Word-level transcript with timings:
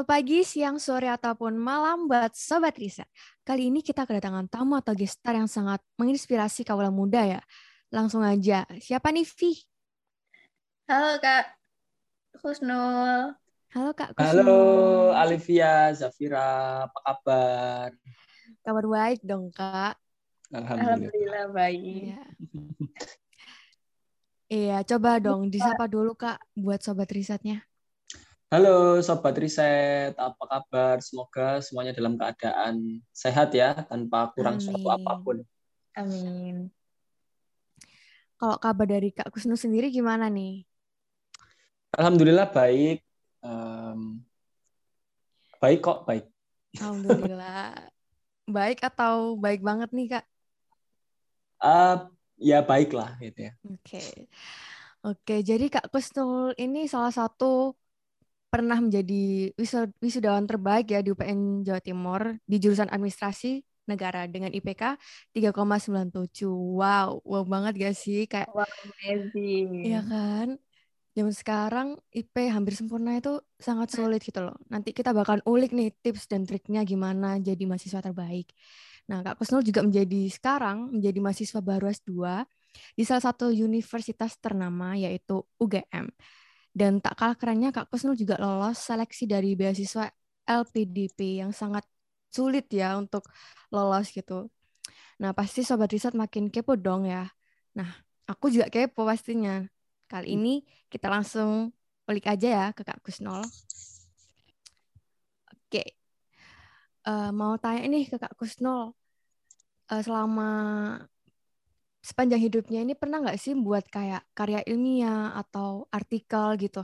Selamat 0.00 0.16
pagi, 0.16 0.40
siang, 0.48 0.80
sore, 0.80 1.12
ataupun 1.12 1.60
malam 1.60 2.08
buat 2.08 2.32
Sobat 2.32 2.72
Riset. 2.80 3.04
Kali 3.44 3.68
ini 3.68 3.84
kita 3.84 4.08
kedatangan 4.08 4.48
tamu 4.48 4.80
atau 4.80 4.96
gestar 4.96 5.36
yang 5.36 5.44
sangat 5.44 5.76
menginspirasi 6.00 6.64
kaula 6.64 6.88
muda 6.88 7.20
ya. 7.20 7.44
Langsung 7.92 8.24
aja, 8.24 8.64
siapa 8.80 9.12
nih 9.12 9.28
Vi? 9.28 9.60
Halo 10.88 11.20
Kak 11.20 11.52
Husnul. 12.40 13.36
Halo 13.76 13.90
Kak 13.92 14.16
Kusnul. 14.16 14.40
Halo 14.40 14.60
Alivia, 15.12 15.92
Zafira, 15.92 16.88
apa 16.88 16.98
kabar? 17.04 17.88
Kabar 18.64 18.84
baik 18.88 19.20
dong 19.20 19.52
Kak. 19.52 20.00
Alhamdulillah. 20.48 20.96
Alhamdulillah 20.96 21.44
baik. 21.52 21.80
Iya. 21.84 22.22
Iya, 24.48 24.76
coba 24.80 25.20
dong 25.20 25.52
disapa 25.52 25.84
dulu 25.84 26.16
Kak 26.16 26.40
buat 26.56 26.80
Sobat 26.80 27.12
Risetnya. 27.12 27.68
Halo 28.50 28.98
Sobat 28.98 29.38
Riset, 29.38 30.10
apa 30.18 30.42
kabar? 30.42 30.98
Semoga 30.98 31.62
semuanya 31.62 31.94
dalam 31.94 32.18
keadaan 32.18 32.98
sehat 33.14 33.54
ya, 33.54 33.86
tanpa 33.86 34.26
kurang 34.34 34.58
suatu 34.58 34.90
Amin. 34.90 34.98
apa 34.98 35.12
pun. 35.22 35.36
Amin. 35.94 36.56
Kalau 38.34 38.58
kabar 38.58 38.90
dari 38.90 39.14
Kak 39.14 39.30
Kusnul 39.30 39.54
sendiri 39.54 39.86
gimana 39.94 40.26
nih? 40.26 40.66
Alhamdulillah 41.94 42.50
baik. 42.50 43.06
Em, 43.38 44.18
baik 45.62 45.78
kok, 45.86 46.02
baik. 46.02 46.26
Alhamdulillah. 46.74 47.86
baik 48.58 48.82
atau 48.82 49.38
baik 49.38 49.62
banget 49.62 49.94
nih 49.94 50.18
Kak? 50.18 50.24
Eh, 51.62 51.96
ya 52.42 52.66
baik 52.66 52.98
lah 52.98 53.14
gitu 53.22 53.46
ya. 53.46 53.54
Oke. 53.62 54.26
Oke, 55.06 55.46
jadi 55.46 55.70
Kak 55.70 55.94
Kusnul 55.94 56.58
ini 56.58 56.90
salah 56.90 57.14
satu 57.14 57.78
pernah 58.50 58.82
menjadi 58.82 59.54
wisud- 59.54 59.94
wisudawan 60.02 60.44
terbaik 60.44 60.90
ya 60.90 61.00
di 61.00 61.14
UPN 61.14 61.62
Jawa 61.62 61.78
Timur 61.78 62.34
di 62.42 62.56
jurusan 62.58 62.90
Administrasi 62.90 63.62
Negara 63.86 64.26
dengan 64.26 64.50
IPK 64.50 64.98
3,97. 65.30 66.50
Wow, 66.50 67.22
wow 67.22 67.42
banget 67.46 67.72
gak 67.78 67.94
sih? 67.94 68.26
Kayak 68.26 68.50
Wow, 68.50 68.66
amazing. 68.66 69.86
Iya 69.86 70.02
kan? 70.04 70.48
Zaman 71.10 71.34
sekarang 71.34 71.88
IP 72.14 72.34
hampir 72.54 72.74
sempurna 72.78 73.18
itu 73.18 73.42
sangat 73.58 73.90
sulit 73.90 74.22
gitu 74.22 74.42
loh. 74.42 74.54
Nanti 74.70 74.94
kita 74.94 75.10
bakalan 75.10 75.42
ulik 75.46 75.74
nih 75.74 75.90
tips 76.02 76.30
dan 76.30 76.46
triknya 76.46 76.86
gimana 76.86 77.38
jadi 77.42 77.62
mahasiswa 77.66 77.98
terbaik. 77.98 78.50
Nah, 79.10 79.26
Kak 79.26 79.42
Kusnul 79.42 79.66
juga 79.66 79.82
menjadi 79.82 80.30
sekarang 80.30 80.94
menjadi 80.94 81.18
mahasiswa 81.18 81.58
baru 81.58 81.90
S2 81.90 82.46
di 82.94 83.02
salah 83.02 83.26
satu 83.26 83.50
universitas 83.50 84.38
ternama 84.38 84.94
yaitu 84.94 85.42
UGM. 85.58 86.06
Dan 86.70 87.02
tak 87.02 87.18
kalah 87.18 87.36
kerennya 87.38 87.74
Kak 87.74 87.90
Kusnul 87.90 88.14
juga 88.14 88.38
lolos 88.38 88.78
seleksi 88.78 89.26
dari 89.26 89.58
beasiswa 89.58 90.06
LPDP 90.46 91.42
yang 91.42 91.50
sangat 91.50 91.82
sulit 92.30 92.70
ya 92.70 92.94
untuk 92.94 93.26
lolos 93.74 94.10
gitu. 94.14 94.48
Nah, 95.20 95.30
pasti 95.36 95.60
sobat 95.66 95.90
riset 95.90 96.14
makin 96.14 96.48
kepo 96.48 96.78
dong 96.78 97.04
ya. 97.04 97.28
Nah, 97.78 97.90
aku 98.30 98.48
juga 98.54 98.70
kepo 98.70 99.02
pastinya. 99.04 99.66
Kali 100.10 100.34
ini 100.34 100.62
kita 100.90 101.06
langsung 101.10 101.70
ulik 102.10 102.26
aja 102.26 102.48
ya 102.48 102.66
ke 102.74 102.82
Kak 102.86 103.02
Kusnul. 103.04 103.42
Oke. 105.54 105.82
Eh, 107.08 107.28
mau 107.38 107.54
tanya 107.62 107.82
nih 107.92 108.02
ke 108.10 108.16
Kak 108.22 108.34
Kusnul. 108.38 108.80
Eh, 109.90 110.02
selama 110.06 110.42
sepanjang 112.00 112.40
hidupnya 112.40 112.80
ini 112.80 112.96
pernah 112.96 113.20
nggak 113.20 113.40
sih 113.40 113.52
buat 113.52 113.84
kayak 113.88 114.24
karya 114.32 114.64
ilmiah 114.64 115.36
atau 115.36 115.84
artikel 115.92 116.56
gitu? 116.56 116.82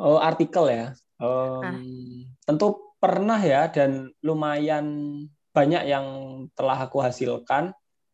Oh, 0.00 0.18
artikel 0.18 0.66
ya. 0.72 0.86
Em, 1.22 1.78
tentu 2.42 2.96
pernah 2.98 3.38
ya 3.38 3.70
dan 3.70 4.10
lumayan 4.24 4.86
banyak 5.52 5.84
yang 5.86 6.06
telah 6.56 6.88
aku 6.88 6.98
hasilkan. 6.98 7.70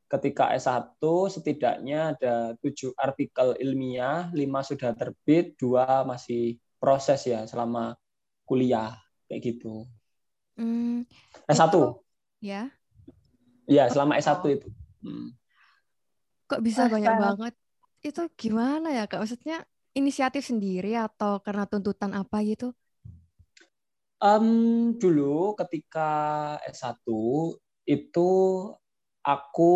Ketika 0.08 0.56
S1 0.56 0.96
setidaknya 1.28 2.16
ada 2.16 2.56
tujuh 2.64 2.96
artikel 2.96 3.52
ilmiah, 3.60 4.32
lima 4.32 4.64
sudah 4.64 4.96
terbit, 4.96 5.52
dua 5.60 6.00
masih 6.08 6.56
proses 6.80 7.28
ya 7.28 7.44
selama 7.44 7.92
kuliah 8.48 8.96
kayak 9.28 9.52
gitu. 9.52 9.84
Hmm, 10.56 11.04
S1, 11.44 11.68
Itu- 11.68 12.00
ya. 12.40 12.72
ya 13.68 13.84
selama 13.92 14.16
S1 14.16 14.40
itu. 14.48 14.68
Hmm. 15.02 15.34
Kok 16.48 16.60
bisa 16.64 16.88
Wah, 16.88 16.92
banyak 16.96 17.14
banget? 17.14 17.54
Itu 18.00 18.22
gimana 18.34 18.94
ya 18.94 19.04
Kak? 19.04 19.20
Maksudnya 19.22 19.62
inisiatif 19.92 20.46
sendiri 20.46 20.96
atau 20.96 21.42
karena 21.44 21.66
tuntutan 21.66 22.14
apa 22.14 22.40
gitu? 22.46 22.72
Em, 24.18 24.46
dulu 24.98 25.54
ketika 25.54 26.10
S1 26.66 27.06
itu 27.86 28.30
aku 29.22 29.72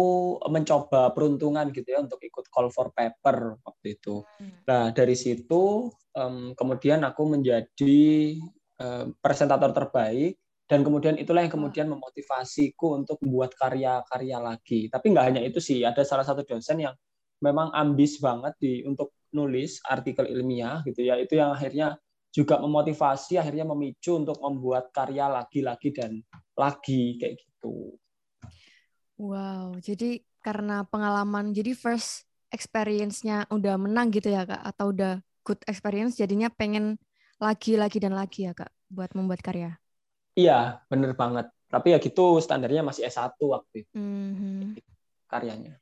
mencoba 0.50 1.14
peruntungan 1.14 1.70
gitu 1.70 1.86
ya 1.86 2.02
untuk 2.02 2.18
ikut 2.18 2.50
call 2.50 2.72
for 2.74 2.90
paper 2.90 3.60
waktu 3.62 4.00
itu. 4.00 4.26
Nah, 4.66 4.90
dari 4.90 5.14
situ 5.14 5.92
em, 6.16 6.56
kemudian 6.58 7.06
aku 7.06 7.22
menjadi 7.28 8.00
em, 8.82 9.06
presentator 9.22 9.70
terbaik 9.70 10.41
dan 10.72 10.80
kemudian 10.80 11.20
itulah 11.20 11.44
yang 11.44 11.52
kemudian 11.52 11.84
memotivasiku 11.92 12.96
untuk 12.96 13.20
membuat 13.20 13.52
karya-karya 13.60 14.40
lagi. 14.40 14.88
Tapi 14.88 15.12
nggak 15.12 15.26
hanya 15.28 15.44
itu 15.44 15.60
sih, 15.60 15.84
ada 15.84 16.00
salah 16.00 16.24
satu 16.24 16.48
dosen 16.48 16.80
yang 16.80 16.96
memang 17.44 17.68
ambis 17.76 18.16
banget 18.16 18.56
di 18.56 18.80
untuk 18.88 19.12
nulis 19.36 19.84
artikel 19.84 20.24
ilmiah 20.32 20.80
gitu 20.88 21.04
ya. 21.04 21.20
Itu 21.20 21.36
yang 21.36 21.52
akhirnya 21.52 22.00
juga 22.32 22.56
memotivasi, 22.56 23.36
akhirnya 23.36 23.68
memicu 23.68 24.16
untuk 24.16 24.40
membuat 24.40 24.88
karya 24.96 25.28
lagi-lagi 25.28 25.92
dan 25.92 26.24
lagi 26.56 27.20
kayak 27.20 27.36
gitu. 27.36 28.00
Wow, 29.20 29.76
jadi 29.76 30.24
karena 30.40 30.88
pengalaman, 30.88 31.52
jadi 31.52 31.76
first 31.76 32.24
experience-nya 32.48 33.44
udah 33.52 33.76
menang 33.76 34.08
gitu 34.08 34.32
ya 34.32 34.48
Kak? 34.48 34.64
Atau 34.72 34.96
udah 34.96 35.20
good 35.44 35.60
experience, 35.68 36.16
jadinya 36.16 36.48
pengen 36.48 36.96
lagi, 37.36 37.76
lagi, 37.76 38.00
dan 38.00 38.16
lagi 38.16 38.48
ya 38.48 38.56
Kak? 38.56 38.72
Buat 38.88 39.12
membuat 39.12 39.44
karya. 39.44 39.81
Iya, 40.38 40.80
bener 40.88 41.12
banget. 41.12 41.46
Tapi 41.68 41.86
ya 41.92 41.98
gitu 42.00 42.40
standarnya 42.40 42.80
masih 42.84 43.04
S1 43.08 43.36
waktu 43.52 43.84
itu 43.84 43.92
Mhm. 43.96 44.76
karyanya. 45.28 45.76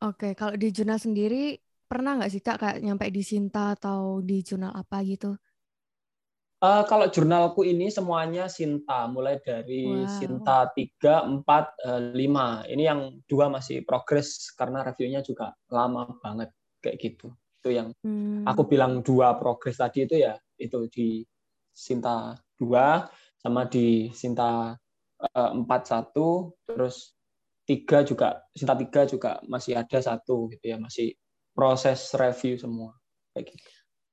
Oke, 0.00 0.32
kalau 0.34 0.56
di 0.56 0.72
jurnal 0.72 0.96
sendiri, 0.96 1.60
pernah 1.86 2.16
nggak 2.16 2.30
sih 2.32 2.40
Kak 2.42 2.56
kayak 2.58 2.78
nyampe 2.80 3.06
di 3.12 3.22
Sinta 3.22 3.76
atau 3.76 4.24
di 4.24 4.40
jurnal 4.40 4.72
apa 4.72 5.02
gitu? 5.04 5.36
Eh, 6.60 6.82
kalau 6.88 7.08
jurnalku 7.08 7.64
ini 7.64 7.88
semuanya 7.88 8.44
Sinta, 8.48 9.08
mulai 9.08 9.40
dari 9.40 10.04
Wow. 10.04 10.08
Sinta 10.12 10.68
3, 10.76 11.24
4, 11.24 11.72
eh, 11.80 12.00
5. 12.12 12.60
Ini 12.68 12.82
yang 12.84 13.00
dua 13.24 13.48
masih 13.48 13.80
progres 13.84 14.52
karena 14.56 14.84
reviewnya 14.84 15.24
juga 15.24 15.56
lama 15.72 16.04
banget 16.20 16.52
kayak 16.84 16.96
gitu. 17.00 17.32
Itu 17.60 17.68
yang 17.72 17.88
Hmm. 18.04 18.44
aku 18.44 18.68
bilang 18.68 19.00
dua 19.00 19.36
progres 19.40 19.76
tadi 19.80 20.04
itu 20.04 20.20
ya 20.20 20.36
itu 20.60 20.84
di 20.92 21.24
Sinta 21.72 22.36
2 22.58 23.08
sama 23.40 23.64
di 23.66 24.12
Sinta 24.12 24.76
eh, 25.22 25.50
4 25.54 25.66
1 25.66 26.54
terus 26.68 27.16
tiga 27.64 28.02
juga 28.02 28.42
Sinta 28.52 28.74
3 28.74 29.06
juga 29.06 29.40
masih 29.46 29.78
ada 29.78 29.98
satu 30.02 30.50
gitu 30.52 30.74
ya 30.74 30.76
masih 30.76 31.14
proses 31.54 32.12
review 32.16 32.58
semua 32.58 32.94
kayak 33.32 33.54
gitu. 33.54 33.70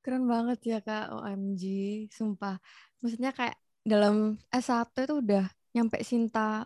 Keren 0.07 0.23
banget 0.23 0.59
ya 0.63 0.79
Kak, 0.79 1.19
OMG, 1.19 1.63
sumpah. 2.07 2.56
Maksudnya 3.03 3.35
kayak 3.35 3.59
dalam 3.84 4.39
S1 4.47 4.95
itu 5.03 5.19
udah 5.19 5.45
nyampe 5.75 6.00
Sinta 6.00 6.63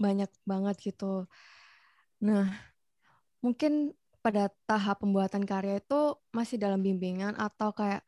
banyak 0.00 0.32
banget 0.48 0.76
gitu. 0.80 1.28
Nah, 2.24 2.48
mungkin 3.44 3.92
pada 4.24 4.52
tahap 4.68 5.04
pembuatan 5.04 5.44
karya 5.44 5.80
itu 5.80 6.16
masih 6.32 6.56
dalam 6.60 6.80
bimbingan 6.80 7.36
atau 7.36 7.72
kayak 7.72 8.04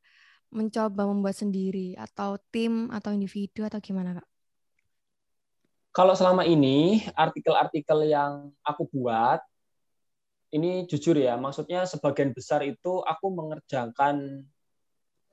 mencoba 0.53 1.09
membuat 1.09 1.35
sendiri 1.41 1.97
atau 1.97 2.37
tim 2.53 2.93
atau 2.93 3.11
individu 3.11 3.65
atau 3.65 3.81
gimana 3.81 4.21
Kak? 4.21 4.29
Kalau 5.93 6.17
selama 6.17 6.49
ini 6.49 7.05
artikel-artikel 7.13 8.09
yang 8.09 8.49
aku 8.65 8.89
buat 8.89 9.41
ini 10.53 10.85
jujur 10.89 11.17
ya, 11.17 11.37
maksudnya 11.41 11.89
sebagian 11.89 12.33
besar 12.37 12.61
itu 12.65 13.01
aku 13.01 13.27
mengerjakan 13.33 14.45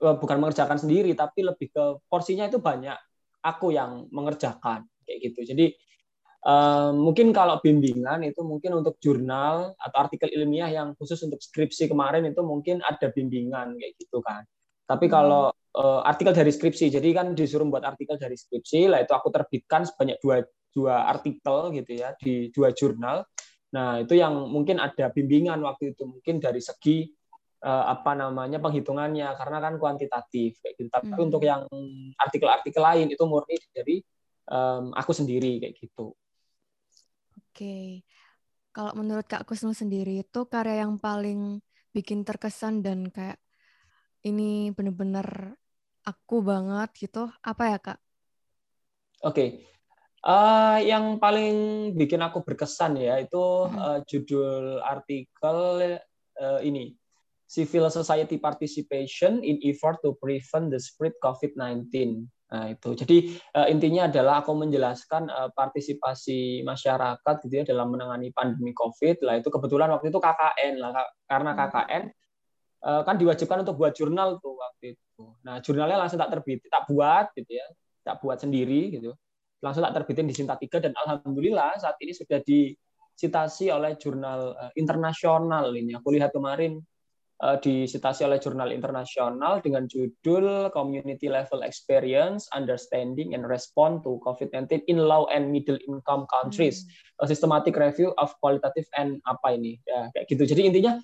eh, 0.04 0.16
bukan 0.20 0.38
mengerjakan 0.40 0.80
sendiri 0.80 1.12
tapi 1.16 1.44
lebih 1.44 1.68
ke 1.72 1.84
porsinya 2.08 2.48
itu 2.48 2.60
banyak 2.60 2.96
aku 3.44 3.72
yang 3.72 4.08
mengerjakan 4.12 4.84
kayak 5.04 5.32
gitu. 5.32 5.48
Jadi 5.48 5.66
eh, 6.48 6.92
mungkin 6.92 7.32
kalau 7.32 7.60
bimbingan 7.64 8.24
itu 8.28 8.44
mungkin 8.44 8.84
untuk 8.84 9.00
jurnal 9.00 9.76
atau 9.80 9.98
artikel 10.08 10.28
ilmiah 10.32 10.72
yang 10.72 10.92
khusus 11.00 11.24
untuk 11.24 11.40
skripsi 11.40 11.88
kemarin 11.92 12.28
itu 12.28 12.44
mungkin 12.44 12.84
ada 12.84 13.12
bimbingan 13.12 13.80
kayak 13.80 13.96
gitu 13.96 14.20
kan. 14.24 14.44
Tapi 14.90 15.06
kalau 15.06 15.54
eh, 15.54 16.02
artikel 16.02 16.34
dari 16.34 16.50
skripsi, 16.50 16.90
jadi 16.90 17.10
kan 17.14 17.38
disuruh 17.38 17.70
buat 17.70 17.86
artikel 17.86 18.18
dari 18.18 18.34
skripsi, 18.34 18.90
lah 18.90 19.06
itu 19.06 19.14
aku 19.14 19.30
terbitkan 19.30 19.86
sebanyak 19.86 20.18
dua 20.18 20.42
dua 20.74 21.06
artikel 21.06 21.70
gitu 21.78 21.92
ya 21.94 22.18
di 22.18 22.50
dua 22.50 22.74
jurnal. 22.74 23.22
Nah 23.70 24.02
itu 24.02 24.18
yang 24.18 24.50
mungkin 24.50 24.82
ada 24.82 25.14
bimbingan 25.14 25.62
waktu 25.62 25.94
itu 25.94 26.10
mungkin 26.10 26.42
dari 26.42 26.58
segi 26.58 27.06
uh, 27.62 27.86
apa 27.94 28.18
namanya 28.18 28.58
penghitungannya 28.58 29.30
karena 29.38 29.58
kan 29.62 29.74
kuantitatif 29.78 30.58
kayak 30.62 30.74
gitu. 30.78 30.90
Tapi 30.90 31.14
Hmm. 31.14 31.26
untuk 31.30 31.42
yang 31.46 31.70
artikel-artikel 32.18 32.82
lain 32.82 33.08
itu 33.14 33.24
murni 33.30 33.58
dari 33.70 34.02
um, 34.50 34.90
aku 34.98 35.12
sendiri 35.14 35.62
kayak 35.62 35.78
gitu. 35.78 36.18
Oke. 37.38 38.06
Kalau 38.70 38.94
menurut 38.94 39.26
Kak 39.26 39.50
Kusnul 39.50 39.74
sendiri 39.74 40.22
itu 40.22 40.40
karya 40.46 40.86
yang 40.86 41.02
paling 41.02 41.60
bikin 41.90 42.22
terkesan 42.22 42.86
dan 42.86 43.10
kayak 43.10 43.42
ini 44.26 44.74
bener-bener 44.76 45.56
aku 46.04 46.42
banget 46.44 46.90
gitu, 46.98 47.30
apa 47.44 47.64
ya 47.70 47.78
Kak? 47.80 48.00
Oke. 49.24 49.68
Uh, 50.20 50.84
yang 50.84 51.16
paling 51.16 51.92
bikin 51.96 52.20
aku 52.20 52.44
berkesan 52.44 53.00
ya 53.00 53.24
itu 53.24 53.40
uh, 53.72 54.04
judul 54.04 54.84
artikel 54.84 55.58
uh, 56.36 56.60
ini 56.60 56.92
Civil 57.50 57.90
Society 57.90 58.36
Participation 58.36 59.42
in 59.42 59.58
Effort 59.66 60.04
to 60.06 60.14
Prevent 60.20 60.70
the 60.70 60.78
Spread 60.78 61.18
COVID-19. 61.24 61.90
Nah 62.50 62.66
itu. 62.70 62.94
Jadi 62.94 63.18
uh, 63.58 63.66
intinya 63.66 64.06
adalah 64.06 64.46
aku 64.46 64.54
menjelaskan 64.54 65.34
uh, 65.34 65.50
partisipasi 65.56 66.62
masyarakat 66.62 67.36
gitu 67.50 67.54
ya 67.54 67.66
dalam 67.66 67.90
menangani 67.90 68.30
pandemi 68.30 68.76
COVID. 68.78 69.26
Lah 69.26 69.42
itu 69.42 69.50
kebetulan 69.50 69.90
waktu 69.90 70.14
itu 70.14 70.22
KKN 70.22 70.74
lah 70.78 70.92
karena. 71.26 71.52
KKN 71.58 72.04
kan 72.80 73.16
diwajibkan 73.20 73.68
untuk 73.68 73.76
buat 73.76 73.92
jurnal 73.92 74.40
tuh 74.40 74.56
waktu 74.56 74.96
itu. 74.96 75.24
Nah 75.44 75.60
jurnalnya 75.60 76.00
langsung 76.00 76.20
tak 76.20 76.32
terbit, 76.32 76.64
tak 76.68 76.88
buat 76.88 77.32
gitu 77.36 77.52
ya, 77.60 77.68
tak 78.04 78.24
buat 78.24 78.40
sendiri 78.40 78.96
gitu 78.96 79.12
langsung 79.60 79.84
tak 79.84 79.96
terbitin 80.02 80.28
di 80.28 80.36
Sinta 80.36 80.56
3 80.56 80.80
dan 80.80 80.94
alhamdulillah 80.96 81.76
saat 81.80 82.00
ini 82.00 82.16
sudah 82.16 82.40
disitasi 82.44 83.72
oleh 83.72 84.00
jurnal 84.00 84.56
uh, 84.56 84.72
internasional 84.80 85.76
ini. 85.76 86.00
Aku 86.00 86.16
lihat 86.16 86.32
kemarin 86.32 86.80
uh, 87.44 87.60
disitasi 87.60 88.24
oleh 88.24 88.40
jurnal 88.40 88.72
internasional 88.72 89.60
dengan 89.60 89.84
judul 89.92 90.72
Community 90.72 91.28
Level 91.28 91.60
Experience, 91.68 92.48
Understanding 92.56 93.36
and 93.36 93.44
Response 93.44 94.00
to 94.08 94.24
COVID-19 94.24 94.88
in 94.88 95.04
Low 95.04 95.28
and 95.28 95.52
Middle 95.52 95.80
Income 95.84 96.32
Countries. 96.32 96.88
Hmm. 97.20 97.28
A 97.28 97.28
Systematic 97.28 97.76
Review 97.76 98.16
of 98.16 98.32
Qualitative 98.40 98.88
and 98.96 99.20
apa 99.28 99.60
ini? 99.60 99.76
Ya, 99.84 100.08
kayak 100.16 100.26
gitu. 100.32 100.44
Jadi 100.56 100.72
intinya 100.72 101.04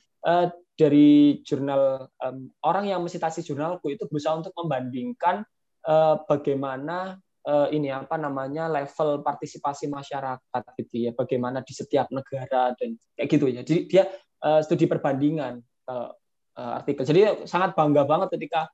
dari 0.75 1.39
jurnal 1.47 2.11
um, 2.19 2.51
orang 2.67 2.91
yang 2.91 2.99
mensitasi 2.99 3.41
jurnalku 3.41 3.91
itu 3.91 4.05
berusaha 4.11 4.35
untuk 4.35 4.51
membandingkan 4.59 5.47
uh, 5.87 6.19
bagaimana 6.27 7.15
uh, 7.47 7.67
ini 7.71 7.91
apa 7.95 8.19
namanya 8.19 8.67
level 8.67 9.23
partisipasi 9.23 9.87
masyarakat 9.87 10.63
gitu 10.83 11.09
ya 11.09 11.11
bagaimana 11.15 11.63
di 11.63 11.71
setiap 11.71 12.11
negara 12.11 12.75
dan 12.75 12.99
kayak 13.15 13.27
gitu 13.31 13.45
ya. 13.47 13.61
Jadi 13.63 13.81
dia 13.87 14.03
uh, 14.43 14.59
studi 14.59 14.85
perbandingan 14.85 15.63
uh, 15.87 16.11
uh, 16.59 16.71
artikel. 16.83 17.07
Jadi 17.07 17.47
sangat 17.47 17.71
bangga 17.73 18.03
banget 18.03 18.35
ketika 18.35 18.67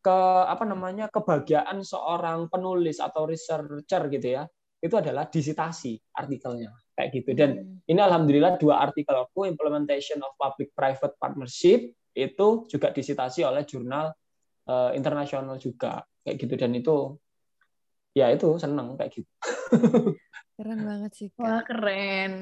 ke 0.00 0.18
apa 0.48 0.64
namanya 0.64 1.12
kebahagiaan 1.12 1.84
seorang 1.84 2.48
penulis 2.48 3.00
atau 3.04 3.28
researcher 3.28 4.08
gitu 4.08 4.28
ya 4.40 4.48
itu 4.80 4.96
adalah 4.96 5.28
disitasi 5.28 6.00
artikelnya 6.16 6.72
kayak 6.96 7.10
gitu 7.16 7.30
dan 7.38 7.50
Hmm. 7.56 7.78
ini 7.90 8.00
alhamdulillah 8.00 8.58
dua 8.62 8.86
artikel 8.86 9.14
aku 9.16 9.46
implementation 9.50 10.18
of 10.22 10.32
public 10.38 10.70
private 10.78 11.14
partnership 11.18 11.90
itu 12.14 12.48
juga 12.70 12.90
disitasi 12.94 13.42
oleh 13.46 13.62
jurnal 13.66 14.14
uh, 14.70 14.90
internasional 14.94 15.56
juga 15.58 16.02
kayak 16.26 16.36
gitu 16.38 16.54
dan 16.58 16.70
itu 16.76 16.96
ya 18.14 18.26
itu 18.34 18.58
seneng 18.58 18.98
kayak 18.98 19.10
gitu. 19.14 19.30
Keren 20.56 20.80
banget 20.88 21.12
sih 21.18 21.28
Wah, 21.40 21.60
Kak. 21.60 21.64
keren. 21.68 22.32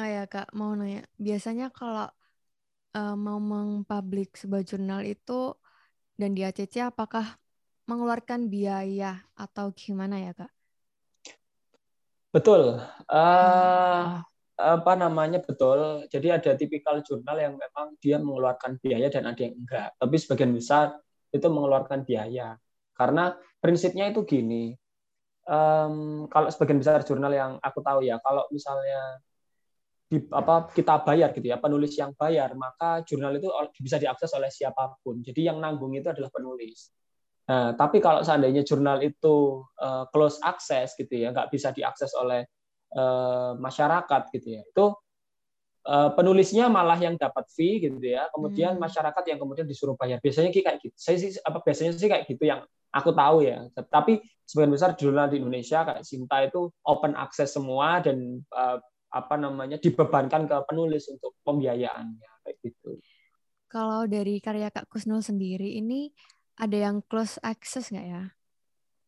Ah 0.00 0.08
ya 0.14 0.22
Kak, 0.32 0.46
mau 0.58 0.70
nanya. 0.78 1.00
Biasanya 1.26 1.64
kalau 1.78 2.06
eh, 2.96 3.14
mau 3.26 3.38
mengpublik 3.52 4.28
sebuah 4.40 4.62
jurnal 4.70 5.00
itu 5.12 5.32
dan 6.20 6.30
di 6.36 6.42
ACC 6.48 6.74
apakah 6.90 7.26
mengeluarkan 7.88 8.40
biaya 8.54 9.06
atau 9.44 9.66
gimana 9.82 10.16
ya 10.26 10.32
Kak? 10.40 10.50
Betul. 12.28 12.76
Uh, 13.08 14.20
apa 14.58 14.92
namanya 14.98 15.40
betul. 15.40 16.04
Jadi 16.10 16.28
ada 16.34 16.50
tipikal 16.58 17.00
jurnal 17.00 17.38
yang 17.38 17.54
memang 17.54 17.94
dia 18.02 18.18
mengeluarkan 18.18 18.76
biaya 18.82 19.08
dan 19.08 19.30
ada 19.30 19.40
yang 19.40 19.54
enggak. 19.56 19.94
Tapi 19.96 20.16
sebagian 20.18 20.52
besar 20.52 20.98
itu 21.32 21.46
mengeluarkan 21.48 22.04
biaya. 22.04 22.58
Karena 22.92 23.32
prinsipnya 23.62 24.10
itu 24.10 24.26
gini. 24.26 24.74
Um, 25.48 26.28
kalau 26.28 26.52
sebagian 26.52 26.76
besar 26.76 27.00
jurnal 27.08 27.32
yang 27.32 27.56
aku 27.64 27.80
tahu 27.80 28.04
ya, 28.04 28.20
kalau 28.20 28.44
misalnya 28.52 29.16
di, 30.04 30.20
apa 30.28 30.68
kita 30.76 31.00
bayar 31.06 31.32
gitu 31.32 31.48
ya, 31.48 31.56
penulis 31.56 31.96
yang 31.96 32.12
bayar, 32.12 32.52
maka 32.52 33.00
jurnal 33.08 33.32
itu 33.40 33.48
bisa 33.80 33.96
diakses 33.96 34.28
oleh 34.36 34.52
siapa 34.52 35.00
pun. 35.00 35.24
Jadi 35.24 35.48
yang 35.48 35.56
nanggung 35.56 35.96
itu 35.96 36.12
adalah 36.12 36.28
penulis. 36.28 36.92
Nah, 37.48 37.72
tapi 37.72 37.96
kalau 38.04 38.20
seandainya 38.20 38.60
jurnal 38.60 39.00
itu 39.00 39.64
uh, 39.80 40.04
close 40.12 40.36
access 40.44 40.92
gitu 41.00 41.08
ya, 41.16 41.32
nggak 41.32 41.48
bisa 41.48 41.72
diakses 41.72 42.12
oleh 42.12 42.44
uh, 42.92 43.56
masyarakat 43.56 44.22
gitu 44.36 44.60
ya, 44.60 44.62
itu 44.68 44.86
uh, 45.88 46.12
penulisnya 46.12 46.68
malah 46.68 47.00
yang 47.00 47.16
dapat 47.16 47.48
fee 47.48 47.80
gitu 47.80 47.96
ya, 48.04 48.28
kemudian 48.36 48.76
Hmm. 48.76 48.84
masyarakat 48.84 49.24
yang 49.32 49.40
kemudian 49.40 49.64
disuruh 49.64 49.96
bayar. 49.96 50.20
Biasanya 50.20 50.52
kayak 50.52 50.84
gitu. 50.84 50.96
Saya 51.00 51.16
sih 51.16 51.40
apa 51.40 51.64
biasanya 51.64 51.96
sih 51.96 52.08
kayak 52.12 52.28
gitu 52.28 52.44
yang 52.44 52.60
aku 52.92 53.16
tahu 53.16 53.48
ya. 53.48 53.64
Tapi 53.72 54.20
sebagian 54.44 54.72
besar 54.72 54.90
jurnal 54.96 55.32
di 55.32 55.40
Indonesia 55.40 55.88
kayak 55.88 56.04
Sinta 56.04 56.44
itu 56.44 56.68
open 56.84 57.16
access 57.16 57.56
semua 57.56 58.04
dan 58.04 58.44
uh, 58.52 58.76
apa 59.08 59.40
namanya 59.40 59.80
dibebankan 59.80 60.44
ke 60.44 60.56
penulis 60.68 61.08
untuk 61.08 61.32
pembiayaannya 61.48 62.30
kayak 62.44 62.56
gitu. 62.60 63.00
Kalau 63.68 64.04
dari 64.08 64.40
karya 64.40 64.72
Kak 64.72 64.88
Kusnul 64.88 65.20
sendiri 65.20 65.76
ini 65.76 66.08
ada 66.58 66.76
yang 66.76 67.00
close 67.06 67.38
access 67.40 67.94
nggak 67.94 68.06
ya? 68.06 68.22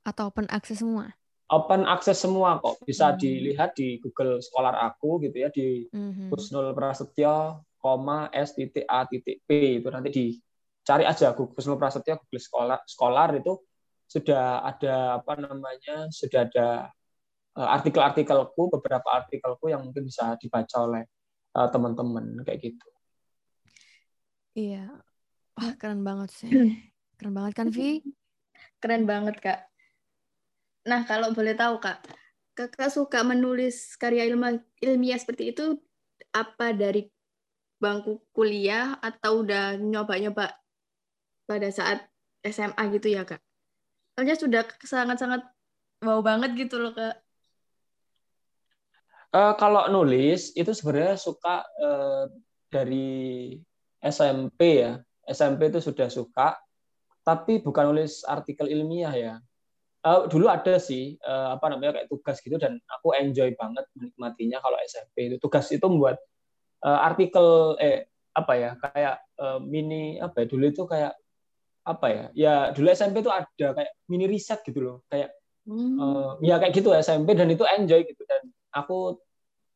Atau 0.07 0.31
open 0.31 0.47
access 0.49 0.81
semua? 0.81 1.13
Open 1.51 1.83
access 1.83 2.23
semua 2.23 2.63
kok 2.63 2.79
bisa 2.87 3.11
Hmm. 3.11 3.19
dilihat 3.19 3.75
di 3.75 3.99
Google 3.99 4.39
Scholar 4.39 4.79
aku 4.87 5.19
gitu 5.27 5.37
ya 5.43 5.51
di. 5.51 5.91
Kusnul 6.31 6.71
Prasetyo, 6.79 7.67
koma 7.83 8.31
S 8.31 8.55
titik 8.55 8.87
A 8.87 9.03
titik 9.03 9.43
P 9.51 9.83
itu 9.83 9.89
nanti 9.91 10.15
dicari 10.15 11.03
aja 11.03 11.35
Google 11.35 11.59
Kusnul 11.59 11.75
Prasetyo 11.75 12.23
Google 12.23 12.39
Scholar, 12.39 12.79
Scholar 12.87 13.35
itu 13.35 13.59
sudah 14.07 14.63
ada 14.63 15.19
apa 15.19 15.35
namanya 15.43 16.07
sudah 16.15 16.47
ada 16.47 16.87
eh, 17.59 17.67
artikel-artikelku 17.67 18.79
beberapa 18.79 19.11
artikelku 19.11 19.75
yang 19.75 19.83
mungkin 19.83 20.07
bisa 20.07 20.39
dibaca 20.39 20.87
oleh 20.87 21.03
eh, 21.59 21.69
teman-teman 21.75 22.47
kayak 22.47 22.63
gitu. 22.63 22.87
Iya. 24.55 24.87
Wah, 25.59 25.73
keren 25.79 26.07
banget 26.07 26.31
sih. 26.31 26.51
Keren 27.21 27.37
banget 27.37 27.53
kan, 27.53 27.69
Vi? 27.69 28.01
Keren 28.81 29.05
banget, 29.05 29.37
Kak. 29.45 29.61
Nah, 30.89 31.05
kalau 31.05 31.37
boleh 31.37 31.53
tahu, 31.53 31.77
Kak, 31.77 32.01
Kakak 32.57 32.89
suka 32.89 33.21
menulis 33.21 33.93
karya 34.01 34.25
ilma, 34.25 34.57
ilmiah 34.81 35.21
seperti 35.21 35.53
itu 35.53 35.77
apa 36.33 36.73
dari 36.73 37.13
bangku 37.77 38.25
kuliah 38.33 38.97
atau 39.05 39.45
udah 39.45 39.77
nyoba-nyoba 39.77 40.57
pada 41.45 41.69
saat 41.69 42.09
SMA 42.41 42.89
gitu 42.97 43.13
ya, 43.13 43.29
Kak? 43.29 43.45
Soalnya 44.17 44.37
sudah 44.41 44.63
sangat-sangat 44.81 45.45
wow 46.01 46.25
banget 46.25 46.57
gitu 46.57 46.81
loh, 46.81 46.97
Kak. 46.97 47.21
Eh, 49.37 49.55
kalau 49.61 49.93
nulis 49.93 50.57
itu 50.57 50.73
sebenarnya 50.73 51.21
suka 51.21 51.69
eh, 51.85 52.25
dari 52.73 53.53
SMP 54.01 54.89
ya. 54.89 54.97
SMP 55.29 55.69
itu 55.71 55.79
sudah 55.85 56.09
suka, 56.11 56.59
tapi 57.23 57.61
bukan 57.61 57.93
nulis 57.93 58.23
artikel 58.27 58.67
ilmiah 58.69 59.15
ya. 59.15 59.35
Eh, 60.01 60.23
dulu 60.33 60.49
ada 60.49 60.81
sih 60.81 61.21
eh, 61.21 61.49
apa 61.53 61.69
namanya 61.69 62.01
kayak 62.01 62.09
tugas 62.09 62.41
gitu 62.41 62.57
dan 62.57 62.81
aku 62.89 63.13
enjoy 63.13 63.53
banget 63.53 63.85
menikmatinya 63.93 64.59
kalau 64.65 64.81
SMP 64.89 65.29
itu 65.29 65.37
tugas 65.37 65.69
itu 65.69 65.85
membuat 65.85 66.17
eh, 66.85 67.01
artikel 67.05 67.77
eh 67.77 68.09
apa 68.33 68.53
ya 68.57 68.71
kayak 68.81 69.17
eh, 69.37 69.61
mini 69.61 70.17
apa 70.17 70.41
ya 70.41 70.47
dulu 70.49 70.65
itu 70.73 70.89
kayak 70.89 71.13
apa 71.85 72.07
ya 72.09 72.25
ya 72.33 72.55
dulu 72.73 72.89
SMP 72.97 73.21
itu 73.21 73.29
ada 73.29 73.67
kayak 73.77 73.93
mini 74.09 74.25
riset 74.25 74.65
gitu 74.65 74.81
loh 74.81 74.97
kayak 75.13 75.37
Hmm. 75.69 75.97
Eh, 76.01 76.51
ya 76.51 76.57
kayak 76.57 76.73
gitu 76.73 76.91
SMP 76.97 77.37
dan 77.37 77.53
itu 77.53 77.63
enjoy 77.63 78.03
gitu 78.03 78.23
dan 78.25 78.49
aku 78.73 79.21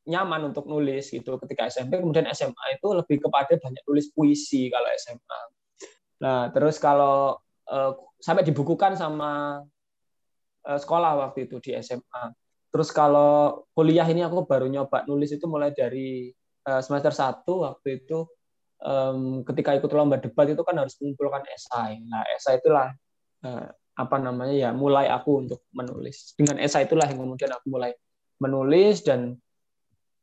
nyaman 0.08 0.52
untuk 0.52 0.66
nulis 0.68 1.12
gitu 1.12 1.36
ketika 1.44 1.68
SMP 1.68 2.00
kemudian 2.00 2.28
SMA 2.32 2.80
itu 2.80 2.88
lebih 2.92 3.22
kepada 3.22 3.56
banyak 3.56 3.82
tulis 3.84 4.08
puisi 4.12 4.68
kalau 4.72 4.88
SMA 4.96 5.40
nah 6.20 6.50
terus 6.54 6.78
kalau 6.78 7.38
eh, 7.70 7.92
sampai 8.22 8.44
dibukukan 8.46 8.94
sama 8.94 9.62
eh, 10.66 10.78
sekolah 10.78 11.28
waktu 11.28 11.50
itu 11.50 11.58
di 11.60 11.74
SMA 11.80 12.34
terus 12.74 12.90
kalau 12.90 13.64
kuliah 13.74 14.06
ini 14.06 14.26
aku 14.26 14.46
baru 14.46 14.66
nyoba 14.66 15.06
nulis 15.06 15.30
itu 15.34 15.46
mulai 15.46 15.70
dari 15.74 16.30
eh, 16.66 16.80
semester 16.82 17.10
1 17.14 17.46
waktu 17.46 18.04
itu 18.04 18.26
em, 18.84 19.42
ketika 19.42 19.72
ikut 19.74 19.90
lomba 19.96 20.20
debat 20.20 20.46
itu 20.46 20.62
kan 20.62 20.76
harus 20.78 20.94
mengumpulkan 21.00 21.42
esai. 21.50 22.04
Nah 22.04 22.22
esai 22.36 22.60
itulah 22.60 22.92
eh, 23.44 23.66
apa 23.94 24.16
namanya 24.18 24.54
ya 24.54 24.70
mulai 24.74 25.08
aku 25.08 25.46
untuk 25.46 25.64
menulis. 25.72 26.36
Dengan 26.36 26.60
esai 26.60 26.84
itulah 26.86 27.08
yang 27.08 27.18
kemudian 27.24 27.50
aku 27.54 27.66
mulai 27.72 27.96
menulis 28.38 29.02
dan 29.02 29.38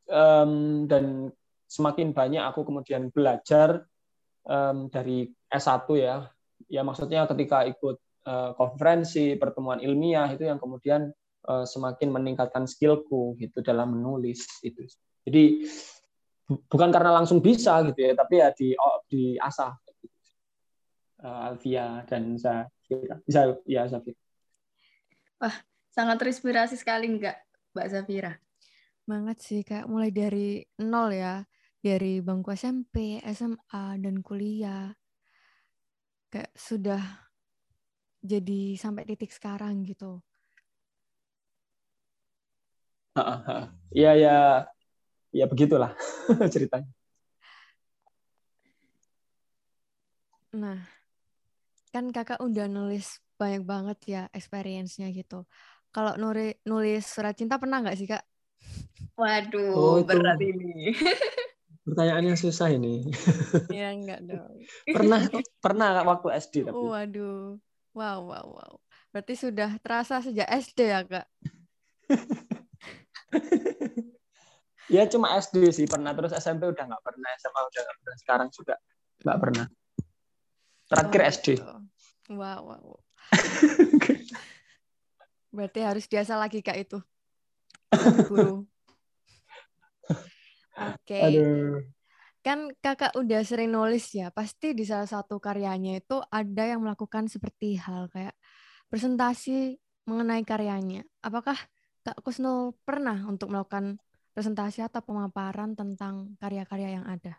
em, 0.08 0.52
dan 0.86 1.34
semakin 1.72 2.12
banyak 2.12 2.44
aku 2.44 2.68
kemudian 2.68 3.10
belajar 3.10 3.88
um, 4.46 4.88
dari 4.90 5.30
S1 5.50 5.88
ya. 5.98 6.30
Ya 6.72 6.82
maksudnya 6.86 7.28
ketika 7.28 7.68
ikut 7.68 7.98
uh, 8.26 8.52
konferensi, 8.56 9.36
pertemuan 9.36 9.82
ilmiah 9.82 10.30
itu 10.32 10.48
yang 10.48 10.62
kemudian 10.62 11.12
uh, 11.48 11.66
semakin 11.66 12.14
meningkatkan 12.14 12.70
skillku 12.70 13.36
gitu 13.42 13.60
dalam 13.66 13.98
menulis 13.98 14.46
itu. 14.62 14.86
Jadi 15.26 15.66
bukan 16.48 16.90
karena 16.90 17.12
langsung 17.16 17.40
bisa 17.40 17.82
gitu 17.88 18.00
ya, 18.00 18.14
tapi 18.16 18.42
ya 18.42 18.50
di 18.54 18.74
oh, 18.76 18.98
di 19.08 19.36
asah 19.38 19.74
uh, 21.26 21.48
Alvia 21.52 22.06
dan 22.06 22.38
Zafira. 22.38 23.16
Bisa 23.26 23.58
ya 23.66 23.86
Zafira. 23.90 24.20
Wah, 25.42 25.56
sangat 25.90 26.22
terinspirasi 26.22 26.78
sekali 26.78 27.10
enggak 27.10 27.42
Mbak 27.74 27.88
Zafira? 27.90 28.34
Banget 29.02 29.38
sih, 29.42 29.66
kayak 29.66 29.90
mulai 29.90 30.14
dari 30.14 30.62
nol 30.78 31.10
ya. 31.10 31.42
Dari 31.82 32.22
bangku 32.22 32.54
SMP, 32.54 33.18
SMA, 33.26 33.98
dan 33.98 34.22
kuliah. 34.22 34.94
Kayak 36.30 36.54
sudah 36.54 37.02
jadi 38.22 38.78
sampai 38.78 39.04
titik 39.10 39.34
sekarang 39.34 39.82
gitu. 39.84 40.22
Iya, 43.92 44.12
ya, 44.16 44.36
ya 45.36 45.46
begitulah 45.50 45.92
ceritanya. 46.54 46.88
Nah, 50.56 50.80
kan 51.92 52.08
kakak 52.16 52.40
udah 52.40 52.72
nulis 52.72 53.20
banyak 53.36 53.64
banget 53.68 53.98
ya 54.08 54.22
experience-nya 54.32 55.12
gitu. 55.12 55.44
Kalau 55.92 56.16
nulis, 56.16 56.56
nulis 56.64 57.04
surat 57.04 57.36
cinta 57.36 57.60
pernah 57.60 57.84
nggak 57.84 57.98
sih 58.00 58.08
kak? 58.08 58.24
Waduh, 59.20 59.76
oh, 59.76 60.00
berat 60.08 60.40
ini. 60.40 60.96
Pertanyaannya 61.82 62.38
susah 62.38 62.70
ini. 62.70 63.10
ya 63.74 63.90
enggak 63.94 64.22
dong. 64.26 64.54
pernah 64.96 65.20
pernah 65.58 66.06
waktu 66.06 66.28
SD 66.38 66.70
tapi. 66.70 66.78
Waduh. 66.78 67.58
Wow, 67.92 68.24
wow, 68.24 68.48
wow. 68.56 68.74
Berarti 69.12 69.36
sudah 69.36 69.76
terasa 69.84 70.24
sejak 70.24 70.48
SD 70.48 70.80
ya, 70.88 71.04
Kak? 71.04 71.28
ya 74.96 75.08
cuma 75.08 75.40
SD 75.40 75.72
sih 75.72 75.88
pernah 75.88 76.12
terus 76.16 76.36
SMP 76.36 76.68
udah 76.68 76.84
nggak 76.84 77.04
pernah 77.04 77.30
SMA 77.40 77.62
udah 77.64 77.82
nggak 77.84 77.98
pernah 78.04 78.18
sekarang 78.20 78.48
juga 78.52 78.76
nggak 79.24 79.40
pernah 79.40 79.66
Terakhir 80.92 81.22
oh, 81.24 81.28
SD. 81.32 81.48
Wow, 82.36 82.60
wow. 82.68 83.00
Berarti 85.56 85.80
harus 85.88 86.04
biasa 86.04 86.36
lagi 86.36 86.60
kak 86.60 86.84
itu. 86.84 87.00
Guru. 88.28 88.68
Oke. 90.82 90.98
Okay. 91.06 91.34
Kan 92.42 92.74
kakak 92.82 93.14
udah 93.14 93.46
sering 93.46 93.70
nulis 93.70 94.10
ya, 94.18 94.34
pasti 94.34 94.74
di 94.74 94.82
salah 94.82 95.06
satu 95.06 95.38
karyanya 95.38 96.02
itu 96.02 96.18
ada 96.34 96.64
yang 96.66 96.82
melakukan 96.82 97.30
seperti 97.30 97.78
hal 97.78 98.10
kayak 98.10 98.34
presentasi 98.90 99.78
mengenai 100.10 100.42
karyanya. 100.42 101.06
Apakah 101.22 101.56
Kak 102.02 102.18
Kusnul 102.26 102.74
pernah 102.82 103.22
untuk 103.30 103.54
melakukan 103.54 104.02
presentasi 104.34 104.82
atau 104.82 105.06
pemaparan 105.06 105.78
tentang 105.78 106.34
karya-karya 106.42 106.98
yang 106.98 107.06
ada? 107.06 107.38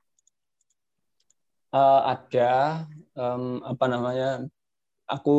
uh, 1.73 2.01
ada 2.13 2.85
um, 3.17 3.65
apa 3.65 3.85
namanya 3.89 4.47
aku 5.09 5.39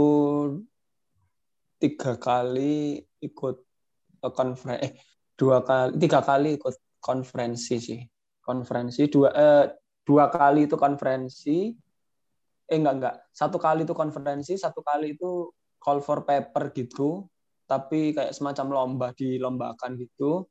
tiga 1.77 2.17
kali 2.17 3.05
ikut 3.22 3.55
konferensi 4.33 4.81
eh 4.81 4.93
dua 5.38 5.62
kali 5.63 6.00
tiga 6.01 6.19
kali 6.24 6.57
ikut 6.57 6.75
konferensi 7.03 7.75
sih 7.83 8.01
konferensi 8.39 9.12
dua 9.12 9.29
eh, 9.36 9.65
dua 10.07 10.31
kali 10.31 10.72
itu 10.72 10.79
konferensi 10.79 11.75
eh 12.63 12.77
enggak 12.79 12.95
enggak 12.95 13.15
satu 13.36 13.60
kali 13.60 13.83
itu 13.83 13.91
konferensi 13.91 14.55
satu 14.55 14.79
kali 14.79 15.19
itu 15.19 15.51
call 15.83 16.00
for 16.00 16.24
paper 16.24 16.72
gitu 16.72 17.27
tapi 17.67 18.15
kayak 18.15 18.31
semacam 18.31 18.67
lomba 18.72 19.07
dilombakan 19.12 20.00
gitu 20.00 20.48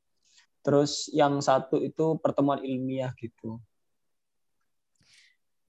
terus 0.60 1.08
yang 1.16 1.40
satu 1.40 1.80
itu 1.80 2.20
pertemuan 2.20 2.60
ilmiah 2.60 3.10
gitu 3.16 3.56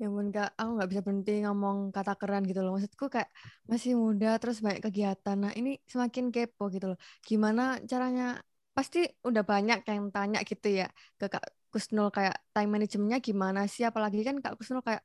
Ya 0.01 0.09
ampun 0.11 0.35
kak, 0.35 0.57
aku 0.59 0.69
nggak 0.75 0.89
bisa 0.91 1.01
berhenti 1.05 1.33
ngomong 1.45 1.77
kata 1.95 2.17
keren 2.19 2.43
gitu 2.49 2.59
loh. 2.65 2.75
Maksudku 2.75 3.05
kayak 3.13 3.29
masih 3.71 3.93
muda 3.95 4.35
terus 4.41 4.57
banyak 4.59 4.81
kegiatan. 4.83 5.37
Nah 5.37 5.53
ini 5.55 5.79
semakin 5.87 6.27
kepo 6.33 6.67
gitu 6.73 6.91
loh. 6.91 6.99
Gimana 7.23 7.79
caranya? 7.87 8.41
Pasti 8.73 9.05
udah 9.21 9.43
banyak 9.45 9.85
yang 9.85 10.09
tanya 10.09 10.41
gitu 10.41 10.67
ya 10.69 10.89
ke 11.17 11.29
kak 11.29 11.45
Kusnul 11.73 12.13
kayak 12.13 12.37
time 12.53 12.69
managementnya 12.69 13.21
gimana 13.21 13.65
sih? 13.65 13.85
Apalagi 13.85 14.21
kan 14.25 14.41
kak 14.41 14.57
Kusnul 14.57 14.81
kayak 14.81 15.01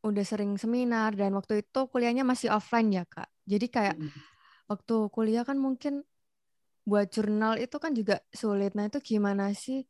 udah 0.00 0.24
sering 0.24 0.56
seminar 0.56 1.12
dan 1.12 1.36
waktu 1.36 1.60
itu 1.60 1.80
kuliahnya 1.90 2.24
masih 2.24 2.48
offline 2.50 2.88
ya 2.90 3.04
kak. 3.04 3.28
Jadi 3.44 3.66
kayak 3.68 3.96
hmm. 3.98 4.10
waktu 4.70 4.96
kuliah 5.12 5.44
kan 5.44 5.60
mungkin 5.60 6.06
buat 6.88 7.12
jurnal 7.12 7.60
itu 7.60 7.76
kan 7.76 7.92
juga 7.92 8.22
sulit. 8.32 8.72
Nah 8.74 8.88
itu 8.88 8.98
gimana 9.02 9.52
sih 9.52 9.84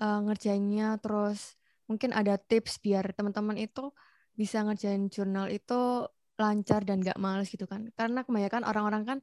uh, 0.00 0.22
ngerjainnya 0.22 1.02
terus 1.02 1.58
mungkin 1.90 2.12
ada 2.12 2.36
tips 2.36 2.78
biar 2.84 3.16
teman-teman 3.16 3.56
itu 3.58 3.90
bisa 4.38 4.62
ngerjain 4.62 5.10
jurnal 5.10 5.50
itu 5.50 6.06
lancar 6.38 6.86
dan 6.86 7.02
gak 7.02 7.18
males 7.18 7.50
gitu 7.50 7.66
kan. 7.66 7.90
Karena 7.98 8.22
kebanyakan 8.22 8.62
orang-orang 8.62 9.02
kan, 9.02 9.18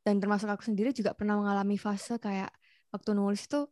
dan 0.00 0.16
termasuk 0.18 0.48
aku 0.48 0.64
sendiri 0.64 0.96
juga 0.96 1.12
pernah 1.12 1.36
mengalami 1.36 1.76
fase 1.76 2.16
kayak 2.16 2.48
waktu 2.90 3.10
nulis 3.12 3.44
itu 3.44 3.68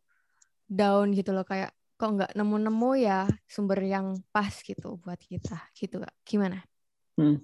down 0.69 1.11
gitu 1.11 1.33
loh, 1.33 1.43
kayak 1.43 1.73
kok 1.99 2.15
nggak 2.15 2.31
nemu-nemu 2.31 2.91
ya 2.95 3.27
sumber 3.43 3.83
yang 3.83 4.15
pas 4.31 4.53
gitu 4.63 5.01
buat 5.03 5.19
kita 5.19 5.57
gitu 5.75 5.99
kak. 5.99 6.15
Gimana? 6.23 6.63
Hmm. 7.19 7.43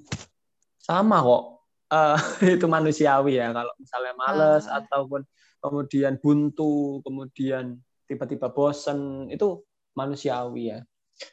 Sama 0.79 1.19
kok. 1.19 1.43
Uh, 1.85 2.17
itu 2.55 2.65
manusiawi 2.65 3.37
ya 3.37 3.53
kalau 3.53 3.73
misalnya 3.77 4.13
males 4.15 4.65
uh. 4.69 4.79
ataupun 4.79 5.21
kemudian 5.59 6.21
buntu, 6.21 7.01
kemudian 7.03 7.81
tiba-tiba 8.05 8.53
bosen 8.53 9.27
itu 9.33 9.65
manusiawi 9.97 10.71
ya. 10.71 10.79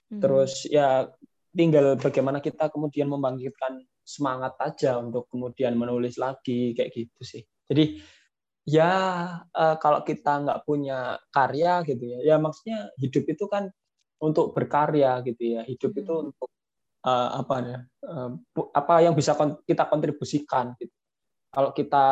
Hmm. 0.08 0.20
Terus 0.24 0.66
ya 0.66 1.06
tinggal 1.52 2.00
bagaimana 2.00 2.40
kita 2.40 2.72
kemudian 2.72 3.12
membangkitkan 3.12 3.84
semangat 4.02 4.58
aja 4.58 4.98
untuk 4.98 5.30
kemudian 5.30 5.78
menulis 5.78 6.18
lagi 6.18 6.74
kayak 6.74 6.90
gitu 6.92 7.20
sih. 7.22 7.42
Jadi 7.70 8.02
ya 8.62 8.90
uh, 9.42 9.76
kalau 9.82 10.06
kita 10.06 10.42
nggak 10.46 10.62
punya 10.62 11.18
karya 11.34 11.82
gitu 11.86 12.04
ya, 12.06 12.18
ya 12.34 12.36
maksudnya 12.38 12.90
hidup 12.98 13.24
itu 13.26 13.44
kan 13.50 13.70
untuk 14.22 14.54
berkarya 14.54 15.22
gitu 15.26 15.58
ya. 15.58 15.62
Hidup 15.66 15.94
hmm. 15.94 16.00
itu 16.02 16.12
untuk 16.30 16.50
uh, 17.06 17.30
apa 17.42 17.54
ya? 17.62 17.78
Apa 18.74 18.94
yang 19.02 19.14
bisa 19.14 19.34
kita 19.66 19.86
kontribusikan 19.86 20.74
gitu. 20.78 20.94
Kalau 21.52 21.70
kita 21.76 22.06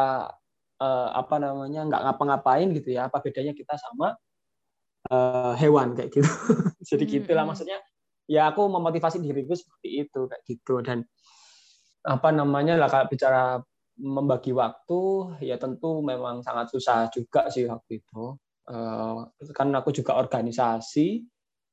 apa 1.12 1.36
namanya 1.36 1.84
nggak 1.84 2.02
ngapa-ngapain 2.08 2.72
gitu 2.72 2.96
ya, 2.96 3.12
apa 3.12 3.20
bedanya 3.20 3.52
kita 3.52 3.76
sama 3.76 4.16
hewan 5.60 5.92
kayak 5.92 6.08
gitu. 6.08 6.24
Jadi 6.88 7.04
hmm, 7.04 7.12
gitulah 7.20 7.44
hmm. 7.44 7.52
maksudnya. 7.52 7.78
Ya 8.30 8.46
aku 8.46 8.64
memotivasi 8.64 9.18
diriku 9.18 9.58
seperti 9.58 10.06
itu 10.06 10.20
kayak 10.30 10.42
gitu 10.46 10.74
dan 10.86 11.02
apa 12.04 12.28
namanya 12.32 12.80
lah 12.80 12.88
kalau 12.88 13.06
bicara 13.08 13.60
membagi 14.00 14.56
waktu 14.56 15.00
ya 15.44 15.60
tentu 15.60 16.00
memang 16.00 16.40
sangat 16.40 16.72
susah 16.72 17.12
juga 17.12 17.52
sih 17.52 17.68
waktu 17.68 18.00
itu. 18.00 18.36
Uh, 18.70 19.26
kan 19.50 19.68
aku 19.74 19.90
juga 19.90 20.14
organisasi 20.14 21.26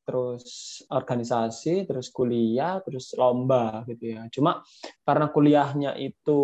terus 0.07 0.79
organisasi, 0.88 1.84
terus 1.84 2.07
kuliah, 2.15 2.79
terus 2.79 3.12
lomba 3.19 3.84
gitu 3.91 4.15
ya. 4.15 4.24
Cuma 4.31 4.63
karena 5.03 5.27
kuliahnya 5.27 5.91
itu 6.00 6.39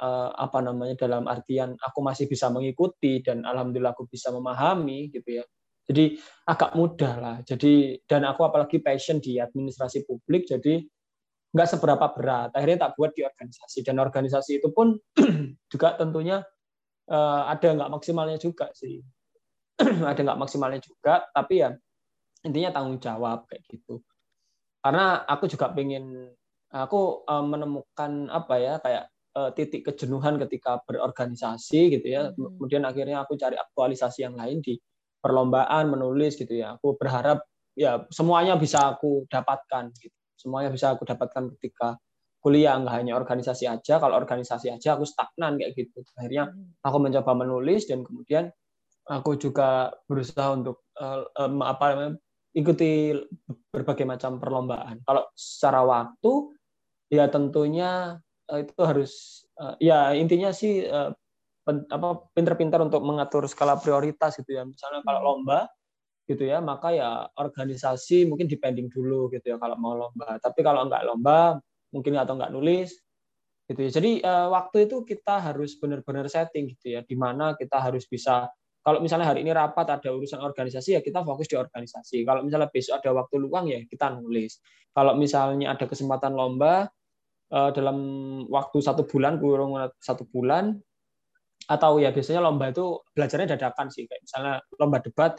uh, 0.00 0.32
apa 0.32 0.64
namanya 0.64 0.96
dalam 0.96 1.28
artian 1.28 1.76
aku 1.76 2.00
masih 2.00 2.24
bisa 2.32 2.48
mengikuti 2.48 3.20
dan 3.20 3.44
alhamdulillah 3.44 3.92
aku 3.92 4.08
bisa 4.08 4.32
memahami 4.32 5.12
gitu 5.12 5.36
ya. 5.36 5.44
Jadi 5.84 6.16
agak 6.48 6.72
mudah 6.80 7.14
lah. 7.20 7.36
Jadi 7.44 8.00
dan 8.08 8.24
aku 8.24 8.40
apalagi 8.48 8.80
passion 8.80 9.20
di 9.20 9.36
administrasi 9.36 10.08
publik, 10.08 10.48
jadi 10.48 10.80
nggak 11.54 11.68
seberapa 11.70 12.06
berat. 12.12 12.50
Akhirnya 12.52 12.90
tak 12.90 12.98
buat 12.98 13.14
di 13.14 13.22
organisasi 13.22 13.86
dan 13.86 14.02
organisasi 14.02 14.58
itu 14.58 14.74
pun 14.74 14.98
juga 15.72 15.94
tentunya 15.94 16.42
uh, 17.08 17.42
ada 17.46 17.68
nggak 17.78 17.90
maksimalnya 17.94 18.38
juga 18.42 18.68
sih. 18.74 18.98
ada 20.10 20.18
nggak 20.18 20.38
maksimalnya 20.38 20.82
juga, 20.82 21.26
tapi 21.30 21.62
ya 21.62 21.70
intinya 22.42 22.74
tanggung 22.74 22.98
jawab 22.98 23.46
kayak 23.46 23.62
gitu. 23.70 24.02
Karena 24.82 25.22
aku 25.24 25.46
juga 25.46 25.70
pengen 25.70 26.34
aku 26.74 27.22
uh, 27.24 27.44
menemukan 27.46 28.28
apa 28.28 28.54
ya 28.58 28.74
kayak 28.82 29.04
uh, 29.38 29.50
titik 29.54 29.86
kejenuhan 29.86 30.36
ketika 30.42 30.82
berorganisasi 30.84 31.94
gitu 31.94 32.06
ya. 32.10 32.34
Hmm. 32.34 32.58
Kemudian 32.58 32.82
akhirnya 32.82 33.22
aku 33.22 33.38
cari 33.38 33.54
aktualisasi 33.54 34.26
yang 34.26 34.34
lain 34.34 34.58
di 34.58 34.74
perlombaan 35.24 35.88
menulis 35.88 36.36
gitu 36.36 36.60
ya 36.60 36.76
aku 36.76 37.00
berharap 37.00 37.40
ya 37.72 38.04
semuanya 38.12 38.60
bisa 38.60 38.92
aku 38.92 39.24
dapatkan 39.32 39.88
gitu 39.96 40.12
semuanya 40.34 40.70
bisa 40.70 40.92
aku 40.94 41.06
dapatkan 41.06 41.54
ketika 41.58 41.98
kuliah 42.44 42.76
nggak 42.76 42.92
hanya 42.92 43.16
organisasi 43.16 43.64
aja 43.64 43.96
kalau 43.96 44.20
organisasi 44.20 44.68
aja 44.68 45.00
aku 45.00 45.08
stagnan 45.08 45.56
kayak 45.56 45.72
gitu 45.74 46.04
akhirnya 46.20 46.52
hmm. 46.52 46.84
aku 46.84 46.96
mencoba 47.00 47.32
menulis 47.32 47.88
dan 47.88 48.04
kemudian 48.04 48.52
aku 49.08 49.36
juga 49.36 49.92
berusaha 50.08 50.56
untuk 50.56 50.84
uh, 50.96 51.28
um, 51.36 51.60
apa 51.60 52.16
ikuti 52.54 53.12
berbagai 53.74 54.06
macam 54.06 54.38
perlombaan. 54.38 55.02
Kalau 55.02 55.26
secara 55.34 55.82
waktu 55.84 56.54
ya 57.12 57.28
tentunya 57.28 58.16
uh, 58.48 58.58
itu 58.62 58.80
harus 58.80 59.44
uh, 59.58 59.76
ya 59.82 60.14
intinya 60.16 60.54
sih 60.54 60.86
uh, 60.86 61.12
pen, 61.66 61.84
apa 61.90 62.30
pinter-pinter 62.32 62.80
untuk 62.80 63.02
mengatur 63.02 63.44
skala 63.50 63.76
prioritas 63.76 64.38
gitu 64.38 64.54
ya. 64.56 64.62
Misalnya 64.64 65.02
kalau 65.04 65.20
hmm. 65.20 65.28
lomba 65.28 65.58
gitu 66.24 66.44
ya, 66.48 66.58
maka 66.64 66.92
ya 66.92 67.28
organisasi 67.36 68.24
mungkin 68.24 68.48
dipending 68.48 68.88
dulu 68.88 69.28
gitu 69.32 69.54
ya 69.54 69.56
kalau 69.60 69.76
mau 69.76 69.94
lomba. 69.96 70.40
Tapi 70.40 70.60
kalau 70.64 70.88
nggak 70.88 71.04
lomba 71.04 71.60
mungkin 71.92 72.16
atau 72.16 72.34
nggak 72.36 72.52
nulis 72.52 72.96
gitu 73.68 73.80
ya. 73.80 73.90
Jadi 73.92 74.10
uh, 74.24 74.48
waktu 74.52 74.88
itu 74.88 75.04
kita 75.04 75.40
harus 75.40 75.76
benar-benar 75.76 76.28
setting 76.28 76.72
gitu 76.72 76.96
ya, 76.96 77.00
di 77.04 77.16
mana 77.16 77.56
kita 77.56 77.80
harus 77.80 78.08
bisa 78.08 78.48
kalau 78.84 79.00
misalnya 79.00 79.32
hari 79.32 79.40
ini 79.40 79.48
rapat 79.56 79.88
ada 79.96 80.12
urusan 80.12 80.44
organisasi 80.44 80.96
ya 80.96 81.00
kita 81.00 81.24
fokus 81.24 81.48
di 81.48 81.56
organisasi. 81.56 82.20
Kalau 82.28 82.44
misalnya 82.44 82.68
besok 82.68 83.00
ada 83.00 83.16
waktu 83.16 83.40
luang 83.40 83.64
ya 83.72 83.80
kita 83.88 84.12
nulis. 84.12 84.60
Kalau 84.92 85.16
misalnya 85.16 85.72
ada 85.72 85.88
kesempatan 85.88 86.36
lomba 86.36 86.92
uh, 87.48 87.70
dalam 87.72 87.98
waktu 88.52 88.84
satu 88.84 89.08
bulan 89.08 89.40
kurang 89.40 89.72
satu 90.04 90.28
bulan 90.28 90.76
atau 91.64 91.96
ya 91.96 92.12
biasanya 92.12 92.44
lomba 92.44 92.68
itu 92.68 93.00
belajarnya 93.16 93.56
dadakan 93.56 93.88
sih 93.88 94.04
kayak 94.04 94.20
misalnya 94.20 94.54
lomba 94.76 95.00
debat 95.00 95.32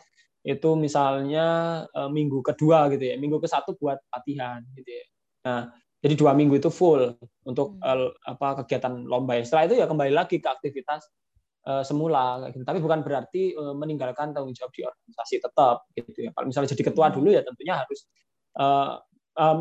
itu 0.46 0.78
misalnya 0.78 1.46
uh, 1.90 2.06
minggu 2.06 2.46
kedua 2.46 2.86
gitu 2.94 3.02
ya 3.02 3.18
minggu 3.18 3.42
ke 3.42 3.50
satu 3.50 3.74
buat 3.82 3.98
latihan 4.14 4.62
gitu 4.78 4.86
ya. 4.94 5.06
Nah 5.50 5.62
jadi 6.06 6.14
dua 6.14 6.38
minggu 6.38 6.62
itu 6.62 6.70
full 6.70 7.18
untuk 7.50 7.82
uh, 7.82 8.14
apa 8.30 8.62
kegiatan 8.62 9.10
lomba. 9.10 9.42
Setelah 9.42 9.66
itu 9.66 9.76
ya 9.82 9.90
kembali 9.90 10.14
lagi 10.14 10.38
ke 10.38 10.46
aktivitas 10.46 11.10
uh, 11.66 11.82
semula 11.82 12.46
gitu. 12.54 12.62
Tapi 12.62 12.78
bukan 12.78 13.02
berarti 13.02 13.58
uh, 13.58 13.74
meninggalkan 13.74 14.38
tanggung 14.38 14.54
jawab 14.54 14.70
di 14.70 14.86
organisasi 14.86 15.42
tetap 15.42 15.90
gitu 15.98 16.30
ya. 16.30 16.30
Kalau 16.30 16.46
misalnya 16.46 16.70
jadi 16.78 16.84
ketua 16.94 17.10
dulu 17.10 17.34
ya 17.34 17.42
tentunya 17.42 17.82
harus 17.82 18.06
uh, 18.62 19.02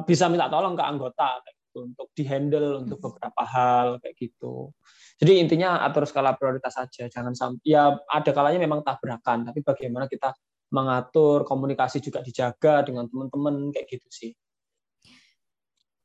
bisa 0.04 0.28
minta 0.28 0.52
tolong 0.52 0.76
ke 0.76 0.84
anggota 0.84 1.40
gitu, 1.48 1.88
untuk 1.88 2.12
dihandle 2.12 2.84
untuk 2.84 3.00
beberapa 3.00 3.42
hal 3.42 3.98
kayak 4.04 4.14
gitu. 4.20 4.70
Jadi 5.18 5.42
intinya 5.42 5.82
atur 5.82 6.04
skala 6.06 6.36
prioritas 6.38 6.76
saja, 6.76 7.10
jangan 7.10 7.32
sampai 7.34 7.64
ya 7.64 7.90
ada 8.06 8.30
kalanya 8.30 8.60
memang 8.62 8.86
tabrakan, 8.86 9.48
tapi 9.48 9.64
bagaimana 9.66 10.06
kita 10.06 10.30
mengatur 10.74 11.46
komunikasi 11.46 12.02
juga 12.02 12.18
dijaga 12.18 12.82
dengan 12.82 13.06
teman-teman 13.06 13.70
kayak 13.70 13.86
gitu 13.94 14.08
sih. 14.10 14.32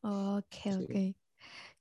Oke 0.05 0.69
oke. 0.77 1.03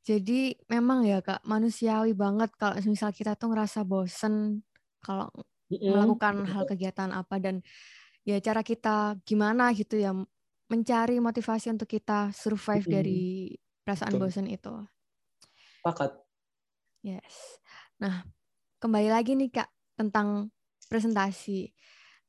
Jadi 0.02 0.56
memang 0.72 1.04
ya 1.04 1.20
Kak, 1.20 1.44
manusiawi 1.44 2.16
banget 2.16 2.48
kalau 2.56 2.80
misal 2.88 3.12
kita 3.12 3.36
tuh 3.36 3.52
ngerasa 3.52 3.84
bosen 3.84 4.64
kalau 5.04 5.28
melakukan 5.68 6.48
hal 6.48 6.64
kegiatan 6.64 7.12
apa 7.12 7.36
dan 7.36 7.60
ya 8.24 8.40
cara 8.40 8.64
kita 8.64 9.20
gimana 9.28 9.76
gitu 9.76 10.00
ya 10.00 10.16
mencari 10.68 11.20
motivasi 11.20 11.72
untuk 11.76 11.88
kita 11.88 12.32
survive 12.32 12.84
dari 12.88 13.52
perasaan 13.84 14.16
Betul. 14.16 14.22
bosen 14.24 14.46
itu. 14.48 14.74
Pakat. 15.84 16.12
Yes. 17.04 17.60
Nah, 18.00 18.24
kembali 18.80 19.08
lagi 19.12 19.32
nih 19.36 19.48
Kak 19.48 19.68
tentang 19.96 20.52
presentasi. 20.88 21.72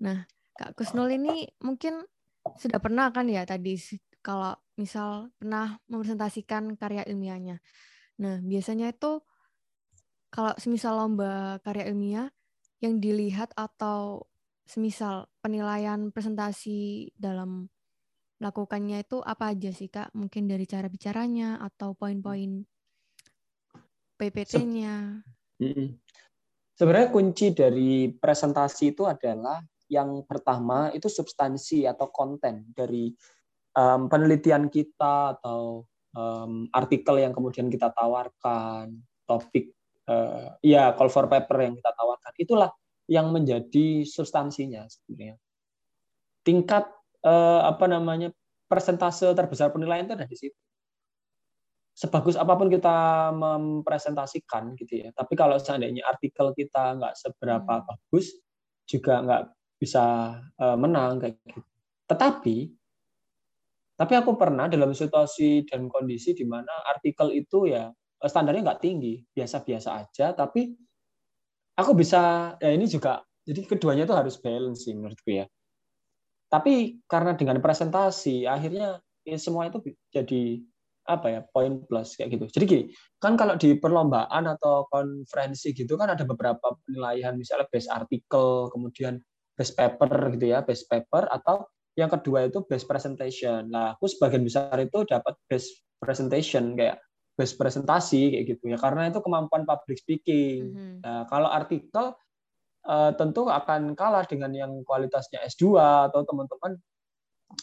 Nah, 0.03 0.23
Kak 0.59 0.75
Kusnul 0.75 1.15
ini 1.15 1.47
mungkin 1.63 2.03
sudah 2.59 2.83
pernah 2.83 3.07
kan 3.15 3.31
ya 3.31 3.47
tadi 3.47 3.79
kalau 4.19 4.51
misal 4.75 5.31
pernah 5.39 5.79
mempresentasikan 5.87 6.75
karya 6.75 7.07
ilmiahnya. 7.07 7.63
Nah, 8.19 8.43
biasanya 8.43 8.91
itu 8.91 9.23
kalau 10.27 10.51
semisal 10.59 10.99
lomba 10.99 11.63
karya 11.63 11.87
ilmiah 11.87 12.27
yang 12.83 12.99
dilihat 12.99 13.55
atau 13.55 14.27
semisal 14.67 15.31
penilaian 15.39 16.11
presentasi 16.11 17.15
dalam 17.15 17.71
melakukannya 18.43 19.07
itu 19.07 19.23
apa 19.23 19.55
aja 19.55 19.71
sih 19.71 19.87
Kak? 19.87 20.11
Mungkin 20.11 20.51
dari 20.51 20.67
cara 20.67 20.91
bicaranya 20.91 21.63
atau 21.63 21.95
poin-poin 21.95 22.67
PPT-nya. 24.19 25.23
Sebenarnya 26.75 27.09
kunci 27.11 27.55
dari 27.55 28.11
presentasi 28.11 28.95
itu 28.95 29.07
adalah 29.07 29.63
yang 29.89 30.23
pertama 30.23 30.93
itu 30.93 31.09
substansi 31.09 31.89
atau 31.89 32.13
konten 32.13 32.69
dari 32.77 33.09
um, 33.73 34.05
penelitian 34.07 34.69
kita 34.69 35.37
atau 35.37 35.83
um, 36.13 36.69
artikel 36.71 37.17
yang 37.17 37.33
kemudian 37.33 37.67
kita 37.67 37.89
tawarkan, 37.93 38.93
topik 39.25 39.73
uh, 40.09 40.55
ya 40.61 40.93
call 40.93 41.09
for 41.09 41.25
paper 41.25 41.57
yang 41.65 41.75
kita 41.77 41.91
tawarkan, 41.93 42.33
itulah 42.37 42.69
yang 43.09 43.33
menjadi 43.33 44.05
substansinya 44.05 44.85
sebenarnya. 44.85 45.35
Tingkat 46.45 46.85
uh, 47.25 47.65
apa 47.65 47.85
namanya 47.89 48.29
persentase 48.69 49.33
terbesar 49.33 49.73
penilaian 49.73 50.05
itu 50.05 50.13
ada 50.13 50.29
di 50.29 50.37
situ. 50.37 50.59
Sebagus 51.97 52.39
apa 52.39 52.55
pun 52.55 52.71
kita 52.71 53.27
mempresentasikan 53.35 54.71
gitu 54.79 55.03
ya, 55.03 55.09
tapi 55.11 55.35
kalau 55.35 55.59
seandainya 55.59 56.07
artikel 56.07 56.55
kita 56.55 56.95
nggak 56.95 57.11
seberapa 57.17 57.73
hmm. 57.75 57.85
bagus, 57.91 58.39
juga 58.87 59.19
nggak 59.19 59.41
bisa 59.79 60.35
uh, 60.59 60.77
menang 60.77 61.23
kayak 61.23 61.39
gitu. 61.47 61.63
Tetapi 62.05 62.57
tapi 63.99 64.13
aku 64.15 64.39
pernah 64.39 64.71
dalam 64.71 64.95
situasi 64.95 65.67
dan 65.67 65.91
kondisi 65.91 66.31
di 66.31 66.47
mana 66.47 66.71
artikel 66.87 67.35
itu 67.35 67.67
ya 67.67 67.91
eh, 67.91 68.29
standarnya 68.31 68.63
nggak 68.63 68.81
tinggi, 68.83 69.19
biasa-biasa 69.35 69.89
aja, 69.99 70.31
tapi 70.31 70.71
aku 71.75 71.91
bisa, 71.95 72.55
ya 72.63 72.71
ini 72.71 72.87
juga, 72.87 73.19
jadi 73.43 73.67
keduanya 73.67 74.07
itu 74.07 74.15
harus 74.15 74.35
balance 74.39 74.87
sih 74.87 74.95
menurutku 74.95 75.31
ya. 75.35 75.45
Tapi 76.47 77.03
karena 77.11 77.35
dengan 77.35 77.59
presentasi, 77.59 78.47
akhirnya 78.47 79.03
ya 79.27 79.37
semua 79.37 79.67
itu 79.67 79.83
jadi 80.15 80.63
apa 81.09 81.27
ya 81.33 81.41
poin 81.49 81.83
plus 81.83 82.15
kayak 82.15 82.39
gitu. 82.39 82.45
Jadi 82.55 82.65
gini, 82.69 82.83
kan 83.19 83.33
kalau 83.35 83.57
di 83.59 83.75
perlombaan 83.75 84.45
atau 84.47 84.85
konferensi 84.87 85.73
gitu 85.73 85.97
kan 85.99 86.13
ada 86.13 86.23
beberapa 86.23 86.77
penilaian 86.85 87.35
misalnya 87.35 87.67
best 87.67 87.89
artikel, 87.91 88.69
kemudian 88.71 89.19
best 89.59 89.75
paper 89.75 90.31
gitu 90.39 90.55
ya, 90.55 90.63
best 90.63 90.87
paper 90.87 91.27
atau 91.27 91.67
yang 91.99 92.07
kedua 92.07 92.47
itu 92.47 92.63
best 92.63 92.87
presentation. 92.87 93.67
Nah, 93.67 93.99
aku 93.99 94.07
sebagian 94.07 94.47
besar 94.47 94.71
itu 94.79 95.03
dapat 95.03 95.35
best 95.51 95.83
presentation 95.99 96.79
kayak 96.79 97.03
best 97.35 97.59
presentasi 97.59 98.35
kayak 98.35 98.45
gitu 98.55 98.71
ya 98.71 98.77
karena 98.79 99.11
itu 99.11 99.19
kemampuan 99.19 99.67
public 99.67 99.99
speaking. 99.99 100.71
Mm-hmm. 100.71 100.95
Nah, 101.03 101.27
kalau 101.27 101.51
artikel 101.51 102.15
uh, 102.87 103.11
tentu 103.19 103.51
akan 103.51 103.99
kalah 103.99 104.23
dengan 104.23 104.55
yang 104.55 104.71
kualitasnya 104.87 105.43
S2 105.43 105.75
atau 106.07 106.23
teman-teman 106.23 106.79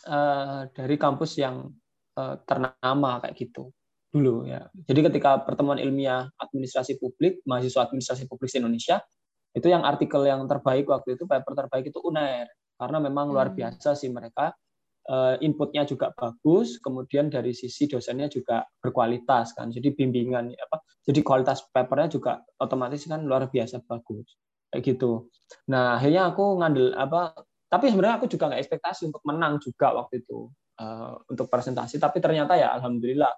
uh, 0.05 0.69
dari 0.69 0.97
kampus 1.01 1.41
yang 1.41 1.73
uh, 2.21 2.37
ternama 2.45 3.25
kayak 3.25 3.37
gitu 3.41 3.73
dulu 4.13 4.49
ya. 4.49 4.65
Jadi 4.73 5.13
ketika 5.13 5.45
pertemuan 5.45 5.77
ilmiah 5.77 6.29
administrasi 6.41 6.97
publik, 6.97 7.45
mahasiswa 7.45 7.85
administrasi 7.85 8.25
publik 8.29 8.49
di 8.49 8.65
Indonesia, 8.65 9.05
itu 9.57 9.73
yang 9.73 9.89
artikel 9.89 10.21
yang 10.29 10.45
terbaik 10.45 10.85
waktu 10.85 11.17
itu 11.17 11.25
paper 11.25 11.57
terbaik 11.57 11.89
itu 11.89 11.97
UNER 12.05 12.45
karena 12.77 12.99
memang 13.01 13.33
luar 13.33 13.51
hmm. 13.51 13.57
biasa 13.57 13.97
sih 13.97 14.13
mereka 14.13 14.53
eh, 15.09 15.35
inputnya 15.41 15.89
juga 15.89 16.13
bagus, 16.13 16.77
kemudian 16.77 17.33
dari 17.33 17.57
sisi 17.57 17.89
dosennya 17.89 18.29
juga 18.29 18.69
berkualitas 18.85 19.57
kan. 19.57 19.73
Jadi 19.73 19.97
bimbingan 19.97 20.53
apa? 20.53 20.85
Jadi 21.09 21.25
kualitas 21.25 21.65
papernya 21.73 22.13
juga 22.13 22.45
otomatis 22.61 23.09
kan 23.09 23.25
luar 23.25 23.49
biasa 23.49 23.81
bagus 23.89 24.37
kayak 24.69 24.83
gitu. 24.85 25.33
Nah 25.73 25.97
akhirnya 25.97 26.29
aku 26.29 26.61
ngandel 26.61 26.93
apa? 26.93 27.33
Tapi 27.67 27.91
sebenarnya 27.91 28.23
aku 28.23 28.27
juga 28.31 28.53
nggak 28.53 28.63
ekspektasi 28.63 29.11
untuk 29.11 29.23
menang 29.27 29.59
juga 29.59 29.97
waktu 29.97 30.23
itu 30.23 30.53
uh, 30.79 31.17
untuk 31.33 31.49
presentasi. 31.49 31.97
Tapi 31.97 32.19
ternyata 32.21 32.55
ya 32.55 32.77
alhamdulillah 32.77 33.33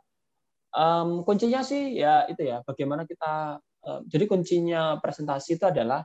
um, 0.75 1.23
kuncinya 1.23 1.63
sih 1.63 1.97
ya 1.97 2.27
itu 2.27 2.43
ya 2.43 2.65
bagaimana 2.67 3.07
kita. 3.07 3.63
Uh, 3.85 4.03
jadi 4.11 4.27
kuncinya 4.27 4.99
presentasi 4.99 5.57
itu 5.57 5.65
adalah 5.65 6.03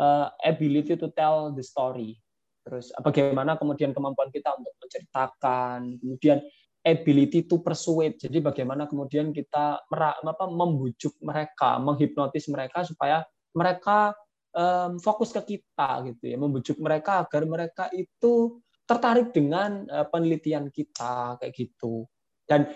uh, 0.00 0.32
ability 0.40 0.96
to 0.96 1.12
tell 1.12 1.52
the 1.52 1.60
story 1.60 2.16
terus 2.60 2.92
bagaimana 3.00 3.56
kemudian 3.56 3.90
kemampuan 3.96 4.28
kita 4.28 4.52
untuk 4.52 4.76
menceritakan, 4.84 5.96
kemudian 5.96 6.38
ability 6.84 7.48
to 7.48 7.60
persuade. 7.60 8.20
Jadi 8.20 8.40
bagaimana 8.40 8.84
kemudian 8.84 9.32
kita 9.32 9.80
apa, 9.84 10.44
membujuk 10.48 11.16
mereka, 11.24 11.80
menghipnotis 11.80 12.48
mereka 12.52 12.84
supaya 12.84 13.24
mereka 13.56 14.12
um, 14.52 15.00
fokus 15.00 15.32
ke 15.34 15.56
kita 15.56 16.04
gitu 16.12 16.24
ya, 16.30 16.36
membujuk 16.36 16.76
mereka 16.78 17.24
agar 17.24 17.42
mereka 17.48 17.84
itu 17.96 18.60
tertarik 18.84 19.30
dengan 19.30 19.86
penelitian 20.10 20.68
kita 20.68 21.38
kayak 21.40 21.54
gitu. 21.56 22.04
Dan 22.42 22.66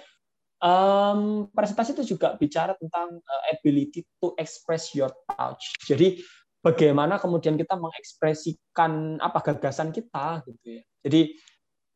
um, 0.65 1.47
presentasi 1.53 1.93
itu 1.93 2.17
juga 2.17 2.35
bicara 2.41 2.73
tentang 2.81 3.21
uh, 3.21 3.43
ability 3.53 4.09
to 4.19 4.33
express 4.41 4.97
your 4.97 5.13
touch. 5.37 5.77
Jadi 5.85 6.25
bagaimana 6.65 7.21
kemudian 7.21 7.61
kita 7.61 7.77
mengekspresikan 7.77 9.21
apa 9.21 9.39
gagasan 9.45 9.93
kita 9.93 10.41
gitu 10.49 10.81
ya. 10.81 10.83
Jadi 11.05 11.21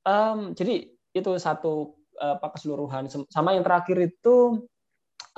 um, 0.04 0.52
jadi 0.52 0.92
itu 1.16 1.30
satu 1.40 1.96
apa 2.18 2.50
keseluruhan 2.52 3.06
sama 3.30 3.54
yang 3.54 3.62
terakhir 3.62 4.10
itu 4.10 4.66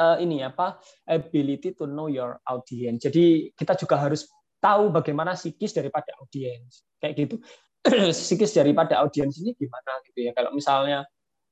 uh, 0.00 0.16
ini 0.16 0.40
apa 0.40 0.80
ability 1.06 1.76
to 1.76 1.86
know 1.86 2.10
your 2.10 2.40
audience. 2.48 3.04
Jadi 3.04 3.54
kita 3.54 3.76
juga 3.78 4.00
harus 4.00 4.26
tahu 4.60 4.92
bagaimana 4.92 5.36
psikis 5.36 5.76
daripada 5.76 6.10
audiens 6.18 6.84
kayak 6.98 7.14
gitu. 7.16 7.36
psikis 8.16 8.52
daripada 8.56 9.00
audiens 9.00 9.36
ini 9.40 9.52
gimana 9.56 9.92
gitu 10.08 10.28
ya. 10.28 10.32
Kalau 10.32 10.52
misalnya 10.56 11.04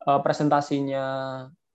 uh, 0.09 0.21
presentasinya 0.21 1.05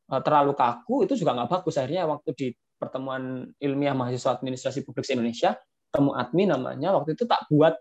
terlalu 0.10 0.54
kaku 0.54 1.08
itu 1.08 1.13
juga 1.20 1.38
nggak 1.38 1.50
bagus. 1.50 1.76
Akhirnya 1.80 2.04
waktu 2.10 2.30
di 2.36 2.48
pertemuan 2.76 3.48
ilmiah 3.63 3.96
mahasiswa 3.96 4.36
administrasi 4.36 4.84
publik 4.84 5.08
Indonesia, 5.08 5.56
temu 5.94 6.12
admin 6.13 6.52
namanya, 6.52 6.92
waktu 6.92 7.16
itu 7.16 7.24
tak 7.24 7.48
buat 7.48 7.74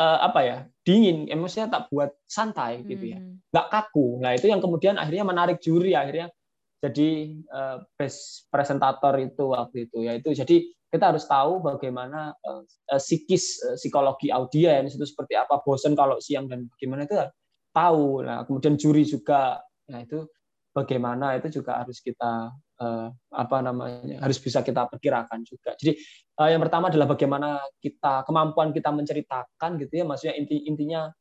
uh, 0.00 0.18
apa 0.26 0.40
ya 0.42 0.56
dingin, 0.82 1.30
emosinya 1.30 1.70
tak 1.70 1.82
buat 1.92 2.10
santai 2.26 2.82
gitu 2.88 3.14
ya, 3.14 3.18
hmm. 3.22 3.52
nggak 3.54 3.66
kaku. 3.70 4.18
Nah 4.18 4.34
itu 4.34 4.50
yang 4.50 4.58
kemudian 4.58 4.98
akhirnya 4.98 5.24
menarik 5.24 5.62
juri 5.62 5.94
akhirnya 5.94 6.32
jadi 6.82 7.38
uh, 7.54 7.78
best 7.94 8.50
presentator 8.50 9.14
itu 9.22 9.54
waktu 9.54 9.86
itu 9.86 10.02
ya 10.02 10.18
itu 10.18 10.34
jadi 10.34 10.66
kita 10.92 11.14
harus 11.14 11.24
tahu 11.30 11.62
bagaimana 11.62 12.34
uh, 12.42 12.66
psikis 12.98 13.62
uh, 13.62 13.78
psikologi 13.78 14.34
audiens 14.34 14.98
itu 14.98 15.06
seperti 15.06 15.38
apa 15.38 15.62
bosan 15.62 15.94
kalau 15.94 16.18
siang 16.18 16.50
dan 16.50 16.66
bagaimana 16.74 17.06
itu 17.06 17.14
tahu 17.70 18.26
nah 18.26 18.42
kemudian 18.42 18.74
juri 18.74 19.06
juga 19.06 19.62
nah 19.86 20.02
itu 20.02 20.26
bagaimana 20.72 21.36
itu 21.36 21.60
juga 21.60 21.84
harus 21.84 22.00
kita 22.00 22.50
uh, 22.80 23.08
apa 23.32 23.56
namanya 23.60 24.24
harus 24.24 24.40
bisa 24.40 24.64
kita 24.64 24.88
perkirakan 24.88 25.44
juga. 25.44 25.76
Jadi 25.76 26.00
uh, 26.40 26.48
yang 26.48 26.60
pertama 26.64 26.88
adalah 26.88 27.12
bagaimana 27.12 27.60
kita 27.78 28.24
kemampuan 28.24 28.72
kita 28.72 28.88
menceritakan 28.90 29.70
gitu 29.78 29.92
ya. 30.00 30.04
Maksudnya 30.08 30.34
inti 30.40 30.64
intinya 30.64 31.12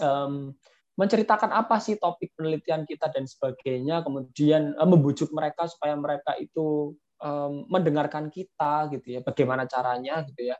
um, 0.00 0.52
menceritakan 0.96 1.52
apa 1.52 1.76
sih 1.76 2.00
topik 2.00 2.32
penelitian 2.36 2.88
kita 2.88 3.12
dan 3.12 3.28
sebagainya, 3.28 4.00
kemudian 4.00 4.76
uh, 4.76 4.88
membujuk 4.88 5.28
mereka 5.32 5.68
supaya 5.68 5.92
mereka 5.96 6.36
itu 6.40 6.96
um, 7.20 7.68
mendengarkan 7.68 8.32
kita 8.32 8.88
gitu 8.92 9.16
ya, 9.16 9.20
bagaimana 9.20 9.68
caranya 9.68 10.24
gitu 10.24 10.52
ya. 10.52 10.56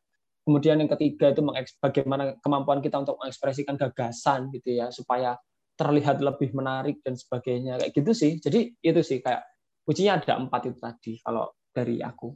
Kemudian 0.47 0.79
yang 0.79 0.87
ketiga 0.95 1.35
itu 1.35 1.43
bagaimana 1.83 2.39
kemampuan 2.39 2.79
kita 2.79 3.03
untuk 3.03 3.19
mengekspresikan 3.19 3.75
gagasan 3.75 4.53
gitu 4.55 4.79
ya, 4.79 4.95
supaya 4.95 5.35
terlihat 5.77 6.25
lebih 6.25 6.57
menarik 6.57 7.05
dan 7.05 7.15
sebagainya 7.15 7.77
kayak 7.79 7.93
gitu 7.93 8.13
sih. 8.17 8.33
Jadi 8.41 8.75
itu 8.81 9.01
sih 9.05 9.21
kayak 9.21 9.45
kuncinya 9.85 10.19
ada 10.19 10.41
empat 10.41 10.61
itu 10.73 10.79
tadi 10.81 11.13
kalau 11.21 11.53
dari 11.71 12.01
aku. 12.01 12.33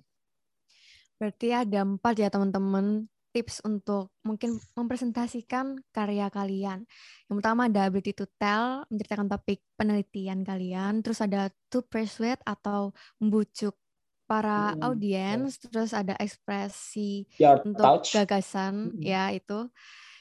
Berarti 1.17 1.49
ada 1.53 1.85
empat 1.85 2.15
ya 2.21 2.29
teman-teman 2.29 3.09
tips 3.31 3.63
untuk 3.63 4.11
mungkin 4.27 4.59
mempresentasikan 4.75 5.79
karya 5.95 6.29
kalian. 6.29 6.85
Yang 7.31 7.37
pertama 7.41 7.71
ada 7.71 7.87
ability 7.87 8.13
to 8.13 8.27
tell, 8.37 8.85
menceritakan 8.91 9.31
topik 9.31 9.63
penelitian 9.79 10.43
kalian. 10.43 11.01
Terus 11.01 11.23
ada 11.23 11.49
to 11.71 11.87
persuade 11.87 12.43
atau 12.43 12.91
membujuk 13.23 13.79
para 14.27 14.75
hmm, 14.75 14.83
audiens. 14.83 15.59
Terus 15.63 15.95
ada 15.95 16.19
ekspresi 16.19 17.27
your 17.39 17.63
untuk 17.63 18.03
touch. 18.03 18.19
gagasan, 18.19 18.99
hmm. 18.99 19.03
ya 19.03 19.31
itu. 19.31 19.71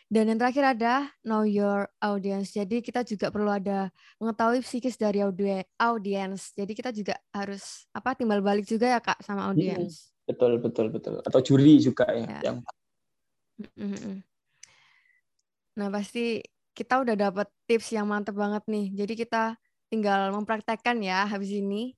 Dan 0.10 0.26
yang 0.26 0.41
terakhir 0.41 0.65
ada 0.74 1.06
know 1.22 1.45
your 1.45 1.86
audience. 2.02 2.50
Jadi 2.58 2.82
kita 2.82 3.06
juga 3.06 3.30
perlu 3.30 3.54
ada 3.54 3.93
mengetahui 4.17 4.65
psikis 4.65 4.98
dari 4.98 5.22
audiens. 5.22 6.50
Jadi 6.58 6.72
kita 6.74 6.89
juga 6.89 7.13
harus 7.30 7.86
apa 7.93 8.17
timbal 8.17 8.41
balik 8.41 8.65
juga 8.65 8.89
ya 8.89 8.98
kak 8.98 9.22
sama 9.22 9.54
audiens. 9.54 10.10
Hmm, 10.10 10.34
betul 10.34 10.52
betul 10.58 10.89
betul. 10.89 11.22
Atau 11.22 11.45
juri 11.45 11.78
juga 11.78 12.10
ya, 12.10 12.26
ya. 12.26 12.41
yang 12.41 12.58
Nah, 15.78 15.88
pasti 15.93 16.41
kita 16.74 17.06
udah 17.06 17.15
dapat 17.15 17.48
tips 17.69 17.93
yang 17.93 18.10
mantep 18.10 18.34
banget 18.34 18.65
nih. 18.65 19.06
Jadi 19.06 19.13
kita 19.13 19.54
tinggal 19.93 20.34
mempraktekkan 20.34 20.98
ya 21.06 21.30
habis 21.30 21.54
ini, 21.54 21.93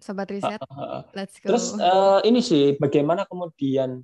sobat 0.00 0.32
riset. 0.32 0.58
Let's 1.12 1.36
go. 1.44 1.52
Terus 1.52 1.76
uh, 1.76 2.24
ini 2.24 2.40
sih 2.40 2.74
bagaimana 2.80 3.28
kemudian 3.28 4.00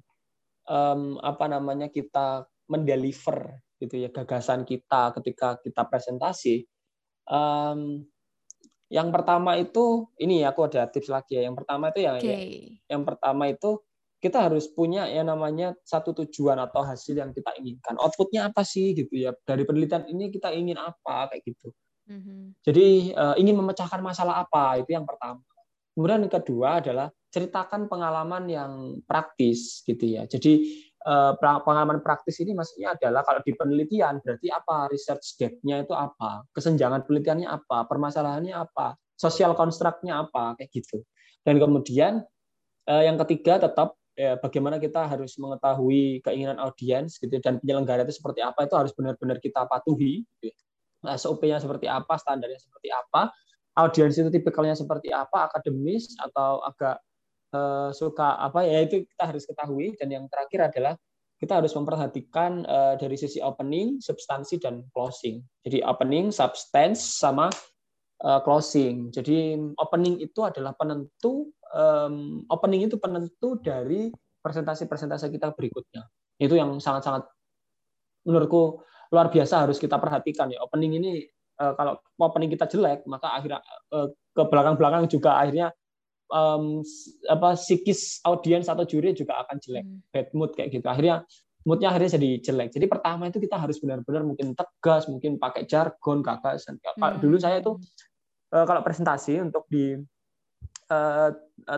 um, 0.69 1.17
apa 1.25 1.49
namanya 1.49 1.89
kita 1.89 2.45
mendeliver 2.67 3.63
gitu 3.77 3.95
ya 4.01 4.09
gagasan 4.09 4.65
kita 4.65 5.13
ketika 5.21 5.61
kita 5.61 5.83
presentasi. 5.87 6.65
Um, 7.27 8.07
yang 8.87 9.11
pertama 9.11 9.59
itu 9.59 10.07
ini 10.23 10.47
aku 10.47 10.71
ada 10.71 10.87
tips 10.87 11.11
lagi 11.11 11.39
ya. 11.39 11.51
Yang 11.51 11.65
pertama 11.65 11.91
itu 11.91 12.01
yang 12.07 12.17
okay. 12.23 12.31
ya, 12.31 12.39
yang 12.95 13.03
pertama 13.03 13.51
itu 13.51 13.83
kita 14.23 14.49
harus 14.49 14.71
punya 14.71 15.07
ya 15.11 15.23
namanya 15.27 15.77
satu 15.85 16.17
tujuan 16.25 16.57
atau 16.57 16.87
hasil 16.87 17.19
yang 17.19 17.35
kita 17.35 17.53
inginkan. 17.59 17.99
Outputnya 18.01 18.49
apa 18.49 18.63
sih 18.63 18.95
gitu 18.95 19.13
ya? 19.13 19.35
Dari 19.45 19.67
penelitian 19.67 20.09
ini 20.09 20.31
kita 20.33 20.55
ingin 20.55 20.79
apa 20.81 21.31
kayak 21.31 21.43
gitu. 21.45 21.69
Mm-hmm. 22.07 22.41
Jadi 22.63 22.89
uh, 23.13 23.35
ingin 23.37 23.59
memecahkan 23.59 23.99
masalah 23.99 24.47
apa 24.47 24.81
itu 24.81 24.95
yang 24.95 25.05
pertama. 25.05 25.43
Kemudian 25.93 26.29
yang 26.29 26.35
kedua 26.35 26.69
adalah 26.79 27.09
ceritakan 27.35 27.91
pengalaman 27.91 28.45
yang 28.49 28.73
praktis 29.05 29.83
gitu 29.83 30.05
ya. 30.17 30.25
Jadi 30.25 30.63
pengalaman 31.39 32.03
praktis 32.03 32.43
ini 32.43 32.51
maksudnya 32.51 32.99
adalah 32.99 33.23
kalau 33.23 33.39
di 33.47 33.55
penelitian 33.55 34.19
berarti 34.19 34.51
apa? 34.51 34.91
Research 34.91 35.39
depth-nya 35.39 35.87
itu 35.87 35.95
apa, 35.95 36.43
kesenjangan 36.51 37.07
penelitiannya 37.07 37.47
apa, 37.47 37.87
permasalahannya 37.87 38.55
apa, 38.59 38.99
sosial 39.15 39.55
konstruknya 39.55 40.27
apa? 40.27 40.59
Kayak 40.59 40.71
gitu. 40.75 41.07
Dan 41.47 41.63
kemudian 41.63 42.27
uh, 42.91 43.03
yang 43.07 43.15
ketiga 43.23 43.63
tetap 43.63 43.95
ya, 44.19 44.35
bagaimana 44.43 44.83
kita 44.83 45.07
harus 45.07 45.39
mengetahui 45.39 46.27
keinginan 46.27 46.59
audiens 46.59 47.23
gitu 47.23 47.39
dan 47.39 47.63
penyelenggara 47.63 48.03
itu 48.03 48.19
seperti 48.19 48.43
apa 48.43 48.67
itu 48.67 48.75
harus 48.75 48.91
benar-benar 48.97 49.39
kita 49.39 49.63
patuhi 49.71 50.27
gitu. 50.43 50.63
Nah, 51.07 51.15
SOP-nya 51.15 51.63
seperti 51.63 51.87
apa, 51.87 52.19
standarnya 52.19 52.59
seperti 52.59 52.91
apa, 52.91 53.31
audiens 53.79 54.19
itu 54.19 54.27
tipikalnya 54.33 54.75
seperti 54.75 55.15
apa, 55.15 55.47
akademis 55.47 56.19
atau 56.19 56.67
agak 56.67 56.99
uh, 57.57 57.89
suka 57.97 58.37
apa 58.37 58.69
ya 58.69 58.85
itu 58.85 59.09
kita 59.09 59.25
harus 59.33 59.49
ketahui 59.49 59.97
dan 59.97 60.13
yang 60.13 60.25
terakhir 60.29 60.69
adalah 60.69 60.95
kita 61.37 61.61
harus 61.61 61.73
memperhatikan 61.77 62.65
uh, 62.65 62.95
dari 62.97 63.17
sisi 63.17 63.45
opening, 63.45 64.01
substansi 64.01 64.57
dan 64.57 64.81
closing. 64.97 65.45
Jadi 65.69 65.85
opening, 65.85 66.33
substance 66.33 67.21
sama 67.21 67.53
uh, 68.25 68.41
closing. 68.41 69.13
Jadi 69.13 69.61
opening 69.77 70.21
itu 70.21 70.41
adalah 70.45 70.73
penentu 70.77 71.49
opening 72.49 72.89
itu 72.89 72.97
penentu 72.97 73.61
dari 73.61 74.09
presentasi-presentasi 74.41 75.29
kita 75.29 75.53
berikutnya. 75.53 76.09
Itu 76.41 76.57
yang 76.57 76.73
sangat-sangat 76.81 77.29
menurutku 78.25 78.81
luar 79.13 79.29
biasa 79.29 79.69
harus 79.69 79.77
kita 79.77 80.01
perhatikan 80.01 80.49
ya. 80.49 80.63
Opening 80.65 80.97
ini 80.97 81.27
kalau 81.77 82.01
opening 82.17 82.49
kita 82.49 82.65
jelek, 82.71 83.05
maka 83.05 83.37
akhirnya 83.37 83.61
ke 84.33 84.43
belakang-belakang 84.49 85.05
juga 85.11 85.37
akhirnya 85.37 85.69
um, 86.31 86.83
apa 87.31 87.55
psikis 87.55 88.23
audiens 88.27 88.67
atau 88.67 88.87
juri 88.87 89.15
juga 89.15 89.39
akan 89.47 89.57
jelek, 89.63 89.85
hmm. 89.85 90.01
bad 90.11 90.29
mood 90.35 90.51
kayak 90.55 90.75
gitu. 90.75 90.87
Akhirnya 90.87 91.23
moodnya 91.67 91.91
akhirnya 91.91 92.19
jadi 92.19 92.31
jelek. 92.43 92.69
Jadi 92.75 92.87
pertama 92.87 93.27
itu 93.27 93.43
kita 93.43 93.59
harus 93.59 93.77
benar-benar 93.83 94.23
mungkin 94.23 94.55
tegas, 94.55 95.11
mungkin 95.11 95.39
pakai 95.39 95.67
jargon, 95.67 96.23
gagasan. 96.23 96.79
Hmm. 96.79 97.19
Dulu 97.19 97.37
saya 97.39 97.59
itu 97.59 97.75
uh, 98.55 98.65
kalau 98.65 98.81
presentasi 98.87 99.43
untuk 99.43 99.67
di 99.67 99.99
uh, 100.91 101.31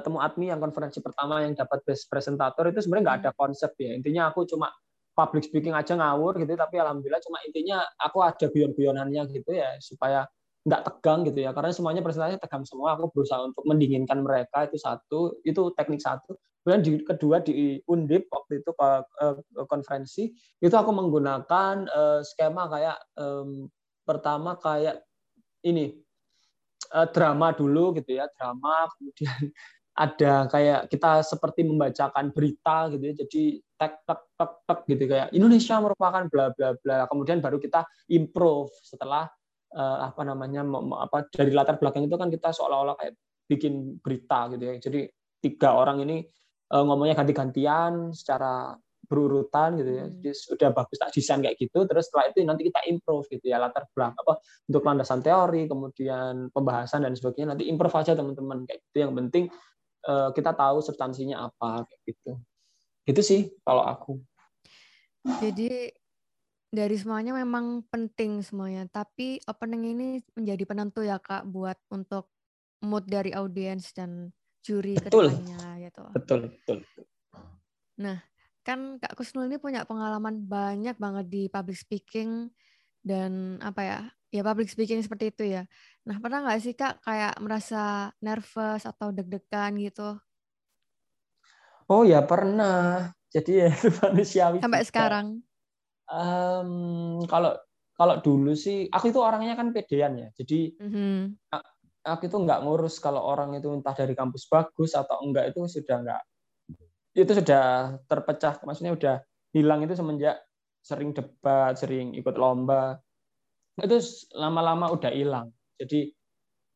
temu 0.05 0.19
admi 0.21 0.53
yang 0.53 0.61
konferensi 0.61 1.01
pertama 1.01 1.45
yang 1.45 1.57
dapat 1.57 1.81
best 1.87 2.11
presentator 2.13 2.69
itu 2.69 2.85
sebenarnya 2.85 3.05
nggak 3.05 3.19
ada 3.25 3.31
hmm. 3.33 3.41
konsep 3.41 3.71
ya 3.81 3.91
intinya 3.97 4.29
aku 4.33 4.45
cuma 4.45 4.69
public 5.17 5.51
speaking 5.51 5.75
aja 5.75 5.99
ngawur 5.99 6.39
gitu 6.39 6.55
tapi 6.55 6.79
alhamdulillah 6.79 7.23
cuma 7.25 7.43
intinya 7.43 7.83
aku 7.99 8.23
ada 8.23 8.47
guyon-guyonannya 8.47 9.23
gitu 9.35 9.51
ya 9.51 9.75
supaya 9.83 10.29
nggak 10.69 10.85
tegang 10.85 11.25
gitu 11.25 11.49
ya 11.49 11.57
karena 11.57 11.73
semuanya 11.73 12.05
presentasi 12.05 12.37
tegang 12.37 12.69
semua. 12.69 12.95
Aku 12.95 13.09
berusaha 13.09 13.41
untuk 13.41 13.65
mendinginkan 13.65 14.21
mereka 14.21 14.69
itu 14.69 14.77
satu. 14.77 15.41
Itu 15.43 15.73
teknik 15.73 16.05
satu. 16.05 16.37
Kemudian 16.63 16.83
di 16.85 16.93
kedua 17.01 17.41
di 17.41 17.81
undip 17.89 18.29
waktu 18.29 18.61
itu 18.61 18.71
ke, 18.77 18.91
konferensi 19.65 20.29
itu 20.61 20.75
aku 20.77 20.93
menggunakan 20.93 21.89
uh, 21.89 22.21
skema 22.21 22.69
kayak 22.69 23.01
um, 23.17 23.73
pertama 24.05 24.61
kayak 24.61 25.01
ini 25.65 25.97
uh, 26.93 27.09
drama 27.09 27.57
dulu 27.57 27.97
gitu 27.97 28.21
ya 28.21 28.29
drama. 28.37 28.85
Kemudian 29.01 29.41
ada 30.05 30.47
kayak 30.53 30.81
kita 30.93 31.25
seperti 31.25 31.65
membacakan 31.65 32.31
berita 32.31 32.93
gitu 32.93 33.03
ya 33.03 33.15
jadi 33.25 33.43
tek 33.81 33.95
tek 34.05 34.21
tek 34.37 34.53
tek 34.69 34.81
gitu. 34.93 35.05
Kayak 35.09 35.29
Indonesia 35.33 35.75
merupakan 35.81 36.23
bla 36.29 36.53
bla 36.53 36.77
bla. 36.85 37.09
Kemudian 37.09 37.41
baru 37.41 37.57
kita 37.57 37.89
improve 38.13 38.69
setelah 38.85 39.25
apa 39.77 40.25
namanya 40.25 40.65
apa 41.05 41.29
dari 41.29 41.53
latar 41.53 41.77
belakang 41.77 42.09
itu 42.09 42.17
kan 42.17 42.33
kita 42.33 42.57
seolah-olah 42.57 42.97
kayak 42.97 43.15
bikin 43.49 44.01
berita 44.01 44.49
gitu 44.57 44.65
ya 44.65 44.75
jadi 44.81 45.01
tiga 45.45 45.77
orang 45.77 46.03
ini 46.09 46.25
uh, 46.73 46.85
ngomongnya 46.85 47.17
ganti-gantian 47.17 48.13
secara 48.13 48.77
berurutan 49.09 49.81
gitu 49.81 49.91
ya. 49.91 50.05
Hmm. 50.05 50.13
Jadi 50.21 50.31
sudah 50.37 50.69
bagus 50.77 51.01
tak 51.01 51.11
desain 51.17 51.41
kayak 51.41 51.57
gitu, 51.57 51.89
terus 51.89 52.13
setelah 52.13 52.29
itu 52.29 52.45
nanti 52.45 52.69
kita 52.69 52.81
improve 52.93 53.25
gitu 53.33 53.49
ya 53.49 53.57
latar 53.57 53.89
belakang 53.97 54.21
apa 54.21 54.35
untuk 54.69 54.83
landasan 54.85 55.21
teori, 55.25 55.65
kemudian 55.65 56.53
pembahasan 56.53 57.09
dan 57.09 57.17
sebagainya 57.17 57.57
nanti 57.57 57.65
improve 57.73 57.97
aja 57.97 58.13
teman-teman 58.13 58.69
kayak 58.69 58.85
gitu. 58.85 58.97
Yang 59.09 59.13
penting 59.25 59.45
uh, 60.05 60.29
kita 60.37 60.53
tahu 60.53 60.85
substansinya 60.85 61.49
apa 61.49 61.89
kayak 61.89 62.03
gitu. 62.05 62.33
Gitu 63.09 63.21
sih 63.25 63.41
kalau 63.65 63.89
aku. 63.89 64.21
Jadi 65.41 65.89
dari 66.69 66.97
semuanya 67.01 67.33
memang 67.33 67.81
penting 67.89 68.45
semuanya, 68.45 68.85
tapi 68.93 69.41
opening 69.49 69.97
ini 69.97 70.09
menjadi 70.37 70.65
penentu 70.69 71.01
ya 71.01 71.17
Kak 71.17 71.49
buat 71.49 71.81
untuk 71.89 72.29
mood 72.85 73.09
dari 73.09 73.33
audiens 73.33 73.91
dan 73.97 74.31
juri 74.61 75.01
betul. 75.01 75.09
ke 75.09 75.11
depannya 75.33 75.63
gitu. 75.81 76.05
Betul, 76.13 76.41
betul. 76.53 76.79
Nah, 77.99 78.21
kan 78.63 79.01
Kak 79.01 79.17
Kusnul 79.17 79.49
ini 79.49 79.57
punya 79.57 79.89
pengalaman 79.89 80.45
banyak 80.45 81.01
banget 81.01 81.27
di 81.33 81.43
public 81.49 81.81
speaking 81.81 82.53
dan 83.01 83.57
apa 83.65 83.81
ya, 83.81 84.01
ya 84.29 84.43
public 84.45 84.69
speaking 84.69 85.01
seperti 85.01 85.33
itu 85.33 85.45
ya. 85.57 85.63
Nah 86.05 86.21
pernah 86.21 86.45
nggak 86.45 86.61
sih 86.61 86.75
Kak 86.77 87.01
kayak 87.01 87.41
merasa 87.41 88.13
nervous 88.21 88.85
atau 88.85 89.09
deg-degan 89.09 89.73
gitu? 89.81 90.21
Oh 91.89 92.05
ya 92.05 92.21
pernah. 92.21 93.11
Jadi 93.33 93.65
ya 93.65 93.69
itu 93.77 93.89
manusiawi. 94.05 94.61
Sampai 94.61 94.85
juga. 94.85 94.89
sekarang? 94.89 95.27
Um, 96.09 97.21
kalau 97.29 97.57
kalau 97.99 98.23
dulu 98.23 98.55
sih, 98.55 98.87
aku 98.88 99.11
itu 99.11 99.21
orangnya 99.21 99.59
kan 99.59 99.75
pedean 99.75 100.16
ya. 100.16 100.29
Jadi 100.33 100.79
mm-hmm. 100.79 101.18
aku 102.07 102.31
itu 102.31 102.37
nggak 102.38 102.62
ngurus 102.64 103.03
kalau 103.03 103.27
orang 103.27 103.59
itu 103.59 103.68
entah 103.75 103.92
dari 103.92 104.14
kampus 104.14 104.49
bagus 104.49 104.94
atau 104.94 105.21
enggak 105.21 105.53
itu 105.53 105.66
sudah 105.66 105.97
nggak 106.01 106.23
itu 107.18 107.33
sudah 107.35 107.99
terpecah 108.07 108.62
maksudnya 108.62 108.94
udah 108.94 109.16
hilang 109.51 109.83
itu 109.83 109.99
semenjak 109.99 110.38
sering 110.85 111.11
debat 111.11 111.75
sering 111.75 112.14
ikut 112.14 112.38
lomba 112.38 113.03
itu 113.83 113.99
lama-lama 114.38 114.90
udah 114.94 115.11
hilang 115.11 115.51
jadi 115.79 116.14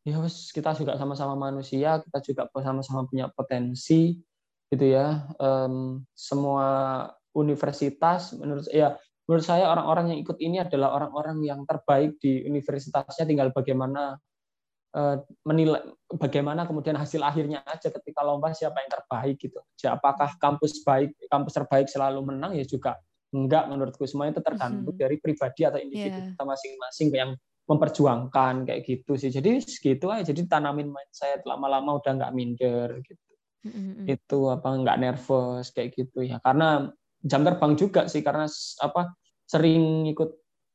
ya 0.03 0.19
wes 0.19 0.51
kita 0.51 0.75
juga 0.75 0.99
sama-sama 0.99 1.39
manusia 1.39 2.03
kita 2.03 2.19
juga 2.27 2.43
sama-sama 2.59 3.07
punya 3.07 3.31
potensi 3.31 4.19
gitu 4.67 4.85
ya 4.89 5.31
um, 5.39 6.03
semua 6.11 7.07
universitas 7.39 8.35
menurut 8.35 8.67
ya 8.71 8.99
menurut 9.33 9.49
saya 9.49 9.65
orang-orang 9.73 10.13
yang 10.13 10.21
ikut 10.21 10.37
ini 10.45 10.61
adalah 10.61 10.93
orang-orang 10.93 11.41
yang 11.41 11.65
terbaik 11.65 12.21
di 12.21 12.45
universitasnya 12.45 13.25
tinggal 13.25 13.49
bagaimana 13.49 14.21
Eh, 14.93 15.17
menilai 15.49 15.81
bagaimana 16.21 16.69
kemudian 16.69 16.93
hasil 17.01 17.25
akhirnya 17.25 17.65
aja 17.65 17.89
ketika 17.89 18.21
lomba 18.21 18.53
siapa 18.53 18.77
yang 18.85 18.93
terbaik 18.93 19.41
gitu. 19.41 19.57
Jadi 19.73 19.89
apakah 19.89 20.37
kampus 20.37 20.85
baik 20.85 21.17
kampus 21.33 21.57
terbaik 21.57 21.89
selalu 21.89 22.21
menang 22.21 22.53
ya 22.53 22.65
juga 22.69 23.01
enggak 23.33 23.73
menurutku 23.73 24.05
semuanya 24.05 24.37
itu 24.37 24.45
tergantung 24.45 24.93
mm 24.93 24.93
-hmm. 24.93 25.01
dari 25.01 25.17
pribadi 25.17 25.65
atau 25.65 25.81
individu 25.81 26.13
yeah. 26.13 26.29
kita 26.37 26.45
masing-masing 26.45 27.09
yang 27.09 27.31
memperjuangkan 27.65 28.69
kayak 28.69 28.85
gitu 28.85 29.17
sih. 29.17 29.33
Jadi 29.33 29.65
segitu 29.65 30.13
aja. 30.13 30.29
Jadi 30.29 30.45
tanamin 30.45 30.93
mindset 30.93 31.41
lama-lama 31.49 31.97
udah 31.97 32.13
nggak 32.13 32.35
minder 32.37 33.01
gitu. 33.01 33.33
Mm 33.65 33.73
-hmm. 33.73 34.13
Itu 34.13 34.53
apa 34.53 34.77
nggak 34.77 35.01
nervous 35.01 35.73
kayak 35.73 35.97
gitu 35.97 36.21
ya. 36.21 36.37
Karena 36.45 36.93
jam 37.25 37.41
terbang 37.49 37.81
juga 37.81 38.13
sih 38.13 38.21
karena 38.21 38.45
apa 38.85 39.17
sering 39.53 40.09
ikut 40.09 40.31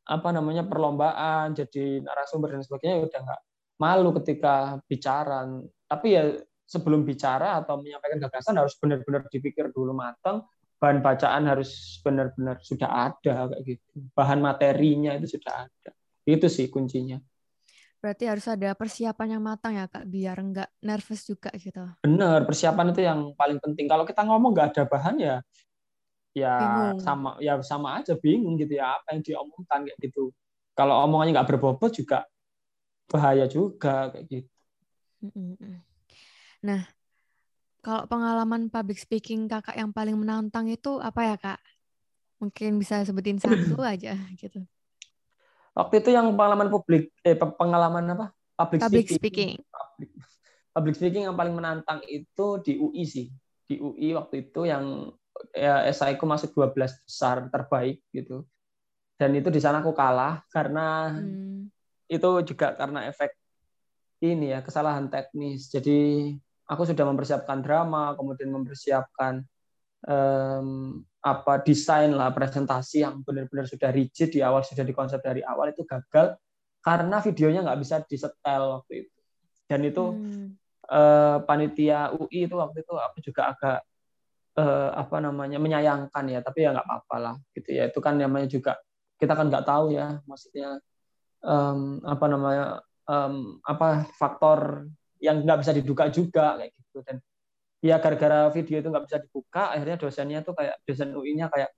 apa 0.07 0.29
namanya 0.29 0.63
perlombaan 0.69 1.57
jadi 1.57 1.99
narasumber 2.05 2.53
dan 2.53 2.61
sebagainya 2.61 2.95
ya 3.01 3.05
udah 3.09 3.19
nggak 3.25 3.41
malu 3.81 4.09
ketika 4.21 4.77
bicara. 4.85 5.49
Tapi 5.89 6.07
ya 6.13 6.23
sebelum 6.67 7.01
bicara 7.01 7.57
atau 7.57 7.81
menyampaikan 7.81 8.21
gagasan 8.21 8.61
harus 8.61 8.77
benar-benar 8.77 9.25
dipikir 9.33 9.73
dulu 9.73 9.97
matang. 9.97 10.45
Bahan 10.77 11.01
bacaan 11.01 11.49
harus 11.49 11.97
benar-benar 12.05 12.61
sudah 12.61 13.09
ada 13.09 13.49
kayak 13.49 13.61
gitu. 13.65 14.13
Bahan 14.13 14.37
materinya 14.45 15.17
itu 15.17 15.41
sudah 15.41 15.65
ada. 15.65 15.89
Itu 16.21 16.45
sih 16.53 16.69
kuncinya. 16.69 17.17
Berarti 17.97 18.29
harus 18.29 18.45
ada 18.45 18.77
persiapan 18.77 19.37
yang 19.37 19.41
matang 19.41 19.73
ya 19.73 19.89
kak, 19.89 20.05
biar 20.05 20.37
nggak 20.37 20.69
nervous 20.85 21.25
juga 21.25 21.49
gitu. 21.57 21.81
Benar, 22.05 22.45
persiapan 22.45 22.93
itu 22.93 23.01
yang 23.01 23.33
paling 23.33 23.57
penting. 23.57 23.89
Kalau 23.89 24.05
kita 24.05 24.21
ngomong 24.21 24.53
nggak 24.53 24.67
ada 24.77 24.83
bahan 24.85 25.17
ya, 25.17 25.35
ya 26.37 26.53
bingung. 26.93 27.01
sama 27.01 27.29
ya 27.41 27.53
sama 27.65 27.97
aja 27.97 28.13
bingung 28.13 28.53
gitu 28.61 28.77
ya 28.77 28.93
apa 29.01 29.17
yang 29.17 29.21
diomongkan 29.25 29.89
kayak 29.89 29.97
gitu. 30.05 30.29
Kalau 30.77 30.93
omongannya 31.09 31.41
nggak 31.41 31.49
berbobot 31.49 31.89
juga 31.89 32.29
bahaya 33.09 33.49
juga 33.49 34.13
kayak 34.13 34.25
gitu. 34.29 34.49
Nah, 36.61 36.85
kalau 37.81 38.05
pengalaman 38.05 38.69
public 38.69 39.01
speaking 39.01 39.49
kakak 39.49 39.73
yang 39.73 39.89
paling 39.89 40.13
menantang 40.13 40.69
itu 40.69 41.01
apa 41.01 41.21
ya 41.25 41.35
kak? 41.39 41.59
Mungkin 42.37 42.77
bisa 42.77 43.01
sebutin 43.01 43.41
satu 43.41 43.81
aja 43.81 44.13
gitu. 44.37 44.61
Waktu 45.77 46.01
itu 46.01 46.09
yang 46.13 46.33
pengalaman 46.33 46.73
publik, 46.73 47.13
eh 47.21 47.37
pengalaman 47.37 48.05
apa? 48.17 48.25
Public, 48.57 48.81
public 48.81 49.05
speaking. 49.05 49.17
speaking. 49.21 49.53
Public, 49.69 50.09
public 50.73 50.93
speaking 50.97 51.23
yang 51.29 51.37
paling 51.37 51.53
menantang 51.53 52.01
itu 52.09 52.45
di 52.65 52.81
UI 52.81 53.05
sih. 53.05 53.29
Di 53.69 53.77
UI 53.77 54.17
waktu 54.17 54.49
itu 54.49 54.65
yang 54.65 55.13
ya, 55.53 55.85
SI 55.89 56.15
ku 56.19 56.25
masuk 56.25 56.53
12 56.53 57.03
besar 57.05 57.47
terbaik 57.51 58.01
gitu. 58.11 58.45
Dan 59.17 59.33
itu 59.33 59.49
di 59.49 59.57
sana 59.57 59.81
aku 59.81 59.97
kalah 59.97 60.45
karena 60.53 61.17
hmm 61.17 61.47
itu 62.07 62.29
juga 62.47 62.73
karena 62.73 63.11
efek 63.11 63.35
ini 64.23 64.55
ya 64.55 64.63
kesalahan 64.63 65.11
teknis. 65.11 65.69
Jadi 65.69 66.31
aku 66.65 66.87
sudah 66.87 67.05
mempersiapkan 67.05 67.59
drama, 67.61 68.15
kemudian 68.17 68.49
mempersiapkan 68.49 69.43
um, 70.07 71.03
apa 71.21 71.59
desain 71.61 72.15
lah 72.15 72.31
presentasi 72.31 73.03
yang 73.03 73.19
benar-benar 73.21 73.67
sudah 73.67 73.91
rigid 73.91 74.31
di 74.31 74.39
awal 74.39 74.63
sudah 74.63 74.87
dikonsep 74.87 75.19
dari 75.19 75.43
awal 75.43 75.75
itu 75.75 75.83
gagal 75.83 76.39
karena 76.79 77.19
videonya 77.19 77.61
nggak 77.67 77.79
bisa 77.83 77.95
disetel 78.07 78.81
waktu 78.81 79.05
itu. 79.05 79.15
Dan 79.67 79.83
itu 79.83 80.03
hmm. 80.07 80.47
uh, 80.87 81.37
panitia 81.43 82.15
UI 82.15 82.47
itu 82.47 82.55
waktu 82.55 82.81
itu 82.81 82.93
aku 82.95 83.17
juga 83.19 83.51
agak 83.53 83.77
uh, 84.57 84.89
apa 84.97 85.17
namanya 85.21 85.61
menyayangkan 85.61 86.25
ya, 86.27 86.39
tapi 86.41 86.65
ya 86.65 86.73
nggak 86.73 86.87
apa-apa 86.89 87.15
lah 87.21 87.35
gitu 87.53 87.69
ya. 87.77 87.87
Itu 87.87 88.01
kan 88.01 88.17
namanya 88.17 88.49
juga 88.49 88.75
kita 89.21 89.33
kan 89.37 89.47
nggak 89.53 89.65
tahu 89.65 89.93
ya, 89.93 90.19
maksudnya 90.25 90.81
um, 91.45 92.01
apa 92.03 92.25
namanya 92.25 92.65
um, 93.05 93.61
apa 93.61 94.09
faktor 94.17 94.89
yang 95.21 95.45
nggak 95.45 95.61
bisa 95.61 95.71
diduga 95.77 96.09
juga 96.09 96.57
kayak 96.57 96.71
gitu. 96.73 96.97
Dan 97.05 97.17
ya 97.81 98.01
gara-gara 98.01 98.49
video 98.49 98.81
itu 98.81 98.89
nggak 98.89 99.05
bisa 99.05 99.17
dibuka 99.21 99.69
akhirnya 99.69 99.97
dosennya 100.01 100.41
tuh 100.41 100.57
kayak 100.57 100.81
dosen 100.81 101.13
UI-nya 101.13 101.45
kayak 101.53 101.69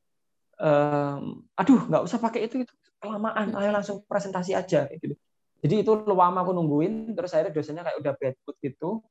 um, 0.64 1.44
aduh 1.60 1.92
nggak 1.92 2.04
usah 2.08 2.20
pakai 2.24 2.48
itu 2.48 2.64
itu 2.64 2.74
kelamaan 3.04 3.52
ayo 3.60 3.72
langsung 3.76 4.04
presentasi 4.08 4.56
aja 4.56 4.88
kayak 4.88 5.00
gitu. 5.04 5.16
Jadi 5.60 5.76
itu 5.84 5.92
lama 6.08 6.40
aku 6.40 6.56
nungguin 6.56 7.12
terus 7.20 7.36
akhirnya 7.36 7.52
dosennya 7.52 7.84
kayak 7.84 8.00
udah 8.00 8.14
bad 8.16 8.36
mood 8.48 8.58
gitu 8.64 9.04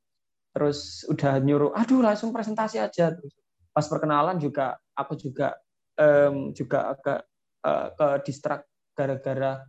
terus 0.53 1.05
udah 1.13 1.39
nyuruh 1.45 1.71
aduh 1.77 2.01
langsung 2.01 2.33
presentasi 2.33 2.81
aja 2.81 3.13
terus 3.13 3.37
pas 3.79 3.87
perkenalan 3.87 4.43
juga 4.43 4.75
aku 4.99 5.15
juga 5.15 5.55
um, 5.95 6.51
juga 6.51 6.99
agak 6.99 7.21
uh, 7.63 7.87
ke 7.95 8.07
distrak 8.27 8.67
gara-gara 8.99 9.63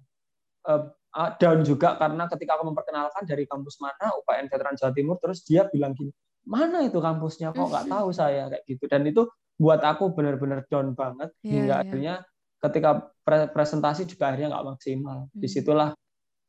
uh, 0.65 0.89
down 1.37 1.61
juga 1.61 1.93
karena 2.01 2.25
ketika 2.25 2.57
aku 2.57 2.73
memperkenalkan 2.73 3.29
dari 3.29 3.45
kampus 3.45 3.77
mana 3.77 4.17
UPN 4.17 4.49
Veteran 4.49 4.73
Jawa 4.73 4.93
Timur 4.97 5.21
terus 5.21 5.45
dia 5.45 5.69
bilang 5.69 5.93
gini 5.93 6.09
mana 6.49 6.81
itu 6.81 6.97
kampusnya? 6.97 7.53
Kok 7.53 7.67
nggak 7.69 7.87
tahu 7.93 8.09
saya? 8.09 8.49
Kayak 8.49 8.63
gitu. 8.65 8.83
Dan 8.89 9.05
itu 9.05 9.29
buat 9.61 9.85
aku 9.85 10.17
benar-benar 10.17 10.65
down 10.65 10.97
banget 10.97 11.29
yeah, 11.45 11.51
hingga 11.53 11.75
yeah. 11.77 11.83
akhirnya 11.85 12.13
ketika 12.59 12.89
pre 13.21 13.45
presentasi 13.53 14.09
juga 14.09 14.33
akhirnya 14.33 14.57
nggak 14.57 14.65
maksimal. 14.65 15.17
Di 15.29 15.45
situlah 15.45 15.93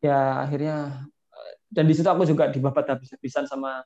ya 0.01 0.41
akhirnya 0.41 1.05
dan 1.71 1.85
di 1.87 1.95
situ 1.95 2.09
aku 2.09 2.25
juga 2.27 2.49
dibabat 2.49 2.89
habis-habisan 2.97 3.47
sama 3.47 3.85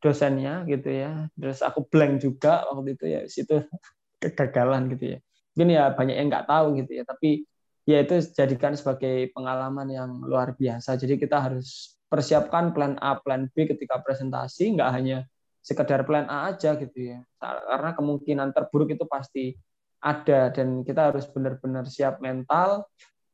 dosennya 0.00 0.64
gitu 0.64 0.88
ya 0.88 1.28
terus 1.36 1.60
aku 1.60 1.84
blank 1.86 2.24
juga 2.24 2.64
waktu 2.72 2.96
itu 2.96 3.04
ya 3.06 3.20
situ 3.28 3.62
kegagalan 4.22 4.92
gitu 4.96 5.16
ya 5.16 5.18
mungkin 5.54 5.68
ya 5.76 5.84
banyak 5.92 6.16
yang 6.16 6.28
nggak 6.32 6.48
tahu 6.48 6.66
gitu 6.80 6.92
ya 7.00 7.04
tapi 7.04 7.44
ya 7.88 8.06
itu 8.06 8.22
jadikan 8.34 8.78
sebagai 8.78 9.34
pengalaman 9.34 9.88
yang 9.90 10.10
luar 10.22 10.54
biasa. 10.54 10.94
Jadi 10.94 11.18
kita 11.18 11.42
harus 11.42 11.98
persiapkan 12.06 12.70
plan 12.70 12.94
A, 13.02 13.18
plan 13.18 13.50
B 13.50 13.66
ketika 13.66 13.98
presentasi, 13.98 14.78
nggak 14.78 14.90
hanya 14.94 15.18
sekedar 15.60 16.06
plan 16.06 16.30
A 16.30 16.54
aja 16.54 16.78
gitu 16.78 17.16
ya. 17.16 17.18
Karena 17.42 17.90
kemungkinan 17.98 18.54
terburuk 18.54 18.94
itu 18.94 19.04
pasti 19.10 19.58
ada 20.00 20.48
dan 20.54 20.86
kita 20.86 21.12
harus 21.12 21.26
benar-benar 21.28 21.90
siap 21.90 22.22
mental. 22.22 22.86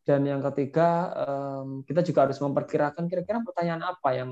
Dan 0.07 0.23
yang 0.23 0.39
ketiga, 0.39 1.11
kita 1.83 1.99
juga 2.07 2.31
harus 2.31 2.39
memperkirakan 2.39 3.11
kira-kira 3.11 3.43
pertanyaan 3.43 3.91
apa 3.91 4.09
yang 4.15 4.31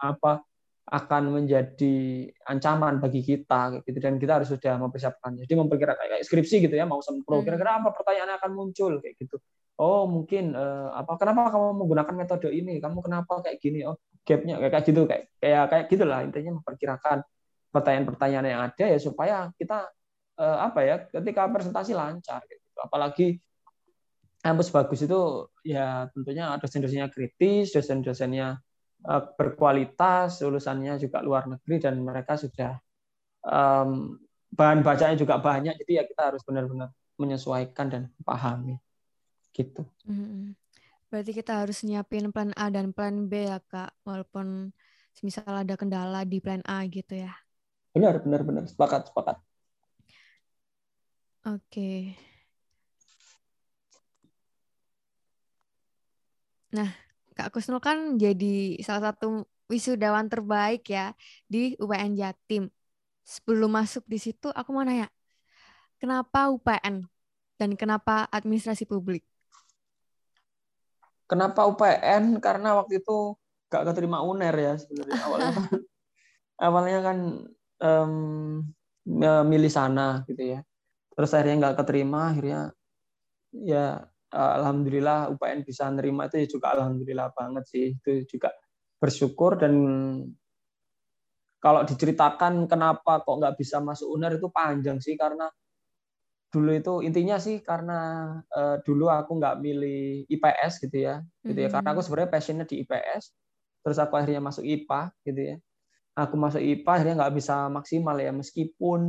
apa 0.00 0.40
akan 0.88 1.36
menjadi 1.36 2.28
ancaman 2.48 2.96
bagi 2.96 3.20
kita 3.20 3.84
gitu. 3.84 3.98
Dan 4.00 4.16
kita 4.16 4.40
harus 4.40 4.48
sudah 4.48 4.80
mempersiapkan 4.80 5.36
jadi 5.44 5.52
memperkirakan 5.60 6.00
kayak 6.00 6.24
skripsi 6.24 6.64
gitu 6.64 6.74
ya 6.74 6.88
mau 6.88 7.04
sempro 7.04 7.40
hmm. 7.40 7.44
kira-kira 7.44 7.76
apa 7.80 7.92
pertanyaan 7.92 8.40
akan 8.40 8.50
muncul 8.56 8.96
kayak 9.04 9.20
gitu. 9.20 9.36
Oh 9.78 10.08
mungkin 10.08 10.56
uh, 10.56 10.90
apa 10.96 11.20
kenapa 11.20 11.52
kamu 11.52 11.76
menggunakan 11.84 12.14
metode 12.16 12.48
ini? 12.50 12.80
Kamu 12.80 13.04
kenapa 13.04 13.44
kayak 13.44 13.60
gini? 13.60 13.84
Oh 13.84 14.00
gapnya 14.24 14.56
kayak 14.58 14.84
gitu 14.88 15.04
kayak 15.04 15.24
kayak 15.38 15.64
kayak 15.70 15.84
gitulah 15.92 16.20
intinya 16.24 16.60
memperkirakan 16.60 17.24
pertanyaan-pertanyaan 17.68 18.46
yang 18.48 18.60
ada 18.64 18.84
ya 18.88 18.98
supaya 18.98 19.52
kita 19.60 19.92
uh, 20.40 20.58
apa 20.72 20.80
ya 20.82 20.96
ketika 21.04 21.52
presentasi 21.52 21.92
lancar 21.92 22.40
gitu. 22.48 22.64
Apalagi 22.80 23.36
kampus 24.40 24.72
bagus 24.72 25.04
itu 25.04 25.50
ya 25.66 26.08
tentunya 26.16 26.56
dosen-dosennya 26.56 27.12
kritis 27.12 27.74
dosen-dosennya 27.76 28.56
Eh, 28.56 28.67
berkualitas, 29.08 30.44
lulusannya 30.44 31.00
juga 31.00 31.24
luar 31.24 31.48
negeri 31.48 31.80
dan 31.80 31.96
mereka 32.04 32.36
sudah 32.36 32.76
um, 33.40 34.20
bahan 34.52 34.84
bacanya 34.84 35.16
juga 35.16 35.40
banyak, 35.40 35.80
jadi 35.80 35.92
ya 36.00 36.04
kita 36.04 36.22
harus 36.28 36.44
benar-benar 36.44 36.92
menyesuaikan 37.16 37.88
dan 37.88 38.02
pahami 38.20 38.76
gitu. 39.56 39.88
Berarti 41.08 41.32
kita 41.32 41.64
harus 41.64 41.80
nyiapin 41.88 42.28
plan 42.28 42.52
A 42.52 42.68
dan 42.68 42.92
plan 42.92 43.32
B 43.32 43.48
ya 43.48 43.64
kak, 43.64 43.96
walaupun 44.04 44.76
misal 45.24 45.48
ada 45.50 45.74
kendala 45.74 46.22
di 46.28 46.38
plan 46.38 46.60
A 46.68 46.84
gitu 46.84 47.16
ya. 47.16 47.32
Benar, 47.96 48.20
benar, 48.22 48.44
benar, 48.44 48.64
sepakat, 48.68 49.08
sepakat. 49.08 49.40
Oke. 51.48 52.12
Nah, 56.68 56.92
Kak 57.38 57.54
Kusnul 57.54 57.78
kan 57.78 58.18
jadi 58.18 58.82
salah 58.82 59.14
satu 59.14 59.46
wisudawan 59.70 60.26
terbaik 60.26 60.90
ya 60.90 61.14
di 61.46 61.78
UPN 61.78 62.18
Jatim. 62.18 62.66
Sebelum 63.22 63.70
masuk 63.70 64.02
di 64.10 64.18
situ, 64.18 64.50
aku 64.50 64.74
mau 64.74 64.82
nanya, 64.82 65.06
kenapa 66.02 66.50
UPN 66.50 67.06
dan 67.54 67.70
kenapa 67.78 68.26
administrasi 68.34 68.90
publik? 68.90 69.22
Kenapa 71.30 71.62
UPN? 71.70 72.42
Karena 72.42 72.74
waktu 72.74 73.04
itu 73.04 73.38
gak 73.70 73.86
keterima 73.86 74.18
UNER 74.24 74.56
ya 74.58 74.74
sebenarnya 74.80 75.20
awalnya. 75.22 75.52
Kan, 75.54 75.64
awalnya 76.66 76.98
kan 77.06 77.18
um, 77.78 78.14
milih 79.46 79.70
sana 79.70 80.26
gitu 80.26 80.58
ya. 80.58 80.60
Terus 81.14 81.30
akhirnya 81.30 81.56
nggak 81.68 81.76
keterima, 81.84 82.34
akhirnya 82.34 82.74
ya 83.52 84.08
alhamdulillah 84.32 85.32
UPN 85.32 85.64
bisa 85.64 85.88
nerima 85.88 86.28
itu 86.28 86.36
ya 86.42 86.46
juga 86.48 86.66
alhamdulillah 86.76 87.32
banget 87.32 87.64
sih. 87.68 87.86
Itu 87.96 88.24
juga 88.28 88.52
bersyukur 88.98 89.56
dan 89.56 89.74
kalau 91.58 91.82
diceritakan 91.82 92.70
kenapa 92.70 93.22
kok 93.22 93.36
nggak 93.38 93.56
bisa 93.58 93.82
masuk 93.82 94.14
UNER 94.14 94.38
itu 94.38 94.48
panjang 94.50 95.02
sih 95.02 95.18
karena 95.18 95.50
dulu 96.48 96.70
itu 96.72 96.94
intinya 97.04 97.36
sih 97.36 97.60
karena 97.60 98.32
uh, 98.56 98.80
dulu 98.80 99.12
aku 99.12 99.36
nggak 99.36 99.60
milih 99.60 100.24
IPS 100.32 100.80
gitu 100.88 100.96
ya 101.04 101.20
gitu 101.44 101.58
ya 101.60 101.68
karena 101.68 101.92
aku 101.92 102.00
hmm. 102.00 102.06
sebenarnya 102.08 102.30
passionnya 102.32 102.64
di 102.64 102.80
IPS 102.88 103.22
terus 103.84 103.98
aku 104.00 104.16
akhirnya 104.16 104.40
masuk 104.40 104.64
IPA 104.64 105.00
gitu 105.28 105.40
ya 105.44 105.56
aku 106.16 106.34
masuk 106.40 106.62
IPA 106.64 106.90
akhirnya 106.90 107.14
nggak 107.20 107.34
bisa 107.36 107.68
maksimal 107.68 108.16
ya 108.16 108.32
meskipun 108.32 109.00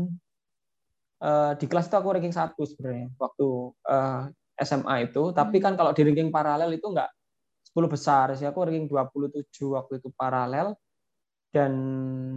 uh, 1.23 1.51
di 1.55 1.65
kelas 1.71 1.87
itu 1.87 1.95
aku 1.95 2.07
ranking 2.11 2.35
satu 2.35 2.67
sebenarnya 2.67 3.07
waktu 3.15 3.47
uh, 3.47 3.93
eh, 3.93 4.21
SMA 4.61 5.09
itu 5.11 5.31
tapi 5.31 5.57
hmm. 5.59 5.63
kan 5.63 5.73
kalau 5.79 5.91
di 5.95 6.01
ranking 6.03 6.29
paralel 6.29 6.75
itu 6.75 6.85
nggak 6.85 7.09
10 7.71 7.85
besar 7.89 8.25
sih 8.35 8.45
aku 8.45 8.65
ranking 8.67 8.87
27 8.89 9.45
waktu 9.75 10.03
itu 10.03 10.09
paralel 10.13 10.75
dan 11.49 11.73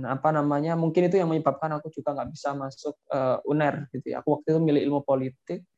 apa 0.08 0.32
namanya 0.32 0.72
mungkin 0.72 1.08
itu 1.12 1.20
yang 1.20 1.28
menyebabkan 1.28 1.68
aku 1.76 1.92
juga 1.92 2.16
nggak 2.16 2.32
bisa 2.32 2.56
masuk 2.56 2.96
uh, 3.12 3.44
UNER 3.44 3.92
gitu 3.92 4.16
ya. 4.16 4.24
Aku 4.24 4.40
waktu 4.40 4.56
itu 4.56 4.60
milih 4.60 4.82
ilmu 4.88 5.00
politik. 5.04 5.68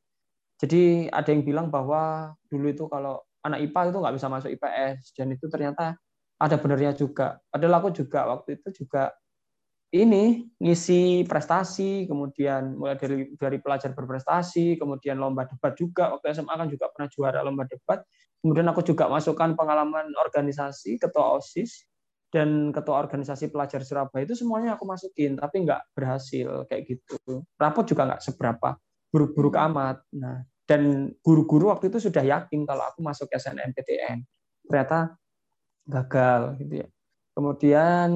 Jadi 0.62 1.10
ada 1.10 1.28
yang 1.34 1.42
bilang 1.42 1.66
bahwa 1.66 2.30
dulu 2.46 2.70
itu 2.70 2.86
kalau 2.86 3.26
anak 3.42 3.66
IPA 3.66 3.90
itu 3.90 3.98
nggak 3.98 4.14
bisa 4.14 4.26
masuk 4.30 4.50
IPS 4.54 5.18
dan 5.18 5.26
itu 5.34 5.50
ternyata 5.50 5.98
ada 6.38 6.56
benernya 6.62 6.94
juga. 6.94 7.42
Padahal 7.50 7.82
aku 7.82 7.90
juga 7.90 8.20
waktu 8.30 8.62
itu 8.62 8.86
juga 8.86 9.10
ini 9.94 10.50
ngisi 10.58 11.22
prestasi, 11.22 12.10
kemudian 12.10 12.74
mulai 12.74 12.98
dari 12.98 13.30
dari 13.38 13.62
pelajar 13.62 13.94
berprestasi, 13.94 14.74
kemudian 14.74 15.22
lomba 15.22 15.46
debat 15.46 15.70
juga. 15.78 16.10
Waktu 16.18 16.34
SMA 16.34 16.50
kan 16.50 16.66
juga 16.66 16.90
pernah 16.90 17.08
juara 17.14 17.40
lomba 17.46 17.62
debat. 17.70 18.02
Kemudian 18.42 18.66
aku 18.66 18.82
juga 18.82 19.06
masukkan 19.06 19.54
pengalaman 19.54 20.10
organisasi, 20.18 20.98
ketua 20.98 21.38
OSIS, 21.38 21.86
dan 22.34 22.74
ketua 22.74 22.98
organisasi 22.98 23.54
pelajar 23.54 23.86
Surabaya 23.86 24.26
itu 24.26 24.34
semuanya 24.34 24.74
aku 24.74 24.82
masukin 24.82 25.38
tapi 25.38 25.62
nggak 25.62 25.94
berhasil 25.94 26.66
kayak 26.66 26.82
gitu 26.90 27.46
rapot 27.54 27.86
juga 27.86 28.10
nggak 28.10 28.26
seberapa 28.26 28.74
buruk-buruk 29.14 29.54
hmm. 29.54 29.66
amat 29.70 29.96
nah 30.10 30.42
dan 30.66 31.14
guru-guru 31.22 31.70
waktu 31.70 31.94
itu 31.94 32.10
sudah 32.10 32.26
yakin 32.26 32.66
kalau 32.66 32.90
aku 32.90 33.06
masuk 33.06 33.30
SNMPTN 33.30 34.26
ternyata 34.66 35.14
gagal 35.86 36.58
gitu 36.58 36.82
ya 36.82 36.88
kemudian 37.34 38.10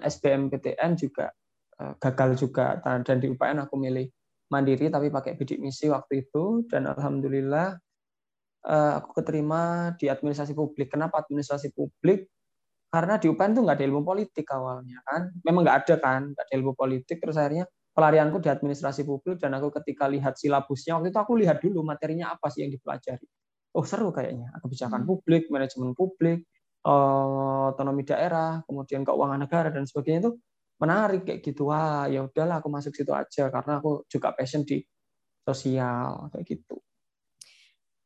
SBMPTN 0.00 0.96
juga 0.96 1.30
eh, 1.78 1.92
gagal 2.00 2.40
juga. 2.40 2.80
Dan 2.80 3.20
di 3.20 3.28
UPN 3.30 3.68
aku 3.68 3.76
milih 3.76 4.08
mandiri 4.50 4.88
tapi 4.88 5.12
pakai 5.12 5.36
bidik 5.36 5.60
misi 5.60 5.86
waktu 5.92 6.26
itu. 6.26 6.64
Dan 6.66 6.88
alhamdulillah 6.88 7.76
eh, 8.66 8.92
aku 8.98 9.20
keterima 9.20 9.92
di 10.00 10.08
administrasi 10.08 10.56
publik. 10.56 10.90
Kenapa 10.90 11.22
administrasi 11.22 11.70
publik? 11.76 12.32
Karena 12.88 13.18
di 13.20 13.26
UPN 13.28 13.52
tuh 13.58 13.62
nggak 13.66 13.76
ada 13.78 13.86
ilmu 13.86 14.02
politik 14.02 14.46
awalnya 14.50 14.98
kan. 15.04 15.30
Memang 15.44 15.62
nggak 15.62 15.78
ada 15.86 15.94
kan 16.00 16.20
nggak 16.32 16.44
ada 16.48 16.54
ilmu 16.56 16.72
politik. 16.72 17.20
Terus 17.20 17.36
akhirnya 17.36 17.68
pelarianku 17.94 18.42
di 18.42 18.50
administrasi 18.50 19.06
publik 19.06 19.38
dan 19.38 19.54
aku 19.54 19.70
ketika 19.82 20.10
lihat 20.10 20.34
silabusnya 20.34 20.98
waktu 20.98 21.14
itu 21.14 21.18
aku 21.22 21.38
lihat 21.38 21.62
dulu 21.62 21.86
materinya 21.86 22.34
apa 22.34 22.50
sih 22.50 22.66
yang 22.66 22.74
dipelajari. 22.74 23.26
Oh 23.74 23.82
seru 23.82 24.14
kayaknya. 24.14 24.50
Kebijakan 24.62 25.02
hmm. 25.02 25.10
publik 25.10 25.42
manajemen 25.50 25.90
publik 25.98 26.46
otonomi 26.84 28.04
daerah 28.04 28.60
kemudian 28.68 29.02
keuangan 29.02 29.40
negara 29.40 29.72
dan 29.72 29.88
sebagainya 29.88 30.28
itu 30.28 30.32
menarik 30.78 31.24
kayak 31.24 31.40
gitu 31.40 31.72
wah 31.72 32.04
ya 32.06 32.28
udahlah 32.28 32.60
aku 32.60 32.68
masuk 32.68 32.92
situ 32.92 33.10
aja 33.10 33.48
karena 33.48 33.80
aku 33.80 34.04
juga 34.06 34.36
passion 34.36 34.62
di 34.68 34.84
sosial 35.44 36.28
kayak 36.28 36.44
gitu 36.44 36.76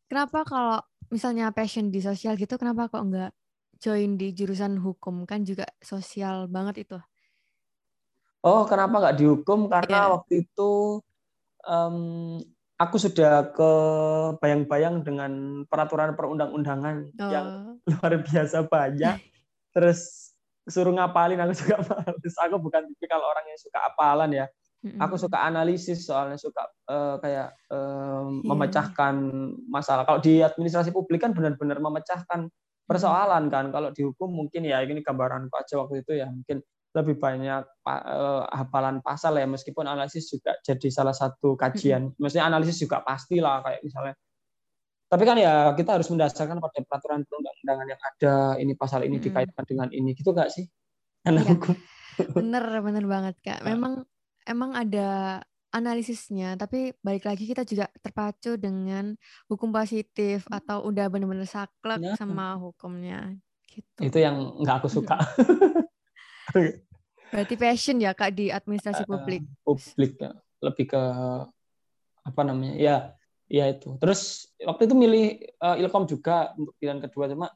kenapa 0.06 0.46
kalau 0.46 0.78
misalnya 1.10 1.50
passion 1.50 1.90
di 1.90 1.98
sosial 1.98 2.38
gitu 2.38 2.54
kenapa 2.54 2.86
kok 2.86 3.02
enggak 3.02 3.32
join 3.78 4.18
di 4.18 4.34
jurusan 4.34 4.76
hukum 4.82 5.22
kan 5.24 5.46
juga 5.46 5.64
sosial 5.78 6.50
banget 6.50 6.86
itu. 6.86 6.98
Oh, 8.42 8.66
kenapa 8.66 8.98
nggak 8.98 9.16
dihukum? 9.18 9.70
Karena 9.70 10.06
yeah. 10.06 10.12
waktu 10.14 10.46
itu 10.46 11.02
um, 11.66 11.96
aku 12.78 12.96
sudah 12.96 13.50
ke 13.50 13.70
bayang-bayang 14.38 15.02
dengan 15.02 15.62
peraturan 15.66 16.14
perundang-undangan 16.14 16.96
oh. 17.18 17.30
yang 17.30 17.48
luar 17.90 18.12
biasa 18.22 18.64
banyak. 18.70 19.18
Terus 19.74 20.32
suruh 20.70 20.94
ngapalin 20.94 21.42
aku 21.42 21.52
juga 21.58 21.82
males. 21.82 22.34
Aku 22.38 22.56
bukan 22.62 22.86
tipikal 22.94 23.18
orang 23.18 23.44
yang 23.50 23.58
suka 23.58 23.78
apalan 23.82 24.30
ya. 24.30 24.46
Mm-hmm. 24.78 25.02
Aku 25.02 25.18
suka 25.18 25.42
analisis 25.42 26.06
soalnya 26.06 26.38
suka 26.38 26.70
uh, 26.86 27.18
kayak 27.18 27.50
uh, 27.66 28.30
yeah. 28.30 28.46
memecahkan 28.46 29.14
masalah. 29.66 30.06
Kalau 30.06 30.22
di 30.22 30.38
administrasi 30.38 30.94
publik 30.94 31.26
kan 31.26 31.34
benar-benar 31.34 31.82
memecahkan 31.82 32.46
persoalan 32.86 33.50
kan 33.52 33.74
kalau 33.74 33.90
dihukum 33.92 34.30
mungkin 34.32 34.64
ya 34.64 34.80
ini 34.80 35.04
gambaran 35.04 35.50
aja 35.52 35.76
waktu 35.82 36.06
itu 36.06 36.22
ya 36.22 36.30
mungkin 36.30 36.64
lebih 37.00 37.16
banyak 37.16 37.62
uh, 37.87 38.44
hafalan 38.50 39.00
pasal 39.00 39.38
ya 39.38 39.46
meskipun 39.46 39.87
analisis 39.87 40.28
juga 40.28 40.58
jadi 40.62 40.88
salah 40.90 41.14
satu 41.14 41.54
kajian 41.54 42.12
maksudnya 42.20 42.46
analisis 42.46 42.82
juga 42.82 43.00
pastilah 43.02 43.62
kayak 43.62 43.80
misalnya 43.87 44.14
tapi 45.08 45.24
kan 45.24 45.40
ya 45.40 45.72
kita 45.72 45.96
harus 45.96 46.08
mendasarkan 46.12 46.61
pada 46.61 46.78
peraturan 46.84 47.24
perundang-undangan 47.24 47.87
yang 47.88 48.02
ada 48.02 48.34
ini 48.61 48.72
pasal 48.76 49.00
ini 49.08 49.16
dikaitkan 49.16 49.64
dengan 49.64 49.88
ini 49.88 50.12
gitu 50.12 50.37
nggak 50.37 50.50
sih 50.52 50.68
ya, 51.24 51.32
bener 52.37 52.64
bener 52.84 53.04
banget 53.08 53.34
kak 53.40 53.64
nah. 53.64 53.72
memang 53.72 54.04
emang 54.44 54.76
ada 54.76 55.40
analisisnya, 55.72 56.56
tapi 56.56 56.96
balik 57.04 57.28
lagi 57.28 57.44
kita 57.44 57.64
juga 57.68 57.92
terpacu 58.00 58.56
dengan 58.56 59.12
hukum 59.52 59.68
positif 59.68 60.48
atau 60.48 60.88
udah 60.88 61.12
bener-bener 61.12 61.44
saklek 61.44 62.00
ya. 62.00 62.14
sama 62.16 62.56
hukumnya. 62.56 63.37
Gitu. 63.68 64.00
Itu 64.00 64.18
yang 64.18 64.58
nggak 64.64 64.76
aku 64.84 64.88
suka. 64.88 65.20
Berarti 67.28 67.54
passion 67.54 67.96
ya 68.00 68.12
kak 68.16 68.34
di 68.34 68.48
administrasi 68.48 69.04
publik. 69.04 69.44
Uh, 69.64 69.76
publik 69.76 70.12
ya. 70.16 70.30
lebih 70.64 70.86
ke 70.90 71.02
apa 72.24 72.40
namanya? 72.44 72.74
Ya, 72.76 72.96
ya 73.48 73.64
itu. 73.68 73.96
Terus 74.00 74.48
waktu 74.60 74.88
itu 74.88 74.94
milih 74.96 75.26
uh, 75.60 75.76
Ilkom 75.80 76.04
juga 76.08 76.52
untuk 76.56 76.74
pilihan 76.80 77.00
kedua 77.00 77.28
cuma 77.30 77.48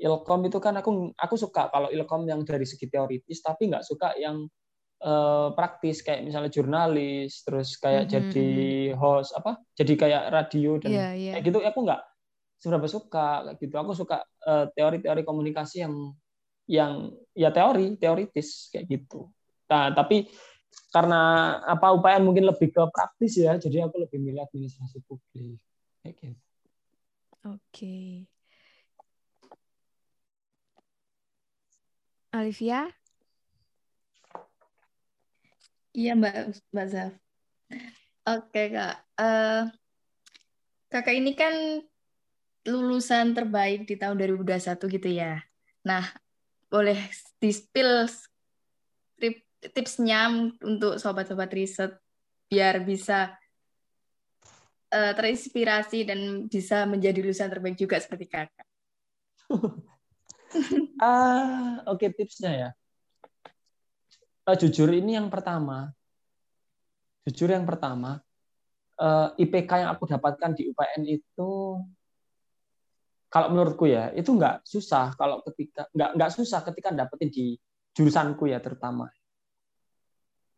Ilkom 0.00 0.40
itu 0.48 0.58
kan 0.58 0.74
aku 0.80 1.12
aku 1.12 1.34
suka 1.36 1.68
kalau 1.68 1.92
Ilkom 1.92 2.24
yang 2.24 2.40
dari 2.42 2.64
segi 2.64 2.88
teoritis 2.88 3.44
tapi 3.44 3.68
nggak 3.68 3.84
suka 3.84 4.16
yang 4.16 4.48
uh, 5.04 5.52
praktis 5.52 6.00
kayak 6.00 6.24
misalnya 6.24 6.48
jurnalis 6.48 7.44
terus 7.44 7.76
kayak 7.76 8.08
mm-hmm. 8.08 8.14
jadi 8.16 8.50
host 8.96 9.36
apa 9.36 9.60
jadi 9.76 9.92
kayak 9.96 10.22
radio 10.32 10.80
dan 10.80 10.90
yeah, 10.90 11.10
yeah. 11.12 11.32
kayak 11.36 11.44
gitu 11.52 11.58
aku 11.60 11.80
nggak 11.84 12.00
seberapa 12.60 12.86
suka 12.88 13.28
kayak 13.44 13.58
gitu 13.60 13.74
aku 13.76 13.92
suka 13.96 14.24
uh, 14.48 14.68
teori-teori 14.72 15.22
komunikasi 15.24 15.84
yang 15.84 16.16
yang 16.66 17.14
ya 17.36 17.48
teori 17.54 17.96
teoritis 17.96 18.68
kayak 18.72 18.86
gitu 18.88 19.30
nah 19.70 19.94
tapi 19.94 20.26
karena 20.90 21.20
apa 21.66 21.94
upaya 21.94 22.18
mungkin 22.18 22.46
lebih 22.46 22.74
ke 22.74 22.82
praktis 22.90 23.38
ya 23.38 23.54
jadi 23.56 23.86
aku 23.86 24.02
lebih 24.02 24.18
milih 24.18 24.42
administrasi 24.44 24.98
publik 25.06 25.60
kayak 26.02 26.14
gitu 26.18 26.36
oke 27.46 27.60
okay. 27.70 28.26
Alivia 32.30 32.86
Iya 35.90 36.14
Mbak 36.14 36.70
Mbak 36.70 36.86
Zaf. 36.86 37.12
Oke 38.30 38.62
Kak. 38.70 38.94
Uh, 39.18 39.66
kakak 40.86 41.14
ini 41.18 41.34
kan 41.34 41.54
lulusan 42.62 43.34
terbaik 43.34 43.90
di 43.90 43.98
tahun 43.98 44.14
2021 44.14 44.94
gitu 44.96 45.08
ya. 45.10 45.42
Nah, 45.82 46.04
boleh 46.70 46.98
di-spill 47.42 48.06
tipsnya 49.60 50.30
untuk 50.64 50.96
sobat-sobat 50.96 51.50
riset 51.52 51.92
biar 52.48 52.80
bisa 52.86 53.36
uh, 54.94 55.12
terinspirasi 55.12 56.08
dan 56.08 56.48
bisa 56.48 56.88
menjadi 56.88 57.20
lulusan 57.20 57.52
terbaik 57.52 57.76
juga 57.76 58.00
seperti 58.00 58.30
kakak. 58.30 58.66
ah, 61.02 61.84
oke 61.84 62.00
okay, 62.00 62.08
tipsnya 62.14 62.52
ya 62.54 62.70
uh, 64.50 64.56
jujur 64.58 64.90
ini 64.90 65.14
yang 65.14 65.30
pertama. 65.30 65.94
Jujur 67.28 67.52
yang 67.52 67.68
pertama, 67.68 68.18
uh, 68.98 69.28
eh, 69.36 69.44
IPK 69.44 69.86
yang 69.86 69.90
aku 69.92 70.08
dapatkan 70.08 70.56
di 70.56 70.72
UPN 70.72 71.04
itu 71.06 71.78
kalau 73.30 73.48
menurutku 73.54 73.86
ya 73.86 74.10
itu 74.10 74.34
nggak 74.34 74.66
susah 74.66 75.14
kalau 75.14 75.38
ketika 75.46 75.86
nggak 75.94 76.10
nggak 76.18 76.30
susah 76.34 76.60
ketika 76.66 76.90
dapetin 76.90 77.30
di 77.30 77.54
jurusanku 77.94 78.50
ya 78.50 78.58
terutama. 78.58 79.06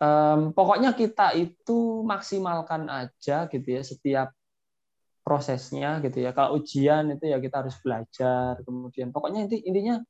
Um, 0.03 0.51
pokoknya 0.51 0.99
kita 0.99 1.31
itu 1.39 2.03
maksimalkan 2.03 2.91
aja 2.91 3.47
gitu 3.47 3.69
ya 3.69 3.87
setiap 3.87 4.35
prosesnya 5.23 6.03
gitu 6.03 6.25
ya. 6.25 6.35
Kalau 6.35 6.59
ujian 6.59 7.13
itu 7.15 7.31
ya 7.31 7.39
kita 7.39 7.63
harus 7.63 7.77
belajar 7.79 8.59
kemudian. 8.67 9.15
Pokoknya 9.15 9.47
inti 9.47 9.63
intinya 9.63 10.03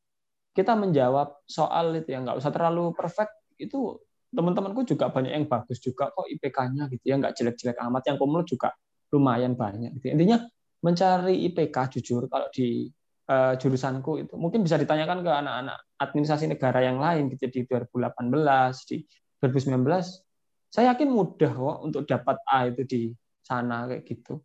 kita 0.57 0.73
menjawab 0.79 1.45
soal 1.45 1.93
itu 1.99 2.15
ya 2.15 2.25
nggak 2.25 2.41
usah 2.41 2.55
terlalu 2.55 2.95
perfect. 2.97 3.35
Itu 3.59 4.01
teman-temanku 4.33 4.89
juga 4.89 5.13
banyak 5.13 5.35
yang 5.35 5.45
bagus 5.51 5.77
juga 5.83 6.09
kok 6.09 6.25
IPK-nya 6.25 6.89
gitu 6.89 7.05
ya 7.05 7.21
nggak 7.21 7.35
jelek-jelek 7.37 7.77
amat. 7.85 8.03
Yang 8.09 8.17
kumul 8.23 8.43
juga 8.49 8.73
lumayan 9.13 9.53
banyak 9.53 10.01
gitu 10.01 10.17
intinya 10.17 10.41
mencari 10.83 11.47
IPK 11.51 11.99
jujur 11.99 12.27
kalau 12.27 12.51
di 12.51 12.91
uh, 13.31 13.55
jurusanku 13.57 14.27
itu. 14.27 14.35
Mungkin 14.35 14.67
bisa 14.67 14.77
ditanyakan 14.77 15.23
ke 15.23 15.31
anak-anak 15.31 15.79
administrasi 16.03 16.51
negara 16.51 16.83
yang 16.83 16.99
lain 16.99 17.31
gitu 17.31 17.47
di 17.49 17.61
2018 17.67 18.91
di 18.91 19.07
2019 19.39 20.33
saya 20.73 20.97
yakin 20.97 21.09
mudah 21.13 21.53
kok 21.53 21.77
untuk 21.85 22.03
dapat 22.09 22.37
A 22.49 22.73
itu 22.73 22.83
di 22.89 23.01
sana 23.45 23.85
kayak 23.93 24.09
gitu. 24.09 24.41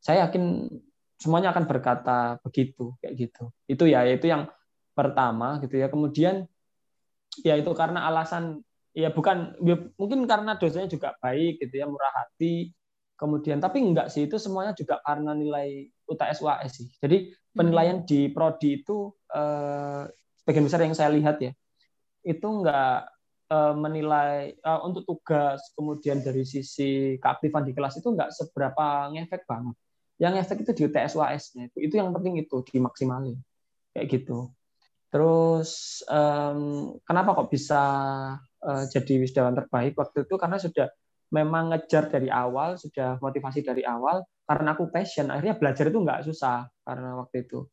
Saya 0.00 0.24
yakin 0.24 0.64
semuanya 1.20 1.52
akan 1.52 1.68
berkata 1.68 2.40
begitu 2.40 2.96
kayak 3.04 3.28
gitu. 3.28 3.52
Itu 3.68 3.84
ya 3.84 4.00
itu 4.08 4.32
yang 4.32 4.48
pertama 4.96 5.60
gitu 5.60 5.76
ya. 5.76 5.92
Kemudian 5.92 6.48
ya 7.44 7.60
itu 7.60 7.68
karena 7.76 8.08
alasan 8.08 8.64
ya 8.96 9.12
bukan 9.12 9.60
ya 9.60 9.76
mungkin 10.00 10.24
karena 10.24 10.56
dosanya 10.56 10.88
juga 10.88 11.12
baik 11.20 11.60
gitu 11.60 11.74
ya 11.76 11.84
murah 11.84 12.16
hati 12.16 12.72
kemudian 13.18 13.58
tapi 13.58 13.82
enggak 13.82 14.14
sih 14.14 14.30
itu 14.30 14.38
semuanya 14.38 14.72
juga 14.78 15.02
karena 15.02 15.34
nilai 15.34 15.90
UTS 16.06 16.38
UAS 16.46 16.70
sih. 16.70 16.88
Jadi 17.02 17.34
penilaian 17.50 18.00
hmm. 18.00 18.06
di 18.06 18.30
prodi 18.30 18.78
itu 18.78 19.10
eh, 19.34 20.06
sebagian 20.38 20.64
besar 20.64 20.80
yang 20.86 20.94
saya 20.94 21.10
lihat 21.10 21.42
ya 21.42 21.50
itu 22.22 22.46
enggak 22.46 23.10
eh, 23.50 23.74
menilai 23.74 24.54
eh, 24.54 24.80
untuk 24.86 25.02
tugas 25.02 25.74
kemudian 25.74 26.22
dari 26.22 26.46
sisi 26.46 27.18
keaktifan 27.18 27.66
di 27.66 27.74
kelas 27.74 27.98
itu 27.98 28.08
enggak 28.14 28.30
seberapa 28.30 29.10
ngefek 29.10 29.42
banget. 29.50 29.74
Yang 30.18 30.34
efek 30.46 30.56
itu 30.66 30.72
di 30.74 30.82
UTS 30.90 31.12
UAS-nya 31.14 31.62
itu. 31.70 31.78
Itu 31.90 31.94
yang 31.98 32.10
penting 32.10 32.42
itu 32.42 32.62
dimaksimalin. 32.66 33.38
Kayak 33.94 34.06
gitu. 34.18 34.50
Terus 35.08 36.02
um, 36.10 36.92
kenapa 37.06 37.38
kok 37.38 37.48
bisa 37.54 37.82
uh, 38.42 38.84
jadi 38.90 39.14
wisudawan 39.22 39.54
terbaik 39.54 39.94
waktu 39.94 40.26
itu? 40.26 40.34
Karena 40.34 40.58
sudah 40.58 40.90
memang 41.28 41.74
ngejar 41.74 42.08
dari 42.08 42.28
awal, 42.32 42.76
sudah 42.80 43.20
motivasi 43.20 43.60
dari 43.64 43.84
awal. 43.84 44.24
Karena 44.48 44.72
aku 44.72 44.88
passion, 44.88 45.28
akhirnya 45.28 45.60
belajar 45.60 45.92
itu 45.92 45.98
nggak 46.00 46.24
susah 46.24 46.64
karena 46.80 47.20
waktu 47.20 47.44
itu, 47.44 47.68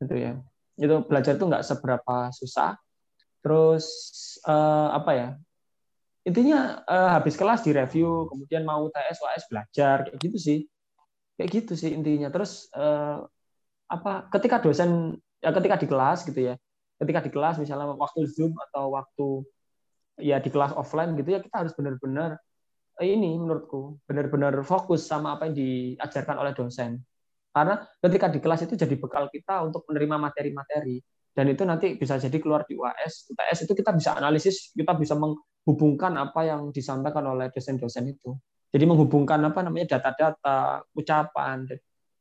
itu 0.00 0.14
ya. 0.16 0.32
Itu 0.80 1.04
belajar 1.04 1.36
itu 1.36 1.44
nggak 1.44 1.64
seberapa 1.64 2.32
susah. 2.32 2.80
Terus 3.44 3.84
uh, 4.48 4.96
apa 4.96 5.12
ya? 5.12 5.28
Intinya 6.24 6.80
uh, 6.88 7.20
habis 7.20 7.36
kelas 7.36 7.60
di 7.68 7.76
review, 7.76 8.24
kemudian 8.32 8.64
mau 8.64 8.88
TS, 8.88 9.20
UAS 9.20 9.44
belajar 9.52 10.08
kayak 10.08 10.18
gitu 10.24 10.38
sih, 10.40 10.58
kayak 11.36 11.50
gitu 11.52 11.72
sih 11.76 11.92
intinya. 11.92 12.32
Terus 12.32 12.72
uh, 12.72 13.20
apa? 13.92 14.32
Ketika 14.32 14.64
dosen, 14.64 15.20
ya 15.44 15.52
ketika 15.52 15.76
di 15.76 15.84
kelas 15.84 16.24
gitu 16.24 16.40
ya, 16.40 16.56
ketika 16.96 17.20
di 17.20 17.30
kelas 17.30 17.60
misalnya 17.60 17.92
waktu 17.92 18.24
zoom 18.30 18.56
atau 18.70 18.94
waktu 18.96 19.44
ya 20.22 20.38
di 20.38 20.50
kelas 20.50 20.72
offline 20.78 21.18
gitu 21.18 21.34
ya 21.34 21.40
kita 21.42 21.66
harus 21.66 21.74
benar-benar 21.74 22.38
eh, 22.38 22.40
ini 23.02 23.34
menurutku 23.34 23.98
benar-benar 24.06 24.54
fokus 24.62 25.08
sama 25.08 25.34
apa 25.34 25.50
yang 25.50 25.56
diajarkan 25.58 26.36
oleh 26.38 26.54
dosen. 26.54 27.02
Karena 27.54 27.82
ketika 28.02 28.26
di 28.30 28.38
kelas 28.42 28.66
itu 28.66 28.74
jadi 28.74 28.94
bekal 28.98 29.30
kita 29.30 29.62
untuk 29.62 29.86
menerima 29.90 30.18
materi-materi. 30.18 30.98
Dan 31.34 31.50
itu 31.50 31.66
nanti 31.66 31.98
bisa 31.98 32.14
jadi 32.14 32.38
keluar 32.38 32.62
di 32.62 32.78
UAS 32.78 33.26
UTS 33.34 33.66
itu 33.66 33.74
kita 33.74 33.90
bisa 33.90 34.14
analisis 34.14 34.70
kita 34.70 34.94
bisa 34.94 35.18
menghubungkan 35.18 36.14
apa 36.14 36.46
yang 36.46 36.70
disampaikan 36.70 37.26
oleh 37.26 37.50
dosen-dosen 37.50 38.06
itu. 38.06 38.38
Jadi 38.70 38.84
menghubungkan 38.86 39.42
apa 39.42 39.62
namanya 39.66 39.98
data-data 39.98 40.86
ucapan 40.94 41.66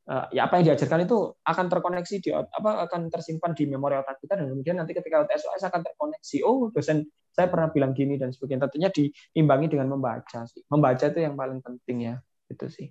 uh, 0.10 0.26
ya 0.34 0.50
apa 0.50 0.58
yang 0.62 0.74
diajarkan 0.74 1.06
itu 1.06 1.30
akan 1.46 1.66
terkoneksi 1.70 2.16
di 2.26 2.30
apa 2.34 2.90
akan 2.90 3.14
tersimpan 3.14 3.54
di 3.54 3.70
memori 3.70 4.02
otak 4.02 4.18
kita 4.18 4.34
dan 4.38 4.50
kemudian 4.50 4.82
nanti 4.82 4.98
ketika 4.98 5.22
UTS 5.26 5.62
akan 5.62 5.82
terkoneksi. 5.82 6.38
Oh 6.42 6.74
dosen 6.74 7.06
saya 7.34 7.50
pernah 7.50 7.74
bilang 7.74 7.98
gini 7.98 8.16
dan 8.22 8.30
sebagainya. 8.30 8.70
Tentunya 8.70 8.90
diimbangi 8.94 9.68
dengan 9.74 9.90
membaca 9.98 10.46
sih. 10.46 10.62
Membaca 10.70 11.04
itu 11.10 11.20
yang 11.20 11.34
paling 11.34 11.60
penting 11.66 12.14
ya 12.14 12.16
itu 12.48 12.66
sih. 12.70 12.88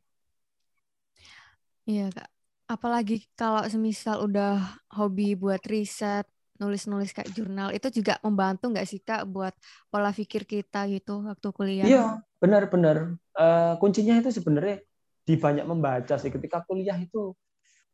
Iya 1.86 2.10
kak. 2.10 2.30
Apalagi 2.66 3.26
kalau 3.38 3.62
semisal 3.70 4.26
udah 4.26 4.58
hobi 4.98 5.38
buat 5.38 5.62
riset 5.66 6.26
nulis-nulis 6.58 7.10
kayak 7.10 7.34
jurnal 7.34 7.74
itu 7.74 7.90
juga 7.90 8.22
membantu 8.22 8.70
nggak 8.70 8.86
sih 8.86 9.02
kak 9.02 9.26
buat 9.26 9.50
pola 9.90 10.14
pikir 10.14 10.46
kita 10.46 10.86
gitu 10.90 11.22
waktu 11.26 11.48
kuliah? 11.50 11.86
Iya 11.86 12.06
benar-benar 12.38 13.18
uh, 13.38 13.74
kuncinya 13.78 14.18
itu 14.18 14.30
sebenarnya 14.30 14.82
di 15.22 15.34
banyak 15.38 15.66
membaca 15.66 16.14
sih. 16.18 16.30
Ketika 16.30 16.66
kuliah 16.66 16.98
itu 16.98 17.34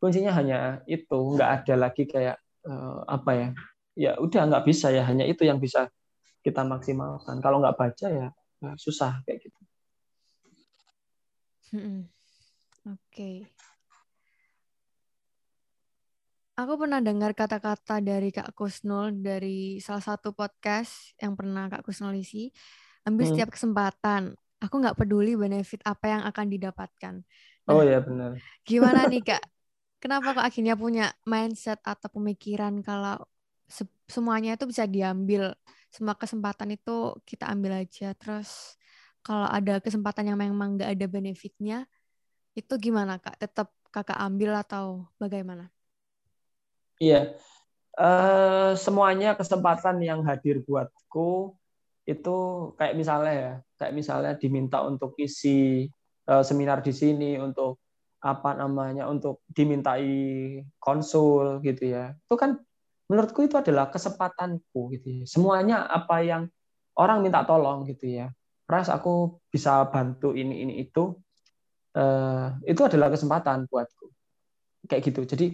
kuncinya 0.01 0.33
hanya 0.33 0.81
itu. 0.89 1.37
Nggak 1.37 1.51
ada 1.65 1.75
lagi 1.77 2.05
kayak 2.09 2.37
uh, 2.65 3.05
apa 3.05 3.31
ya? 3.37 3.49
Ya 3.99 4.11
udah 4.21 4.49
nggak 4.49 4.65
bisa 4.65 4.93
ya. 4.95 5.03
Hanya 5.05 5.27
itu 5.27 5.43
yang 5.45 5.59
bisa 5.59 5.91
kita 6.43 6.63
maksimalkan 6.65 7.43
kalau 7.43 7.63
nggak 7.63 7.77
baca 7.77 8.07
ya, 8.09 8.29
susah 8.79 9.23
kayak 9.25 9.49
gitu 9.49 9.61
oke 12.89 12.99
okay. 13.11 13.47
Aku 16.59 16.75
pernah 16.75 16.99
dengar 16.99 17.39
kata-kata 17.39 18.03
dari 18.03 18.35
Kak 18.35 18.51
Kusnul 18.51 19.23
dari 19.23 19.79
salah 19.79 20.03
satu 20.03 20.35
podcast 20.35 21.15
yang 21.23 21.39
pernah 21.39 21.71
Kak 21.71 21.87
Kusnul 21.87 22.19
isi. 22.19 22.51
Ambil 23.07 23.31
hmm. 23.31 23.31
setiap 23.31 23.55
kesempatan 23.55 24.35
aku 24.59 24.75
nggak 24.83 24.99
peduli 24.99 25.39
benefit 25.39 25.81
apa 25.87 26.07
yang 26.11 26.23
akan 26.27 26.47
didapatkan. 26.51 27.15
Nah, 27.67 27.73
oh 27.73 27.83
ya 27.87 28.03
benar. 28.03 28.39
Gimana 28.67 29.07
nih 29.07 29.23
kak? 29.31 29.43
Kenapa 29.99 30.35
kok 30.35 30.47
akhirnya 30.47 30.75
punya 30.79 31.11
mindset 31.27 31.83
atau 31.83 32.07
pemikiran 32.11 32.83
kalau 32.87 33.19
se 33.67 33.83
semuanya 34.07 34.55
itu 34.55 34.65
bisa 34.67 34.87
diambil, 34.87 35.51
semua 35.89 36.15
kesempatan 36.15 36.77
itu 36.77 37.17
kita 37.25 37.49
ambil 37.49 37.85
aja. 37.85 38.13
Terus 38.17 38.77
kalau 39.25 39.49
ada 39.49 39.81
kesempatan 39.83 40.33
yang 40.33 40.39
memang 40.39 40.79
nggak 40.79 40.91
ada 40.95 41.07
benefitnya, 41.09 41.85
itu 42.57 42.75
gimana 42.81 43.21
kak? 43.21 43.37
Tetap 43.41 43.69
kakak 43.89 44.19
ambil 44.21 44.57
atau 44.61 45.09
bagaimana? 45.17 45.73
Iya, 46.99 47.39
uh, 47.95 48.75
semuanya 48.75 49.39
kesempatan 49.39 50.03
yang 50.03 50.27
hadir 50.27 50.61
buatku 50.67 51.55
itu 52.09 52.37
kayak 52.75 52.95
misalnya 52.99 53.35
ya, 53.35 53.53
kayak 53.79 53.95
misalnya 53.95 54.33
diminta 54.35 54.83
untuk 54.83 55.15
isi 55.21 55.87
uh, 56.27 56.43
seminar 56.43 56.83
di 56.83 56.91
sini 56.91 57.39
untuk 57.39 57.79
apa 58.19 58.51
namanya 58.59 59.07
untuk 59.07 59.47
dimintai 59.47 60.59
konsul 60.83 61.63
gitu 61.63 61.95
ya. 61.95 62.19
Itu 62.27 62.35
kan 62.35 62.59
menurutku 63.09 63.45
itu 63.45 63.57
adalah 63.57 63.89
kesempatanku 63.89 64.93
gitu 64.95 65.09
ya. 65.11 65.25
Semuanya 65.25 65.89
apa 65.89 66.21
yang 66.23 66.47
orang 67.01 67.25
minta 67.25 67.43
tolong 67.43 67.89
gitu 67.89 68.07
ya. 68.09 68.29
Ras 68.69 68.93
aku 68.93 69.41
bisa 69.49 69.81
bantu 69.89 70.37
ini 70.37 70.61
ini 70.63 70.75
itu 70.85 71.17
uh, 71.97 72.53
itu 72.69 72.81
adalah 72.85 73.09
kesempatan 73.09 73.65
buatku. 73.67 74.13
Kayak 74.85 75.03
gitu. 75.09 75.21
Jadi 75.25 75.47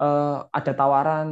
uh, 0.00 0.48
ada 0.48 0.72
tawaran 0.72 1.28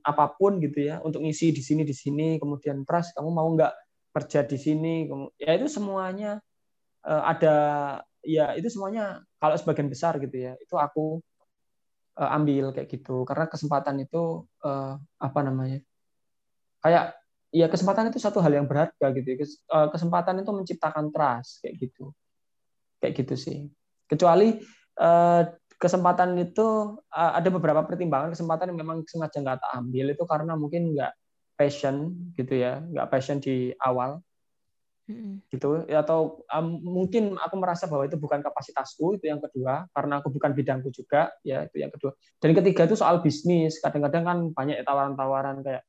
apa 0.00 0.32
pun 0.38 0.62
gitu 0.62 0.86
ya 0.86 1.02
untuk 1.02 1.20
ngisi 1.20 1.50
di 1.50 1.60
sini 1.60 1.82
di 1.82 1.92
sini 1.92 2.38
kemudian 2.38 2.86
Pras 2.86 3.12
kamu 3.12 3.28
mau 3.28 3.48
nggak 3.52 3.74
kerja 4.14 4.46
di 4.46 4.54
sini 4.54 5.10
ya 5.42 5.58
itu 5.58 5.66
semuanya 5.66 6.38
uh, 7.02 7.22
ada 7.26 7.56
ya 8.22 8.54
itu 8.54 8.70
semuanya 8.70 9.20
kalau 9.42 9.58
sebagian 9.58 9.90
besar 9.90 10.16
gitu 10.22 10.32
ya 10.38 10.52
itu 10.62 10.74
aku 10.78 11.20
uh, 12.18 12.30
ambil 12.36 12.74
kayak 12.74 12.88
gitu. 12.90 13.22
Karena 13.28 13.46
kesempatan 13.50 14.02
itu 14.02 14.46
uh, 14.62 14.98
apa 15.18 15.40
namanya 15.42 15.80
kayak 16.84 17.16
ya 17.54 17.66
kesempatan 17.70 18.10
itu 18.10 18.18
satu 18.18 18.42
hal 18.42 18.52
yang 18.52 18.66
berharga 18.66 19.06
gitu 19.14 19.28
ya. 19.30 19.46
kesempatan 19.88 20.42
itu 20.42 20.50
menciptakan 20.50 21.14
trust 21.14 21.62
kayak 21.62 21.74
gitu. 21.78 22.10
Kayak 22.98 23.12
gitu 23.24 23.34
sih. 23.38 23.58
Kecuali 24.10 24.58
uh, 25.00 25.42
kesempatan 25.78 26.38
itu 26.38 26.98
ada 27.12 27.48
beberapa 27.50 27.84
pertimbangan. 27.84 28.32
Kesempatan 28.32 28.72
yang 28.72 28.78
memang 28.80 28.98
sengaja 29.06 29.38
nggak 29.38 29.58
tak 29.60 29.72
ambil 29.76 30.06
itu 30.10 30.24
karena 30.24 30.52
mungkin 30.58 30.96
nggak 30.96 31.12
passion 31.54 32.14
gitu 32.34 32.58
ya. 32.58 32.82
Nggak 32.82 33.08
passion 33.10 33.38
di 33.38 33.70
awal 33.78 34.18
mm-hmm. 35.08 35.34
gitu 35.52 35.84
ya, 35.88 36.04
atau 36.04 36.44
um, 36.48 36.66
mungkin 36.82 37.34
aku 37.36 37.54
merasa 37.56 37.88
bahwa 37.88 38.04
itu 38.08 38.16
bukan 38.16 38.40
kapasitasku 38.40 39.20
itu 39.20 39.30
yang 39.30 39.40
kedua 39.40 39.88
karena 39.92 40.20
aku 40.20 40.28
bukan 40.32 40.52
bidangku 40.52 40.88
juga 40.92 41.32
ya 41.46 41.64
itu 41.64 41.80
yang 41.80 41.92
kedua 41.92 42.12
dan 42.40 42.50
ketiga 42.52 42.88
itu 42.88 42.96
soal 42.96 43.20
bisnis 43.20 43.80
kadang-kadang 43.80 44.24
kan 44.24 44.38
banyak 44.52 44.80
tawaran-tawaran 44.84 45.60
kayak 45.64 45.82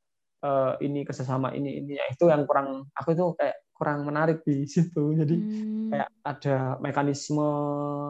uh, 0.46 0.74
ini 0.82 1.02
kerjasama 1.02 1.54
ini 1.56 1.80
ini 1.80 1.96
ya 1.96 2.06
itu 2.12 2.28
yang 2.28 2.44
kurang 2.44 2.88
aku 2.92 3.16
itu 3.16 3.24
kayak 3.38 3.56
kurang 3.76 4.08
menarik 4.08 4.40
di 4.42 4.64
situ. 4.64 5.12
Jadi 5.12 5.36
Hmm. 5.36 5.92
kayak 5.92 6.10
ada 6.24 6.56
mekanisme 6.80 7.48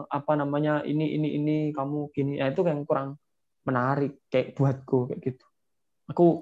apa 0.07 0.33
namanya 0.39 0.81
ini 0.87 1.11
ini 1.19 1.35
ini 1.35 1.55
kamu 1.75 2.09
gini 2.15 2.39
ya 2.39 2.49
itu 2.49 2.63
yang 2.63 2.87
kurang 2.87 3.19
menarik 3.67 4.23
kayak 4.31 4.55
buatku 4.55 5.11
kayak 5.11 5.19
gitu. 5.21 5.45
Aku 6.07 6.39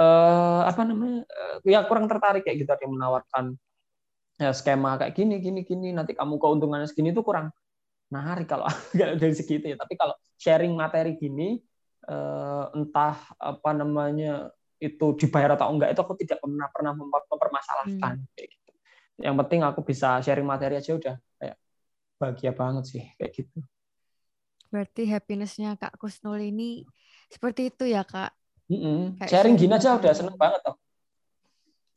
eh 0.00 0.60
apa 0.70 0.82
namanya 0.88 1.18
eh, 1.28 1.56
ya 1.72 1.84
kurang 1.88 2.06
tertarik 2.10 2.42
kayak 2.46 2.58
gitu 2.64 2.70
ada 2.72 2.82
yang 2.86 2.94
menawarkan 2.96 3.44
ya 4.40 4.50
skema 4.56 4.96
kayak 5.00 5.12
gini 5.18 5.34
gini 5.44 5.60
gini 5.68 5.88
nanti 5.92 6.12
kamu 6.16 6.40
keuntungannya 6.40 6.88
segini 6.88 7.12
itu 7.12 7.20
kurang 7.20 7.52
menarik 8.10 8.46
kalau 8.50 8.66
dari 9.20 9.34
segi 9.34 9.62
itu 9.62 9.66
ya. 9.74 9.76
Tapi 9.78 9.94
kalau 10.00 10.14
sharing 10.40 10.72
materi 10.74 11.14
gini 11.16 11.60
eh, 12.10 12.64
entah 12.76 13.16
apa 13.38 13.70
namanya 13.76 14.50
itu 14.80 15.06
dibayar 15.20 15.54
atau 15.60 15.68
enggak 15.76 15.92
itu 15.92 16.00
aku 16.00 16.14
tidak 16.16 16.40
pernah 16.40 16.66
pernah 16.72 16.92
memper- 16.96 17.28
mempermasalahkan 17.28 18.14
kayak 18.34 18.48
gitu. 18.48 18.70
Yang 19.20 19.36
penting 19.44 19.60
aku 19.68 19.80
bisa 19.84 20.18
sharing 20.24 20.48
materi 20.48 20.80
aja 20.80 20.92
udah 20.96 21.16
kayak 21.38 21.56
bahagia 22.20 22.52
banget 22.56 22.84
sih 22.88 23.04
kayak 23.20 23.32
gitu. 23.36 23.58
Berarti 24.72 25.02
happiness-nya 25.10 25.74
Kak 25.76 25.98
Kusnul 26.00 26.40
ini 26.46 26.86
seperti 27.28 27.68
itu 27.74 27.84
ya, 27.90 28.06
Kak? 28.06 28.30
Kayak 28.70 29.26
Sharing 29.26 29.56
gini 29.58 29.74
aja 29.74 29.98
udah 29.98 29.98
materi. 29.98 30.14
seneng 30.14 30.36
banget 30.38 30.60
toh. 30.62 30.76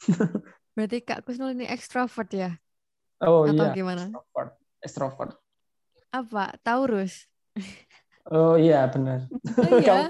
Berarti 0.75 0.97
Kak 1.05 1.21
Kusnul 1.21 1.53
ini 1.53 1.69
extrovert 1.69 2.29
ya? 2.33 2.51
Oh 3.21 3.45
Atau 3.45 3.69
iya, 3.69 3.77
gimana? 3.77 4.03
extrovert. 4.09 4.51
Extrovert. 4.81 5.31
Apa? 6.09 6.57
Taurus? 6.65 7.29
Oh 8.25 8.57
iya 8.57 8.89
benar. 8.89 9.29
Oh 9.61 9.77
iya? 9.77 10.09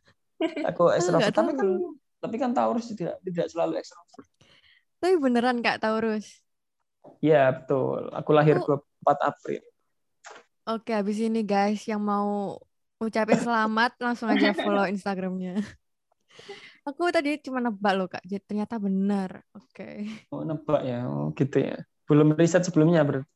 Aku 0.70 0.94
extrovert 0.94 1.26
nggak 1.26 1.34
tapi 1.34 1.52
kan 1.58 1.68
tapi 2.16 2.36
kan 2.38 2.50
Taurus 2.54 2.86
tidak 2.94 3.18
tidak 3.26 3.50
selalu 3.50 3.82
extrovert. 3.82 4.26
Tapi 5.02 5.14
beneran 5.18 5.58
Kak 5.58 5.82
Taurus? 5.82 6.38
Iya 7.18 7.50
betul. 7.50 8.14
Aku 8.14 8.30
lahir 8.30 8.62
Aku- 8.62 8.78
24 9.02 9.30
April. 9.34 9.62
Oke, 10.66 10.90
habis 10.90 11.22
ini 11.22 11.46
guys 11.46 11.82
yang 11.86 12.02
mau 12.02 12.58
ucapin 12.98 13.38
selamat 13.38 14.02
langsung 14.02 14.26
aja 14.26 14.50
follow 14.50 14.82
Instagramnya. 14.90 15.62
Aku 16.86 17.10
tadi 17.10 17.42
cuma 17.42 17.58
nebak 17.58 17.92
loh 17.98 18.06
Kak, 18.06 18.22
jadi 18.22 18.42
ternyata 18.46 18.78
benar. 18.78 19.42
Oke. 19.56 20.06
Oh 20.30 20.46
nebak 20.46 20.86
ya. 20.86 21.06
Oh 21.10 21.34
gitu 21.34 21.58
ya. 21.58 21.82
Belum 22.06 22.34
riset 22.38 22.62
sebelumnya 22.62 23.02
berarti. 23.02 23.26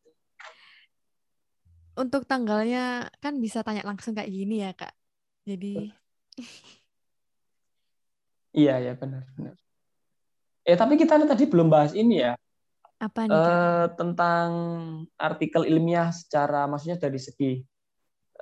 Untuk 1.98 2.24
tanggalnya 2.24 3.10
kan 3.18 3.42
bisa 3.42 3.66
tanya 3.66 3.82
langsung 3.82 4.14
kayak 4.14 4.30
gini 4.30 4.62
ya 4.62 4.72
Kak. 4.72 4.94
Jadi 5.44 5.90
Iya 8.50 8.74
ya 8.82 8.92
benar 8.98 9.22
benar. 9.38 9.54
Eh 10.66 10.76
tapi 10.78 10.94
kita 10.98 11.18
tadi 11.22 11.46
belum 11.46 11.70
bahas 11.70 11.94
ini 11.94 12.22
ya 12.22 12.34
apa 13.00 13.24
nih 13.24 13.40
Kak? 13.40 13.56
eh, 13.56 13.86
tentang 13.96 14.48
artikel 15.16 15.62
ilmiah 15.64 16.12
secara 16.12 16.68
maksudnya 16.68 17.00
dari 17.00 17.16
segi 17.16 17.64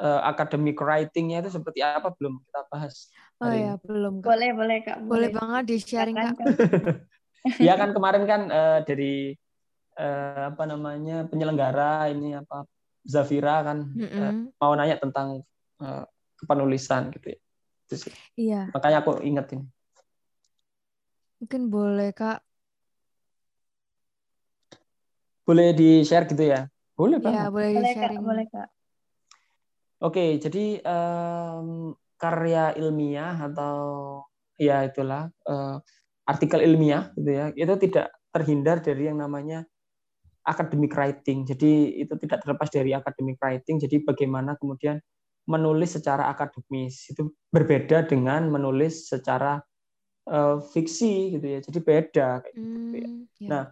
eh, 0.03 0.21
academic 0.27 0.77
writing-nya 0.83 1.47
itu 1.47 1.51
seperti 1.55 1.81
apa 1.85 2.11
belum 2.11 2.43
kita 2.43 2.61
bahas. 2.73 3.09
Oh 3.39 3.47
hari 3.47 3.63
ya, 3.63 3.73
belum 3.87 4.15
Kak. 4.19 4.27
Boleh, 4.29 4.51
boleh 4.59 4.79
Kak. 4.87 4.97
Boleh 5.07 5.29
banget 5.31 5.63
di-sharing 5.71 6.17
Kak. 6.19 6.35
Iya 7.63 7.75
kan 7.81 7.91
kemarin 7.97 8.25
kan 8.31 8.41
eh, 8.51 8.79
dari 8.87 9.13
eh, 9.99 10.43
apa 10.51 10.63
namanya 10.67 11.27
penyelenggara 11.31 12.11
ini 12.15 12.35
apa 12.39 12.67
Zafira 13.03 13.63
kan 13.67 13.79
eh, 13.99 14.33
Mm-mm. 14.35 14.51
mau 14.61 14.73
nanya 14.79 14.97
tentang 15.03 15.43
eh, 15.83 16.05
kepenulisan 16.39 17.11
gitu 17.15 17.27
ya. 17.35 17.39
Itu 17.87 17.95
sih. 18.07 18.13
Iya, 18.39 18.71
Makanya 18.75 18.97
aku 19.03 19.11
ingetin. 19.27 19.61
mungkin 21.39 21.63
boleh 21.75 22.09
Kak. 22.19 22.39
Boleh 25.47 25.69
di-share 25.79 26.25
gitu 26.31 26.45
ya? 26.53 26.61
Boleh 26.99 27.19
Iya, 27.19 27.27
banget. 27.27 27.49
boleh 27.55 27.71
Boleh 27.75 27.93
Kak, 27.95 27.95
di-sharing. 27.95 28.23
boleh 28.27 28.47
Kak. 28.53 28.69
Oke, 30.05 30.21
jadi 30.45 30.59
em, 30.87 31.69
karya 32.19 32.75
ilmiah 32.77 33.39
atau 33.49 33.77
ya 34.59 34.83
itulah 34.85 35.31
eh, 35.47 35.77
artikel 36.29 36.61
ilmiah 36.61 37.15
gitu 37.17 37.31
ya, 37.31 37.45
itu 37.55 37.75
tidak 37.89 38.13
terhindar 38.29 38.85
dari 38.85 39.09
yang 39.09 39.23
namanya 39.23 39.65
academic 40.45 40.93
writing. 40.97 41.45
Jadi 41.45 42.01
itu 42.05 42.15
tidak 42.21 42.45
terlepas 42.45 42.69
dari 42.69 42.93
academic 42.93 43.37
writing. 43.41 43.77
Jadi 43.81 44.05
bagaimana 44.05 44.57
kemudian 44.57 45.01
menulis 45.49 45.97
secara 45.97 46.29
akademis 46.29 47.09
itu 47.09 47.33
berbeda 47.49 48.05
dengan 48.05 48.49
menulis 48.49 49.09
secara 49.09 49.61
eh, 50.29 50.57
fiksi 50.73 51.37
gitu 51.37 51.47
ya. 51.47 51.59
Jadi 51.65 51.79
beda 51.81 52.29
kayak 52.45 52.55
gitu 52.57 52.97
ya. 52.97 53.09
Hmm, 53.09 53.21
ya. 53.41 53.49
Nah, 53.49 53.65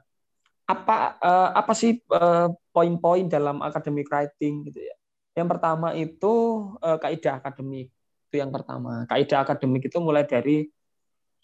apa 0.67 0.97
eh, 1.21 1.51
apa 1.57 1.73
sih 1.73 2.01
eh, 2.01 2.49
poin-poin 2.73 3.25
dalam 3.29 3.61
academic 3.65 4.09
writing 4.13 4.69
gitu 4.69 4.81
ya? 4.85 4.95
Yang 5.37 5.49
pertama 5.57 5.93
itu 5.97 6.33
eh, 6.81 6.99
kaidah 7.01 7.41
akademik. 7.41 7.93
Itu 8.37 8.45
yang 8.45 8.53
pertama. 8.53 9.09
Kaidah 9.09 9.49
akademik 9.49 9.89
itu 9.89 9.97
mulai 9.97 10.29
dari 10.29 10.69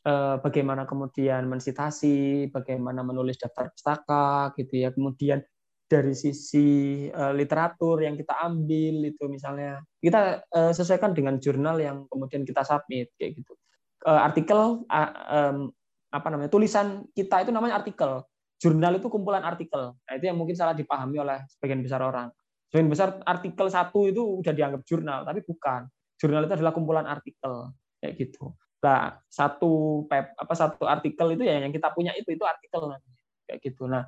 eh, 0.05 0.36
bagaimana 0.45 0.84
kemudian 0.84 1.49
mensitasi, 1.49 2.53
bagaimana 2.53 3.01
menulis 3.01 3.40
daftar 3.40 3.72
pustaka 3.72 4.53
gitu 4.61 4.84
ya. 4.84 4.93
Kemudian 4.93 5.40
dari 5.88 6.12
sisi 6.12 7.09
eh, 7.09 7.32
literatur 7.32 8.05
yang 8.05 8.20
kita 8.20 8.45
ambil 8.45 9.09
itu 9.09 9.24
misalnya 9.24 9.80
kita 10.05 10.45
eh, 10.53 10.72
sesuaikan 10.76 11.16
dengan 11.16 11.40
jurnal 11.40 11.80
yang 11.80 12.05
kemudian 12.12 12.45
kita 12.45 12.61
submit 12.61 13.09
kayak 13.16 13.40
gitu. 13.40 13.57
Eh, 14.05 14.20
artikel 14.20 14.84
apa 16.12 16.28
namanya? 16.28 16.53
tulisan 16.53 17.09
kita 17.16 17.40
itu 17.40 17.57
namanya 17.57 17.80
artikel 17.80 18.20
jurnal 18.61 19.01
itu 19.01 19.09
kumpulan 19.09 19.40
artikel. 19.43 19.97
Nah, 19.97 20.12
itu 20.12 20.28
yang 20.28 20.36
mungkin 20.36 20.55
salah 20.55 20.76
dipahami 20.76 21.18
oleh 21.18 21.40
sebagian 21.51 21.80
besar 21.80 22.05
orang. 22.05 22.30
Sebagian 22.70 22.88
besar 22.95 23.09
artikel 23.26 23.66
satu 23.66 24.07
itu 24.07 24.22
udah 24.38 24.53
dianggap 24.55 24.86
jurnal, 24.86 25.26
tapi 25.26 25.43
bukan. 25.43 25.90
Jurnal 26.22 26.46
itu 26.46 26.54
adalah 26.54 26.70
kumpulan 26.70 27.06
artikel 27.10 27.74
kayak 27.98 28.14
gitu. 28.14 28.54
Nah, 28.82 29.18
satu 29.26 30.06
pep, 30.06 30.38
apa 30.38 30.54
satu 30.54 30.86
artikel 30.86 31.34
itu 31.34 31.42
ya 31.42 31.58
yang 31.58 31.74
kita 31.74 31.90
punya 31.90 32.14
itu 32.14 32.30
itu 32.30 32.44
artikel 32.46 32.94
kayak 33.50 33.58
gitu. 33.58 33.90
Nah, 33.90 34.06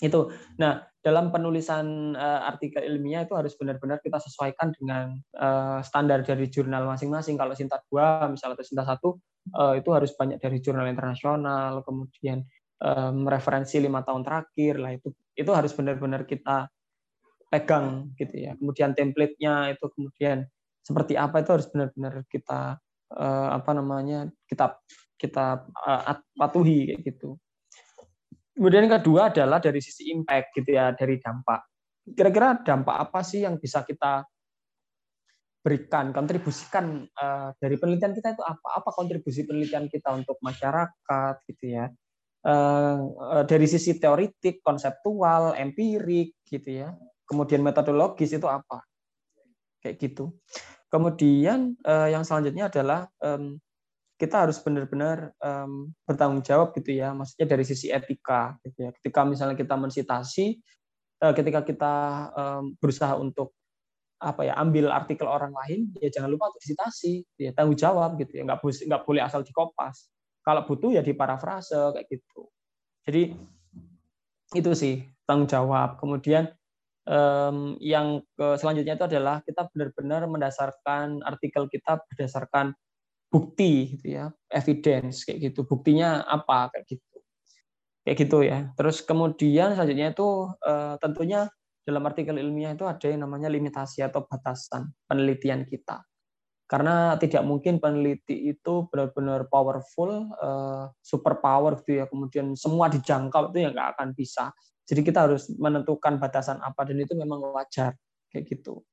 itu. 0.00 0.32
Nah, 0.56 0.80
dalam 1.04 1.28
penulisan 1.28 2.16
eh, 2.16 2.40
artikel 2.48 2.88
ilmiah 2.88 3.28
itu 3.28 3.36
harus 3.36 3.52
benar-benar 3.60 4.00
kita 4.00 4.16
sesuaikan 4.16 4.72
dengan 4.72 5.12
eh, 5.36 5.80
standar 5.84 6.24
dari 6.24 6.48
jurnal 6.48 6.88
masing-masing. 6.88 7.36
Kalau 7.36 7.52
Sinta 7.52 7.80
2 7.92 8.32
misalnya 8.32 8.56
atau 8.56 8.64
Sinta 8.64 8.84
1 8.88 8.96
eh, 9.60 9.74
itu 9.84 9.90
harus 9.92 10.12
banyak 10.16 10.40
dari 10.40 10.58
jurnal 10.64 10.88
internasional, 10.88 11.84
kemudian 11.84 12.44
em, 12.82 13.16
referensi 13.28 13.80
lima 13.80 14.04
tahun 14.04 14.22
terakhir 14.26 14.74
lah 14.80 14.92
itu 14.96 15.08
itu 15.36 15.50
harus 15.52 15.72
benar-benar 15.72 16.28
kita 16.28 16.68
pegang 17.46 18.10
gitu 18.18 18.34
ya 18.36 18.52
kemudian 18.58 18.92
template-nya 18.92 19.76
itu 19.76 19.86
kemudian 19.94 20.44
seperti 20.86 21.18
apa 21.18 21.42
itu 21.42 21.50
harus 21.50 21.66
benar-benar 21.66 22.22
kita 22.30 22.78
eh, 23.10 23.48
apa 23.58 23.70
namanya 23.74 24.30
kita 24.46 24.78
kita 25.18 25.66
eh, 25.66 26.02
at- 26.14 26.30
patuhi 26.38 26.94
kayak 26.94 27.00
gitu 27.02 27.34
kemudian 28.54 28.86
yang 28.86 29.02
kedua 29.02 29.34
adalah 29.34 29.58
dari 29.58 29.82
sisi 29.82 30.14
impact 30.14 30.54
gitu 30.54 30.78
ya 30.78 30.94
dari 30.94 31.18
dampak 31.18 31.66
kira-kira 32.14 32.62
dampak 32.62 33.10
apa 33.10 33.20
sih 33.26 33.42
yang 33.42 33.58
bisa 33.58 33.82
kita 33.82 34.22
berikan 35.66 36.14
kontribusikan 36.14 37.02
eh, 37.02 37.50
dari 37.58 37.74
penelitian 37.74 38.14
kita 38.14 38.38
itu 38.38 38.46
apa 38.46 38.78
apa 38.78 38.90
kontribusi 38.94 39.42
penelitian 39.42 39.90
kita 39.90 40.14
untuk 40.14 40.38
masyarakat 40.38 41.34
gitu 41.50 41.66
ya 41.66 41.90
eh, 42.46 42.98
dari 43.50 43.66
sisi 43.66 43.98
teoritik, 43.98 44.62
konseptual, 44.62 45.58
empirik 45.58 46.38
gitu 46.46 46.86
ya. 46.86 46.94
Kemudian 47.26 47.58
metodologis 47.58 48.30
itu 48.30 48.46
apa? 48.46 48.86
Kayak 49.86 49.96
gitu. 50.02 50.34
Kemudian 50.90 51.78
eh, 51.86 52.08
yang 52.10 52.26
selanjutnya 52.26 52.66
adalah 52.66 53.06
em, 53.22 53.62
kita 54.18 54.46
harus 54.48 54.58
benar-benar 54.58 55.30
em, 55.38 55.94
bertanggung 56.02 56.42
jawab 56.42 56.74
gitu 56.74 56.98
ya. 56.98 57.14
Maksudnya 57.14 57.46
dari 57.46 57.62
sisi 57.62 57.94
etika 57.94 58.58
gitu 58.66 58.90
ya. 58.90 58.90
Ketika 58.98 59.22
misalnya 59.22 59.54
kita 59.54 59.78
mensitasi, 59.78 60.58
eh, 61.22 61.32
ketika 61.38 61.62
kita 61.62 61.94
em, 62.34 62.74
berusaha 62.82 63.14
untuk 63.14 63.54
apa 64.16 64.48
ya 64.48 64.56
ambil 64.56 64.88
artikel 64.88 65.28
orang 65.28 65.52
lain 65.52 65.92
ya 66.00 66.08
jangan 66.08 66.32
lupa 66.32 66.48
untuk 66.48 66.64
disitasi 66.64 67.20
ya 67.36 67.52
tanggung 67.52 67.76
jawab 67.76 68.16
gitu 68.16 68.40
ya 68.40 68.48
nggak 68.48 68.64
boleh 68.64 68.76
nggak 68.88 69.02
boleh 69.04 69.20
asal 69.20 69.44
dikopas 69.44 70.08
kalau 70.40 70.64
butuh 70.64 70.88
ya 70.96 71.04
diparafrase 71.04 71.76
kayak 71.92 72.06
gitu. 72.08 72.48
Jadi 73.04 73.36
itu 74.54 74.70
sih 74.78 75.04
tanggung 75.26 75.50
jawab. 75.50 75.98
Kemudian 75.98 76.48
em, 77.06 77.78
yang 77.80 78.20
ke, 78.36 78.58
selanjutnya 78.60 78.98
itu 78.98 79.06
adalah 79.06 79.40
kita 79.46 79.70
benar-benar 79.72 80.26
mendasarkan 80.26 81.22
artikel 81.22 81.70
kita 81.70 82.02
berdasarkan 82.10 82.74
bukti 83.30 83.96
gitu 83.98 84.06
ya, 84.20 84.26
evidence 84.50 85.24
kayak 85.26 85.50
gitu. 85.50 85.66
Buktinya 85.66 86.22
apa 86.26 86.70
kayak 86.74 86.86
gitu. 86.98 87.16
Kayak 88.06 88.16
gitu 88.22 88.38
ya. 88.46 88.58
Terus 88.78 89.02
kemudian 89.02 89.74
selanjutnya 89.74 90.14
itu 90.14 90.28
eh, 90.66 90.94
tentunya 91.02 91.40
dalam 91.86 92.02
artikel 92.02 92.34
ilmiah 92.34 92.74
itu 92.74 92.82
ada 92.82 93.06
yang 93.06 93.22
namanya 93.22 93.46
limitasi 93.46 94.02
atau 94.02 94.26
batasan 94.26 94.90
penelitian 95.06 95.62
kita. 95.62 96.02
karena 96.66 97.14
tidak 97.22 97.46
mungkin 97.46 97.78
peneliti 97.78 98.50
itu 98.50 98.90
benar-benar 98.90 99.46
powerful, 99.46 100.34
uh, 100.42 100.90
super 100.98 101.38
power 101.38 101.78
gitu 101.78 102.02
ya, 102.02 102.10
kemudian 102.10 102.58
semua 102.58 102.90
dijangkau 102.90 103.54
itu 103.54 103.62
ya 103.62 103.70
nggak 103.70 103.88
akan 103.96 104.08
bisa. 104.18 104.50
Jadi 104.86 105.00
kita 105.02 105.26
harus 105.26 105.50
menentukan 105.58 106.22
batasan 106.22 106.62
apa 106.62 106.86
dan 106.86 107.02
itu 107.02 107.18
memang 107.18 107.42
wajar 107.52 107.98
kayak 108.30 108.46
gitu. 108.46 108.86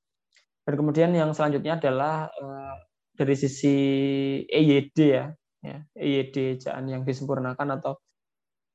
Dan 0.65 0.73
kemudian 0.79 1.11
yang 1.13 1.31
selanjutnya 1.37 1.77
adalah 1.77 2.33
uh, 2.33 2.75
dari 3.13 3.35
sisi 3.37 3.75
EYD 4.49 4.97
ya, 4.97 5.29
ya 5.61 5.77
EYD 5.93 6.57
ejaan 6.57 6.89
yang 6.89 7.01
disempurnakan 7.05 7.77
atau 7.77 8.01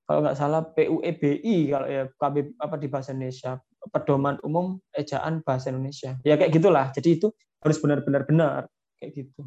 kalau 0.08 0.24
nggak 0.24 0.38
salah 0.38 0.62
PUEBI 0.72 1.56
kalau 1.68 1.88
ya 1.90 2.08
KB 2.08 2.56
apa 2.56 2.76
di 2.80 2.88
bahasa 2.88 3.12
Indonesia 3.12 3.60
pedoman 3.92 4.40
umum 4.40 4.80
ejaan 4.96 5.44
bahasa 5.44 5.68
Indonesia 5.68 6.16
ya 6.24 6.40
kayak 6.40 6.56
gitulah 6.56 6.88
jadi 6.96 7.20
itu 7.20 7.28
harus 7.60 7.76
benar-benar 7.82 8.22
benar 8.24 8.62
kayak 8.98 9.12
gitu. 9.14 9.46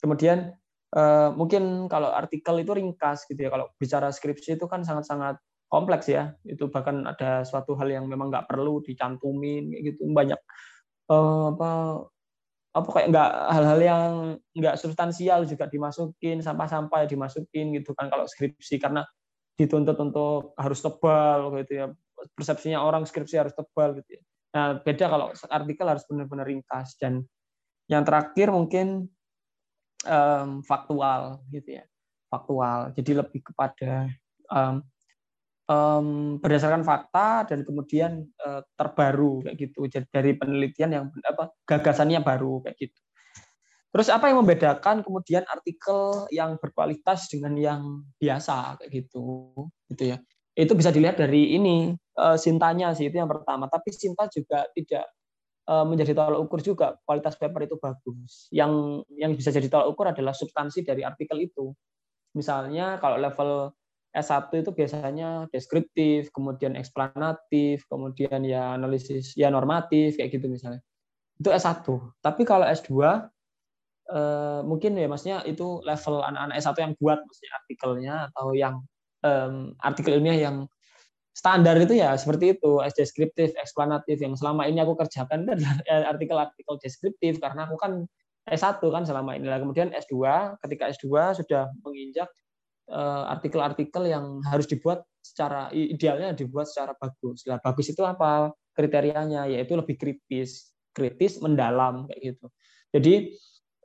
Kemudian 0.00 0.56
uh, 0.96 1.30
mungkin 1.36 1.88
kalau 1.88 2.12
artikel 2.12 2.60
itu 2.60 2.72
ringkas 2.72 3.28
gitu 3.28 3.40
ya. 3.40 3.50
Kalau 3.52 3.72
bicara 3.76 4.08
skripsi 4.12 4.56
itu 4.56 4.66
kan 4.68 4.84
sangat-sangat 4.84 5.40
kompleks 5.70 6.10
ya. 6.10 6.34
Itu 6.42 6.68
bahkan 6.68 7.06
ada 7.06 7.46
suatu 7.46 7.78
hal 7.78 7.88
yang 7.88 8.04
memang 8.10 8.28
nggak 8.28 8.50
perlu 8.50 8.82
dicantumin 8.82 9.70
gitu. 9.80 10.04
Banyak 10.10 10.40
uh, 11.08 11.54
apa 11.54 11.70
apa 12.70 12.88
kayak 12.94 13.08
nggak 13.10 13.30
hal-hal 13.50 13.80
yang 13.82 14.04
nggak 14.54 14.78
substansial 14.78 15.42
juga 15.42 15.66
dimasukin 15.66 16.38
sampah-sampah 16.38 17.02
dimasukin 17.10 17.74
gitu 17.74 17.98
kan 17.98 18.06
kalau 18.06 18.30
skripsi 18.30 18.78
karena 18.78 19.02
dituntut 19.58 19.98
untuk 19.98 20.54
harus 20.54 20.78
tebal 20.78 21.50
gitu 21.58 21.72
ya 21.74 21.86
persepsinya 22.38 22.78
orang 22.78 23.02
skripsi 23.02 23.42
harus 23.42 23.54
tebal 23.58 23.98
gitu 23.98 24.20
ya. 24.20 24.22
Nah 24.54 24.66
beda 24.78 25.06
kalau 25.10 25.34
artikel 25.50 25.86
harus 25.86 26.06
benar-benar 26.06 26.46
ringkas 26.46 26.94
dan 27.00 27.26
yang 27.90 28.06
terakhir 28.06 28.54
mungkin 28.54 29.10
um, 30.06 30.62
faktual 30.62 31.42
gitu 31.50 31.82
ya, 31.82 31.84
faktual. 32.30 32.94
Jadi 32.94 33.12
lebih 33.18 33.40
kepada 33.42 34.06
um, 34.46 34.84
um, 35.70 36.36
berdasarkan 36.42 36.82
fakta 36.82 37.46
dan 37.46 37.62
kemudian 37.62 38.26
uh, 38.42 38.66
terbaru 38.74 39.46
kayak 39.46 39.56
gitu. 39.70 39.86
Dari 40.10 40.34
penelitian 40.34 40.90
yang 40.90 41.04
apa 41.22 41.54
gagasannya 41.62 42.18
baru 42.26 42.66
kayak 42.66 42.76
gitu. 42.82 43.00
Terus 43.90 44.06
apa 44.10 44.30
yang 44.30 44.42
membedakan 44.42 45.02
kemudian 45.02 45.46
artikel 45.46 46.26
yang 46.34 46.58
berkualitas 46.58 47.26
dengan 47.30 47.54
yang 47.58 47.82
biasa 48.18 48.78
kayak 48.82 48.90
gitu, 49.06 49.54
gitu 49.90 50.14
ya? 50.14 50.16
Itu 50.54 50.74
bisa 50.74 50.90
dilihat 50.90 51.18
dari 51.18 51.54
ini 51.54 51.94
uh, 52.18 52.34
sintanya 52.34 52.94
sih 52.94 53.06
itu 53.06 53.18
yang 53.18 53.30
pertama. 53.30 53.70
Tapi 53.70 53.90
sinta 53.94 54.26
juga 54.30 54.66
tidak 54.74 55.10
Eh, 55.70 55.86
menjadi 55.86 56.18
tolak 56.18 56.40
ukur 56.42 56.58
juga 56.66 56.98
kualitas 57.06 57.38
paper 57.38 57.62
itu 57.70 57.78
bagus. 57.78 58.50
Yang 58.50 59.04
yang 59.14 59.30
bisa 59.38 59.54
jadi 59.54 59.70
tolak 59.70 59.94
ukur 59.94 60.10
adalah 60.10 60.34
substansi 60.34 60.82
dari 60.82 61.06
artikel 61.06 61.38
itu. 61.38 61.70
Misalnya 62.34 62.98
kalau 62.98 63.14
level 63.14 63.70
S1 64.10 64.50
itu 64.50 64.70
biasanya 64.74 65.46
deskriptif, 65.54 66.34
kemudian 66.34 66.74
eksplanatif, 66.74 67.86
kemudian 67.86 68.42
ya 68.42 68.74
analisis 68.74 69.38
ya 69.38 69.54
normatif 69.54 70.18
kayak 70.18 70.34
gitu 70.34 70.50
misalnya. 70.50 70.82
Itu 71.38 71.54
S1. 71.54 71.86
Tapi 72.18 72.42
kalau 72.42 72.66
S2 72.66 72.90
eh, 74.10 74.60
mungkin 74.66 74.98
ya 74.98 75.06
maksudnya 75.06 75.46
itu 75.46 75.78
level 75.86 76.26
anak-anak 76.26 76.56
S1 76.58 76.76
yang 76.82 76.92
buat 76.98 77.18
maksudnya 77.22 77.52
artikelnya 77.62 78.14
atau 78.34 78.46
yang 78.58 78.74
um, 79.22 79.76
artikel 79.80 80.18
ilmiah 80.18 80.38
yang 80.50 80.56
standar 81.30 81.78
itu 81.78 81.96
ya 81.96 82.18
seperti 82.18 82.58
itu 82.58 82.82
deskriptif 82.92 83.54
eksplanatif 83.56 84.18
yang 84.20 84.34
selama 84.34 84.66
ini 84.66 84.82
aku 84.82 84.98
kerjakan 84.98 85.46
adalah 85.46 85.78
artikel-artikel 86.12 86.74
deskriptif 86.82 87.38
karena 87.38 87.70
aku 87.70 87.78
kan 87.78 88.04
S1 88.50 88.82
kan 88.82 89.06
selama 89.06 89.38
ini 89.38 89.46
kemudian 89.46 89.94
S2 89.94 90.16
ketika 90.66 90.90
S2 90.90 91.38
sudah 91.44 91.70
menginjak 91.86 92.26
eh, 92.26 92.49
artikel-artikel 92.90 94.10
yang 94.10 94.42
harus 94.50 94.66
dibuat 94.66 95.06
secara 95.30 95.70
idealnya 95.72 96.34
dibuat 96.34 96.68
secara 96.68 96.96
bagus. 96.96 97.46
Lah 97.46 97.60
bagus 97.62 97.92
itu 97.92 98.02
apa? 98.02 98.50
Kriterianya 98.74 99.46
yaitu 99.46 99.76
lebih 99.76 99.96
kritis, 100.00 100.72
kritis 100.90 101.38
mendalam 101.38 102.08
kayak 102.10 102.34
gitu. 102.34 102.46
Jadi 102.90 103.14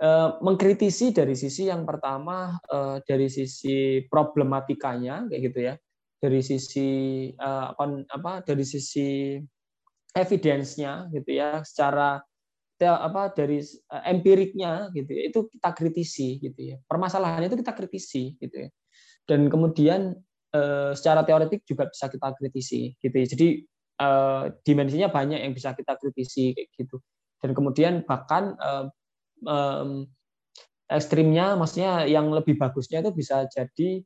eh, 0.01 0.29
mengkritisi 0.41 1.13
dari 1.13 1.37
sisi 1.37 1.69
yang 1.69 1.85
pertama 1.85 2.57
eh, 2.65 2.97
dari 3.05 3.27
sisi 3.29 4.01
problematikanya 4.09 5.29
kayak 5.29 5.41
gitu 5.51 5.59
ya. 5.71 5.75
Dari 6.15 6.41
sisi 6.41 6.89
uh, 7.37 7.75
apa 7.77 8.41
dari 8.41 8.65
sisi 8.65 9.37
evidence-nya 10.15 11.11
gitu 11.13 11.29
ya. 11.37 11.61
Secara 11.61 12.17
apa 12.81 13.21
dari 13.29 13.61
empiriknya 13.91 14.89
gitu 14.95 15.11
ya. 15.11 15.21
Itu 15.29 15.39
kita 15.51 15.69
kritisi 15.77 16.41
gitu 16.41 16.73
ya. 16.73 16.77
Permasalahan 16.87 17.45
itu 17.45 17.59
kita 17.61 17.77
kritisi 17.77 18.33
gitu 18.41 18.57
ya 18.65 18.69
dan 19.25 19.49
kemudian 19.49 20.17
uh, 20.53 20.91
secara 20.93 21.25
teoretik 21.25 21.65
juga 21.65 21.89
bisa 21.89 22.09
kita 22.09 22.33
kritisi 22.37 22.93
gitu 23.01 23.15
ya 23.15 23.27
jadi 23.27 23.47
uh, 24.01 24.43
dimensinya 24.61 25.09
banyak 25.09 25.41
yang 25.41 25.53
bisa 25.53 25.73
kita 25.73 25.97
kritisi 25.97 26.53
kayak 26.53 26.69
gitu 26.77 27.01
dan 27.41 27.51
kemudian 27.53 27.93
bahkan 28.05 28.57
um, 29.43 30.09
ekstrimnya 30.89 31.57
maksudnya 31.57 32.05
yang 32.05 32.29
lebih 32.29 32.57
bagusnya 32.57 33.01
itu 33.01 33.11
bisa 33.13 33.45
jadi 33.49 34.01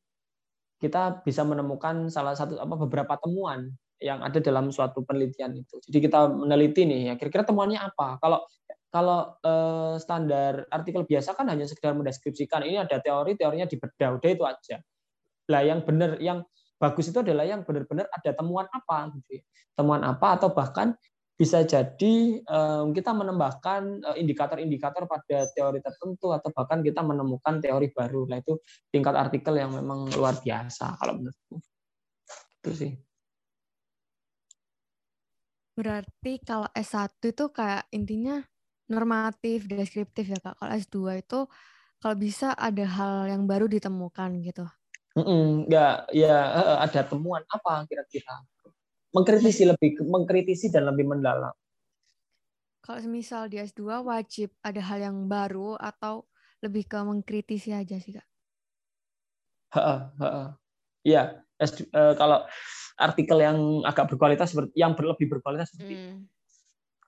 kita 0.80 1.22
bisa 1.28 1.44
menemukan 1.44 2.08
salah 2.08 2.34
satu 2.34 2.56
apa 2.56 2.76
beberapa 2.80 3.20
temuan 3.20 3.76
yang 4.00 4.24
ada 4.24 4.40
dalam 4.40 4.72
suatu 4.72 5.04
penelitian 5.04 5.60
itu. 5.60 5.76
Jadi 5.84 6.08
kita 6.08 6.32
meneliti 6.32 6.88
nih 6.88 7.12
ya 7.12 7.14
kira-kira 7.20 7.44
temuannya 7.44 7.84
apa. 7.84 8.16
Kalau 8.24 8.48
kalau 8.90 9.38
eh, 9.44 9.96
standar 10.00 10.66
artikel 10.72 11.04
biasa 11.04 11.36
kan 11.36 11.52
hanya 11.52 11.68
sekedar 11.68 11.94
mendeskripsikan 11.94 12.64
ini 12.64 12.80
ada 12.80 12.98
teori, 13.04 13.36
teorinya 13.36 13.68
dibedah 13.68 14.10
udah 14.18 14.30
itu 14.32 14.44
aja. 14.48 14.78
Lah 15.50 15.66
yang 15.66 15.82
benar 15.82 16.22
yang 16.22 16.46
bagus 16.80 17.10
itu 17.10 17.20
adalah 17.20 17.44
yang 17.44 17.66
benar-benar 17.66 18.08
ada 18.14 18.32
temuan 18.32 18.70
apa 18.70 19.10
gitu 19.18 19.42
ya. 19.42 19.44
Temuan 19.76 20.06
apa 20.06 20.38
atau 20.40 20.54
bahkan 20.54 20.94
bisa 21.40 21.64
jadi 21.64 22.44
kita 22.92 23.12
menambahkan 23.16 24.04
eh, 24.12 24.16
indikator-indikator 24.20 25.08
pada 25.08 25.48
teori 25.56 25.80
tertentu 25.80 26.36
atau 26.36 26.52
bahkan 26.52 26.84
kita 26.84 27.00
menemukan 27.00 27.64
teori 27.64 27.96
baru. 27.96 28.28
Nah 28.28 28.44
itu 28.44 28.60
tingkat 28.92 29.16
artikel 29.16 29.56
yang 29.56 29.72
memang 29.72 30.12
luar 30.20 30.36
biasa 30.44 31.00
kalau 31.00 31.16
menurutku. 31.16 31.64
Itu 32.60 32.72
sih. 32.76 32.92
Berarti 35.80 36.44
kalau 36.44 36.68
S1 36.76 37.24
itu 37.24 37.46
kayak 37.56 37.88
intinya 37.96 38.44
normatif, 38.92 39.64
deskriptif 39.64 40.28
ya 40.28 40.40
Kak. 40.44 40.60
Kalau 40.60 40.72
S2 40.76 41.24
itu 41.24 41.40
kalau 42.04 42.16
bisa 42.20 42.52
ada 42.52 42.84
hal 42.84 43.32
yang 43.32 43.48
baru 43.48 43.72
ditemukan 43.72 44.44
gitu. 44.44 44.68
-mm, 45.24 45.72
ya, 45.72 46.04
ya 46.12 46.36
ada 46.84 47.02
temuan 47.04 47.44
apa 47.50 47.86
kira-kira? 47.88 48.46
mengkritisi 49.10 49.66
lebih 49.66 50.06
mengkritisi 50.06 50.70
dan 50.70 50.86
lebih 50.90 51.10
mendalam. 51.10 51.54
Kalau 52.86 53.02
misal 53.10 53.50
di 53.52 53.62
S2 53.62 54.06
wajib 54.06 54.50
ada 54.66 54.82
hal 54.82 55.00
yang 55.02 55.18
baru 55.30 55.78
atau 55.78 56.26
lebih 56.62 56.90
ke 56.90 57.00
mengkritisi 57.02 57.74
aja 57.74 57.98
sih 58.02 58.18
kak? 58.18 58.28
Iya, 61.06 61.46
uh, 61.62 62.14
kalau 62.18 62.44
artikel 63.00 63.38
yang 63.40 63.86
agak 63.86 64.12
berkualitas 64.12 64.52
seperti 64.52 64.74
yang 64.76 64.98
lebih 64.98 65.30
berkualitas 65.38 65.72
seperti 65.72 65.96
hmm. 65.96 66.20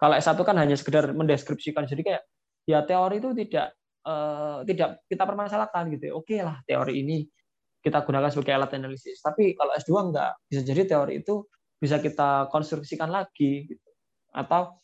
Kalau 0.02 0.18
S1 0.18 0.38
kan 0.42 0.58
hanya 0.58 0.74
sekedar 0.74 1.14
mendeskripsikan 1.14 1.86
jadi 1.86 2.02
kayak 2.02 2.24
ya 2.66 2.82
teori 2.82 3.22
itu 3.22 3.38
tidak 3.38 3.78
uh, 4.02 4.66
tidak 4.66 5.06
kita 5.06 5.24
permasalahkan 5.30 5.94
gitu. 5.94 6.18
Oke 6.18 6.42
lah 6.42 6.58
teori 6.66 7.06
ini 7.06 7.30
kita 7.82 8.06
gunakan 8.06 8.30
sebagai 8.30 8.54
alat 8.56 8.72
analisis. 8.78 9.20
Tapi 9.20 9.58
kalau 9.58 9.74
S2 9.74 9.92
enggak, 10.14 10.32
bisa 10.46 10.62
jadi 10.62 10.82
teori 10.86 11.26
itu 11.26 11.46
bisa 11.82 11.98
kita 11.98 12.46
konstruksikan 12.54 13.10
lagi 13.10 13.66
gitu. 13.66 13.90
atau 14.38 14.78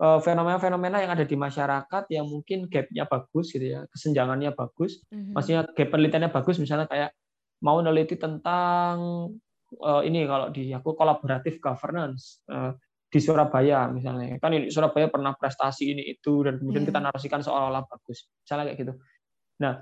eh, 0.00 0.18
fenomena-fenomena 0.24 1.04
yang 1.04 1.12
ada 1.12 1.28
di 1.28 1.36
masyarakat 1.36 2.08
yang 2.08 2.24
mungkin 2.24 2.72
gapnya 2.72 3.04
bagus 3.04 3.52
gitu 3.52 3.76
ya 3.76 3.84
kesenjangannya 3.92 4.56
bagus 4.56 5.04
mm-hmm. 5.12 5.36
maksudnya 5.36 5.68
gap 5.68 5.88
penelitiannya 5.92 6.32
bagus 6.32 6.56
misalnya 6.56 6.88
kayak 6.88 7.12
mau 7.60 7.76
neliti 7.84 8.16
tentang 8.16 9.28
uh, 9.82 10.02
ini 10.06 10.24
kalau 10.30 10.48
di 10.54 10.70
aku 10.70 10.94
kolaboratif 10.94 11.58
governance 11.58 12.40
uh, 12.48 12.70
di 13.08 13.18
Surabaya 13.18 13.90
misalnya 13.90 14.38
kan 14.38 14.54
ini 14.54 14.70
Surabaya 14.70 15.10
pernah 15.10 15.34
prestasi 15.34 15.90
ini 15.90 16.06
itu 16.06 16.46
dan 16.46 16.62
kemudian 16.62 16.86
yeah. 16.86 16.90
kita 16.94 17.00
narasikan 17.02 17.40
seolah-olah 17.42 17.82
bagus 17.88 18.30
misalnya 18.46 18.64
kayak 18.70 18.78
gitu 18.78 18.92
nah 19.58 19.74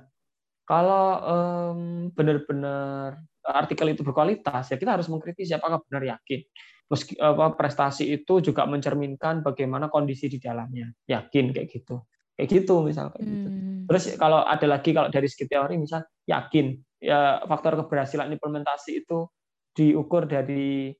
kalau 0.67 1.05
um, 1.23 1.81
benar-benar 2.11 3.23
artikel 3.47 3.95
itu 3.95 4.03
berkualitas, 4.03 4.75
ya 4.75 4.77
kita 4.77 4.99
harus 4.99 5.07
mengkritisi 5.07 5.55
apakah 5.55 5.79
benar 5.87 6.19
yakin. 6.19 6.43
Meski 6.91 7.15
apa, 7.19 7.55
prestasi 7.55 8.11
itu 8.11 8.43
juga 8.43 8.67
mencerminkan 8.67 9.47
bagaimana 9.47 9.87
kondisi 9.87 10.27
di 10.27 10.43
dalamnya. 10.43 10.91
Yakin 11.07 11.55
kayak 11.55 11.71
gitu. 11.71 12.03
Kayak 12.35 12.49
gitu 12.51 12.83
misal 12.83 13.15
kayak 13.15 13.27
gitu. 13.31 13.49
Hmm. 13.49 13.87
Terus 13.87 14.05
kalau 14.19 14.43
ada 14.43 14.67
lagi 14.67 14.91
kalau 14.91 15.09
dari 15.09 15.31
segi 15.31 15.47
teori 15.47 15.79
misal 15.79 16.03
yakin 16.27 16.75
ya 16.99 17.41
faktor 17.47 17.79
keberhasilan 17.87 18.29
implementasi 18.35 19.07
itu 19.07 19.31
diukur 19.73 20.27
dari 20.27 20.91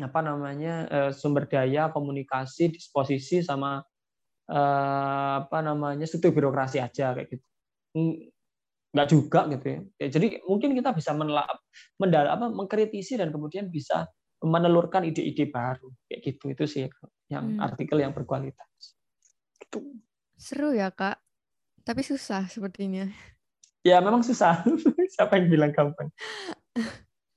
apa 0.00 0.20
namanya 0.24 0.88
eh, 0.88 1.10
sumber 1.12 1.44
daya, 1.44 1.92
komunikasi, 1.92 2.72
disposisi 2.72 3.44
sama 3.44 3.84
uh, 4.50 5.34
apa 5.46 5.58
namanya 5.62 6.04
struktur 6.04 6.34
birokrasi 6.34 6.82
aja 6.82 7.14
kayak 7.14 7.28
gitu 7.30 7.46
nggak 8.90 9.08
juga 9.08 9.46
gitu 9.54 9.66
ya. 9.70 9.80
ya 10.02 10.08
jadi 10.18 10.42
mungkin 10.46 10.74
kita 10.74 10.90
bisa 10.90 11.14
menelap 11.14 11.62
mendal 12.02 12.26
apa 12.26 12.50
mengkritisi 12.50 13.14
dan 13.14 13.30
kemudian 13.30 13.70
bisa 13.70 14.10
menelurkan 14.42 15.04
ide-ide 15.04 15.46
baru. 15.52 15.88
Kayak 16.08 16.20
gitu 16.26 16.44
itu 16.52 16.64
sih 16.66 16.84
yang 17.30 17.56
hmm. 17.56 17.60
artikel 17.60 18.00
yang 18.00 18.16
berkualitas. 18.16 18.96
Gitu. 19.60 19.84
seru 20.40 20.72
ya 20.72 20.88
kak. 20.88 21.20
Tapi 21.84 22.00
susah 22.00 22.48
sepertinya. 22.48 23.06
Ya 23.84 24.00
memang 24.00 24.24
susah. 24.24 24.64
Siapa 25.16 25.36
yang 25.36 25.52
bilang 25.52 25.72
gampang? 25.72 26.08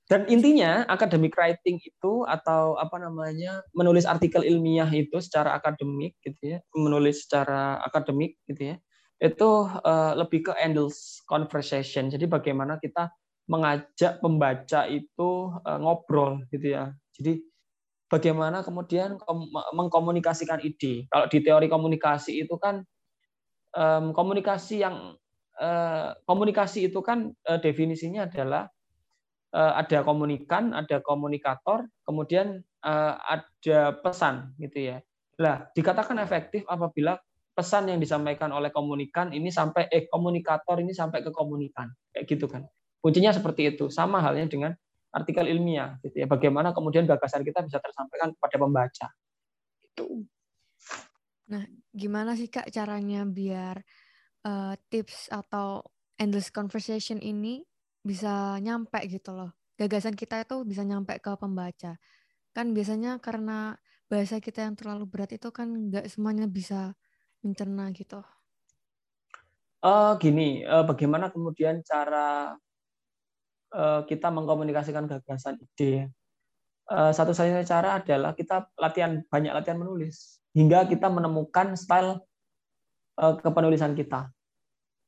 Dan 0.08 0.28
intinya 0.28 0.84
academic 0.88 1.36
writing 1.36 1.80
itu 1.80 2.14
atau 2.28 2.76
apa 2.76 3.00
namanya 3.00 3.64
menulis 3.72 4.04
artikel 4.04 4.44
ilmiah 4.44 4.88
itu 4.92 5.20
secara 5.20 5.56
akademik 5.56 6.16
gitu 6.24 6.56
ya. 6.56 6.60
Menulis 6.76 7.28
secara 7.28 7.84
akademik 7.84 8.40
gitu 8.48 8.76
ya 8.76 8.78
itu 9.22 9.50
uh, 9.68 10.14
lebih 10.18 10.50
ke 10.50 10.54
endless 10.58 11.22
conversation. 11.30 12.10
Jadi 12.10 12.26
bagaimana 12.26 12.80
kita 12.82 13.14
mengajak 13.46 14.24
pembaca 14.24 14.88
itu 14.88 15.52
uh, 15.54 15.80
ngobrol 15.80 16.42
gitu 16.50 16.74
ya. 16.80 16.96
Jadi 17.20 17.44
bagaimana 18.10 18.66
kemudian 18.66 19.20
mengkomunikasikan 19.76 20.64
ide. 20.64 21.06
Kalau 21.12 21.28
di 21.28 21.40
teori 21.44 21.68
komunikasi 21.70 22.46
itu 22.46 22.56
kan 22.58 22.82
um, 23.76 24.16
komunikasi 24.16 24.82
yang 24.82 25.18
uh, 25.60 26.16
komunikasi 26.30 26.90
itu 26.90 27.02
kan 27.02 27.34
definisinya 27.62 28.26
adalah 28.30 28.70
ada 29.54 30.02
komunikan, 30.02 30.74
ada 30.74 30.98
komunikator, 31.06 31.86
kemudian 32.10 32.66
ada 32.82 33.78
pesan 34.02 34.50
gitu 34.58 34.90
ya. 34.90 34.98
Lah, 35.38 35.70
dikatakan 35.78 36.18
efektif 36.18 36.66
apabila 36.66 37.22
pesan 37.54 37.90
yang 37.90 38.02
disampaikan 38.02 38.50
oleh 38.50 38.74
komunikan 38.74 39.30
ini 39.30 39.54
sampai 39.54 39.86
eh 39.94 40.10
komunikator 40.10 40.82
ini 40.82 40.92
sampai 40.92 41.22
ke 41.22 41.30
komunikan. 41.30 41.94
Kayak 42.10 42.26
gitu 42.26 42.46
kan. 42.50 42.66
Kuncinya 43.00 43.30
seperti 43.30 43.78
itu. 43.78 43.94
Sama 43.94 44.20
halnya 44.20 44.50
dengan 44.50 44.74
artikel 45.14 45.46
ilmiah 45.46 46.02
gitu 46.02 46.26
ya. 46.26 46.28
Bagaimana 46.28 46.74
kemudian 46.74 47.06
gagasan 47.06 47.46
kita 47.46 47.62
bisa 47.62 47.78
tersampaikan 47.78 48.34
kepada 48.34 48.58
pembaca. 48.58 49.08
Itu 49.86 50.26
nah 51.44 51.60
gimana 51.92 52.40
sih 52.40 52.48
kak 52.48 52.72
caranya 52.72 53.28
biar 53.28 53.84
uh, 54.48 54.74
tips 54.88 55.28
atau 55.28 55.84
endless 56.18 56.50
conversation 56.50 57.20
ini 57.22 57.62
bisa 58.02 58.58
nyampe 58.58 58.98
gitu 59.06 59.38
loh? 59.38 59.54
Gagasan 59.78 60.18
kita 60.18 60.42
itu 60.42 60.66
bisa 60.66 60.82
nyampe 60.82 61.14
ke 61.22 61.32
pembaca. 61.38 62.02
Kan 62.54 62.74
biasanya 62.74 63.22
karena 63.22 63.78
bahasa 64.10 64.38
kita 64.38 64.66
yang 64.66 64.78
terlalu 64.78 65.06
berat 65.10 65.34
itu 65.34 65.50
kan 65.50 65.70
nggak 65.70 66.06
semuanya 66.10 66.46
bisa 66.46 66.94
mencerna 67.44 67.92
gitu? 67.92 68.24
Uh, 69.84 70.16
gini, 70.16 70.64
uh, 70.64 70.88
bagaimana 70.88 71.28
kemudian 71.28 71.84
cara 71.84 72.56
uh, 73.76 74.02
kita 74.08 74.32
mengkomunikasikan 74.32 75.12
gagasan 75.12 75.60
ide? 75.60 76.08
Uh, 76.88 77.12
satu-satunya 77.12 77.68
cara 77.68 78.00
adalah 78.00 78.32
kita 78.32 78.72
latihan 78.80 79.24
banyak 79.28 79.52
latihan 79.52 79.80
menulis 79.80 80.40
hingga 80.56 80.88
kita 80.88 81.12
menemukan 81.12 81.76
style 81.76 82.24
uh, 83.20 83.36
kepenulisan 83.44 83.92
kita, 83.92 84.32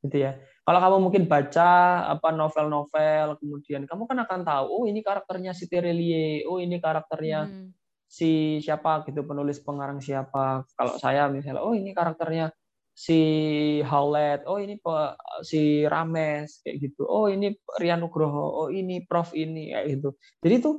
gitu 0.03 0.27
ya. 0.27 0.35
Kalau 0.67 0.79
kamu 0.83 0.97
mungkin 1.07 1.23
baca 1.31 2.03
apa 2.11 2.35
novel-novel, 2.35 3.39
kemudian 3.39 3.87
kamu 3.87 4.03
kan 4.11 4.17
akan 4.27 4.41
tahu, 4.43 4.65
oh 4.67 4.83
ini 4.83 4.99
karakternya 4.99 5.55
si 5.55 5.71
Terelie, 5.71 6.43
oh 6.43 6.59
ini 6.59 6.83
karakternya 6.83 7.47
hmm 7.47 7.84
si 8.05 8.61
siapa 8.61 9.03
gitu 9.09 9.25
penulis 9.25 9.59
pengarang 9.61 9.99
siapa. 9.99 10.63
Kalau 10.77 10.95
saya 11.01 11.27
misalnya 11.27 11.61
oh 11.61 11.73
ini 11.73 11.91
karakternya 11.91 12.53
si 12.95 13.19
Howlett 13.83 14.47
oh 14.47 14.55
ini 14.55 14.79
si 15.43 15.83
Rames 15.83 16.63
kayak 16.63 16.75
gitu. 16.79 17.03
Oh 17.03 17.27
ini 17.27 17.51
Rian 17.81 17.99
Nugroho 17.99 18.65
oh 18.65 18.69
ini 18.71 19.03
Prof 19.03 19.35
ini 19.35 19.75
kayak 19.75 19.87
gitu. 19.99 20.09
Jadi 20.39 20.53
itu 20.63 20.71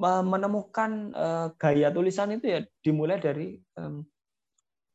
menemukan 0.00 1.12
uh, 1.12 1.46
gaya 1.60 1.92
tulisan 1.92 2.32
itu 2.32 2.48
ya 2.48 2.60
dimulai 2.80 3.20
dari 3.20 3.60
um, 3.76 4.00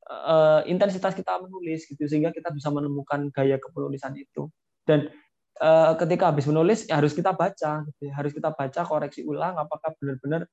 uh, 0.10 0.66
intensitas 0.66 1.14
kita 1.14 1.38
menulis 1.46 1.86
gitu 1.86 2.10
sehingga 2.10 2.34
kita 2.34 2.50
bisa 2.50 2.74
menemukan 2.74 3.30
gaya 3.30 3.62
kepenulisan 3.62 4.18
itu. 4.18 4.50
Dan 4.82 5.14
uh, 5.62 5.93
ketika 5.96 6.34
habis 6.34 6.50
menulis 6.50 6.89
ya 6.89 7.00
harus 7.00 7.14
kita 7.14 7.32
baca 7.32 7.86
gitu 7.86 8.02
ya. 8.10 8.14
harus 8.18 8.32
kita 8.34 8.50
baca 8.52 8.82
koreksi 8.84 9.22
ulang 9.24 9.56
apakah 9.62 9.93
benar-benar 10.02 10.50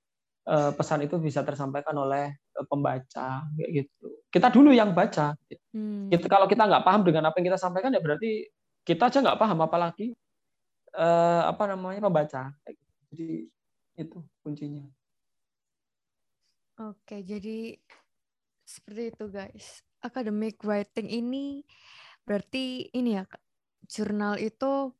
uh, 0.48 0.70
pesan 0.74 1.06
itu 1.06 1.18
bisa 1.18 1.46
tersampaikan 1.46 1.94
oleh 1.98 2.32
uh, 2.58 2.66
pembaca 2.66 3.46
kayak 3.46 3.70
gitu. 3.70 4.06
Kita 4.32 4.48
dulu 4.48 4.72
yang 4.74 4.96
baca. 4.96 5.36
Hmm. 5.74 6.08
Kita, 6.08 6.26
kalau 6.26 6.46
kita 6.48 6.66
nggak 6.66 6.84
paham 6.86 7.02
dengan 7.06 7.28
apa 7.30 7.36
yang 7.38 7.46
kita 7.52 7.60
sampaikan 7.60 7.94
ya 7.94 8.00
berarti 8.02 8.48
kita 8.82 9.12
aja 9.12 9.18
nggak 9.22 9.38
paham 9.38 9.58
apalagi 9.62 10.16
uh, 10.96 11.46
apa 11.46 11.62
namanya 11.70 12.00
pembaca. 12.02 12.50
Gitu. 12.66 12.92
Jadi 13.12 13.30
itu 14.00 14.18
kuncinya. 14.40 14.86
Oke, 16.80 17.20
jadi 17.22 17.76
seperti 18.64 19.12
itu 19.12 19.24
guys. 19.28 19.84
Academic 20.02 20.58
writing 20.66 21.06
ini 21.06 21.62
berarti 22.26 22.90
ini 22.90 23.20
ya 23.20 23.24
jurnal 23.86 24.40
itu 24.40 24.90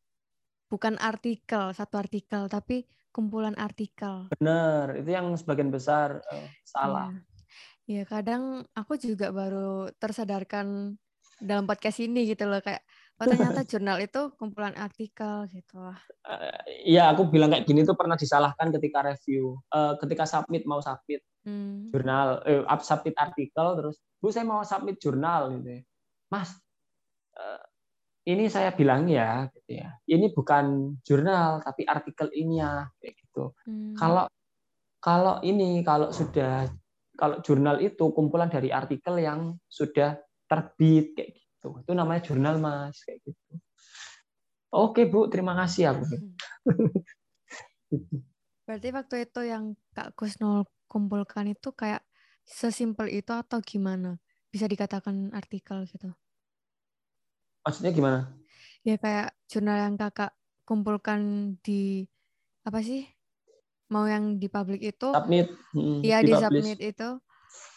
bukan 0.70 0.94
artikel, 1.00 1.74
satu 1.74 1.98
artikel, 1.98 2.46
tapi 2.46 2.86
kumpulan 3.12 3.54
artikel. 3.60 4.32
Benar, 4.40 4.98
itu 4.98 5.10
yang 5.12 5.28
sebagian 5.36 5.68
besar 5.68 6.24
uh, 6.24 6.48
salah. 6.64 7.12
Ya. 7.86 8.00
ya, 8.00 8.02
kadang 8.08 8.64
aku 8.72 8.96
juga 8.96 9.30
baru 9.30 9.92
tersadarkan 10.00 10.96
dalam 11.42 11.66
podcast 11.66 11.98
ini 11.98 12.24
gitu 12.24 12.46
loh 12.46 12.62
kayak 12.62 12.80
oh 13.18 13.26
ternyata 13.26 13.62
jurnal 13.70 13.98
itu 14.02 14.34
kumpulan 14.38 14.74
artikel 14.74 15.46
gitu 15.50 15.76
lah. 15.78 15.98
Uh, 16.26 16.58
ya, 16.82 17.12
aku 17.12 17.28
bilang 17.28 17.54
kayak 17.54 17.66
gini 17.68 17.86
tuh 17.86 17.94
pernah 17.94 18.18
disalahkan 18.18 18.74
ketika 18.74 19.04
review, 19.06 19.58
uh, 19.70 19.94
ketika 20.00 20.26
submit 20.26 20.66
mau 20.66 20.82
submit 20.82 21.22
hmm. 21.46 21.94
jurnal, 21.94 22.42
eh, 22.46 22.64
submit 22.82 23.14
artikel 23.18 23.66
terus, 23.78 23.96
bu 24.18 24.34
saya 24.34 24.46
mau 24.46 24.62
submit 24.66 24.98
jurnal 24.98 25.54
gitu. 25.58 25.78
Ya. 25.78 25.82
Mas, 26.32 26.56
uh, 27.36 27.62
ini 28.22 28.46
saya 28.46 28.70
bilang 28.70 29.10
ya, 29.10 29.50
gitu 29.50 29.82
ya. 29.82 29.98
Ini 30.06 30.30
bukan 30.30 30.94
jurnal 31.02 31.58
tapi 31.66 31.82
artikel 31.82 32.30
ilmiah 32.30 32.86
kayak 33.02 33.18
gitu. 33.18 33.50
Hmm. 33.66 33.98
Kalau 33.98 34.30
kalau 35.02 35.42
ini 35.42 35.82
kalau 35.82 36.14
sudah 36.14 36.70
kalau 37.18 37.42
jurnal 37.42 37.82
itu 37.82 38.14
kumpulan 38.14 38.46
dari 38.46 38.70
artikel 38.70 39.18
yang 39.18 39.58
sudah 39.66 40.22
terbit 40.46 41.18
kayak 41.18 41.34
gitu. 41.34 41.82
Itu 41.82 41.92
namanya 41.98 42.22
jurnal 42.22 42.62
mas 42.62 43.02
kayak 43.02 43.26
gitu. 43.26 43.58
Oke 44.72 45.04
bu, 45.04 45.28
terima 45.28 45.52
kasih 45.58 45.92
aku. 45.92 46.04
Berarti 48.64 48.88
waktu 48.94 49.28
itu 49.28 49.40
yang 49.44 49.76
Kak 49.92 50.16
Kusnul 50.16 50.64
kumpulkan 50.88 51.50
itu 51.50 51.74
kayak 51.76 52.00
sesimpel 52.46 53.12
itu 53.12 53.34
atau 53.34 53.60
gimana? 53.60 54.16
Bisa 54.48 54.64
dikatakan 54.64 55.34
artikel 55.36 55.84
gitu? 55.84 56.08
Maksudnya 57.62 57.92
gimana? 57.94 58.20
Ya 58.82 58.98
kayak 58.98 59.34
jurnal 59.46 59.78
yang 59.78 59.94
kakak 59.94 60.34
kumpulkan 60.66 61.54
di 61.62 62.06
apa 62.66 62.82
sih? 62.82 63.06
Mau 63.90 64.08
yang 64.08 64.40
di 64.40 64.48
publik 64.50 64.82
itu? 64.82 65.14
Submit. 65.14 65.52
Hmm, 65.76 66.00
iya 66.02 66.18
di, 66.22 66.30
di 66.30 66.32
submit 66.34 66.80
itu. 66.82 67.18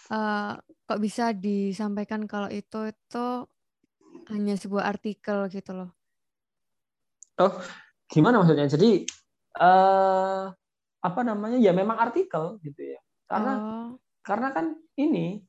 Uh, 0.09 0.53
kok 0.85 1.01
bisa 1.01 1.33
disampaikan 1.33 2.29
kalau 2.29 2.49
itu 2.49 2.93
itu 2.93 3.25
hanya 4.31 4.55
sebuah 4.57 4.89
artikel 4.89 5.49
gitu 5.49 5.71
loh? 5.73 5.91
Oh, 7.41 7.53
gimana 8.07 8.41
maksudnya? 8.41 8.65
Jadi 8.69 9.05
uh, 9.59 10.49
apa 11.03 11.21
namanya? 11.21 11.59
Ya 11.61 11.75
memang 11.75 11.99
artikel 11.99 12.57
gitu 12.63 12.81
ya. 12.81 12.99
Karena 13.27 13.53
oh. 13.57 13.87
karena 14.25 14.49
kan 14.55 14.73
ini 14.97 15.43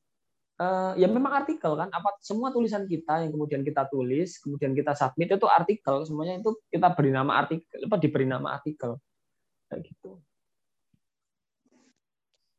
uh, 0.61 0.93
ya 0.97 1.07
memang 1.09 1.33
artikel 1.45 1.73
kan 1.77 1.89
apa 1.93 2.17
semua 2.21 2.49
tulisan 2.49 2.85
kita 2.89 3.23
yang 3.25 3.31
kemudian 3.33 3.61
kita 3.61 3.85
tulis 3.89 4.41
kemudian 4.41 4.73
kita 4.73 4.93
submit 4.97 5.29
itu 5.33 5.47
artikel 5.47 6.03
semuanya 6.05 6.41
itu 6.41 6.57
kita 6.69 6.93
beri 6.93 7.11
nama 7.13 7.45
artikel 7.45 7.77
apa 7.85 7.97
diberi 8.01 8.25
nama 8.27 8.57
artikel. 8.57 8.97
Kayak 9.67 9.81
gitu. 9.93 10.11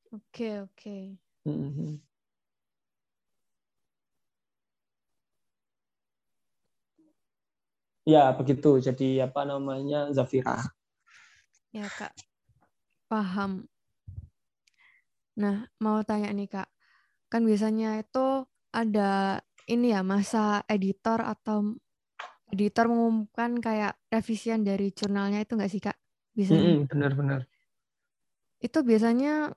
Oke 0.09 0.49
oke. 0.65 0.99
Mm-hmm. 1.45 1.93
ya 8.09 8.33
begitu. 8.33 8.81
Jadi 8.81 9.21
apa 9.21 9.45
namanya 9.45 10.09
Zafira? 10.17 10.65
Ya 11.77 11.85
kak. 11.93 12.17
Paham. 13.05 13.69
Nah 15.37 15.69
mau 15.77 16.01
tanya 16.01 16.33
nih 16.33 16.49
kak 16.49 16.69
kan 17.29 17.45
biasanya 17.45 18.01
itu 18.01 18.45
ada 18.73 19.41
ini 19.69 19.93
ya 19.93 20.01
masa 20.01 20.65
editor 20.69 21.21
atau 21.21 21.77
editor 22.49 22.89
mengumumkan 22.89 23.61
kayak 23.61 24.01
revisian 24.09 24.65
dari 24.65 24.93
jurnalnya 24.93 25.45
itu 25.45 25.53
nggak 25.57 25.71
sih 25.71 25.81
kak? 25.85 25.97
Biasanya. 26.33 26.65
Mm 26.65 26.73
-hmm, 26.73 26.89
benar-benar. 26.89 27.41
Itu 28.59 28.83
biasanya 28.83 29.53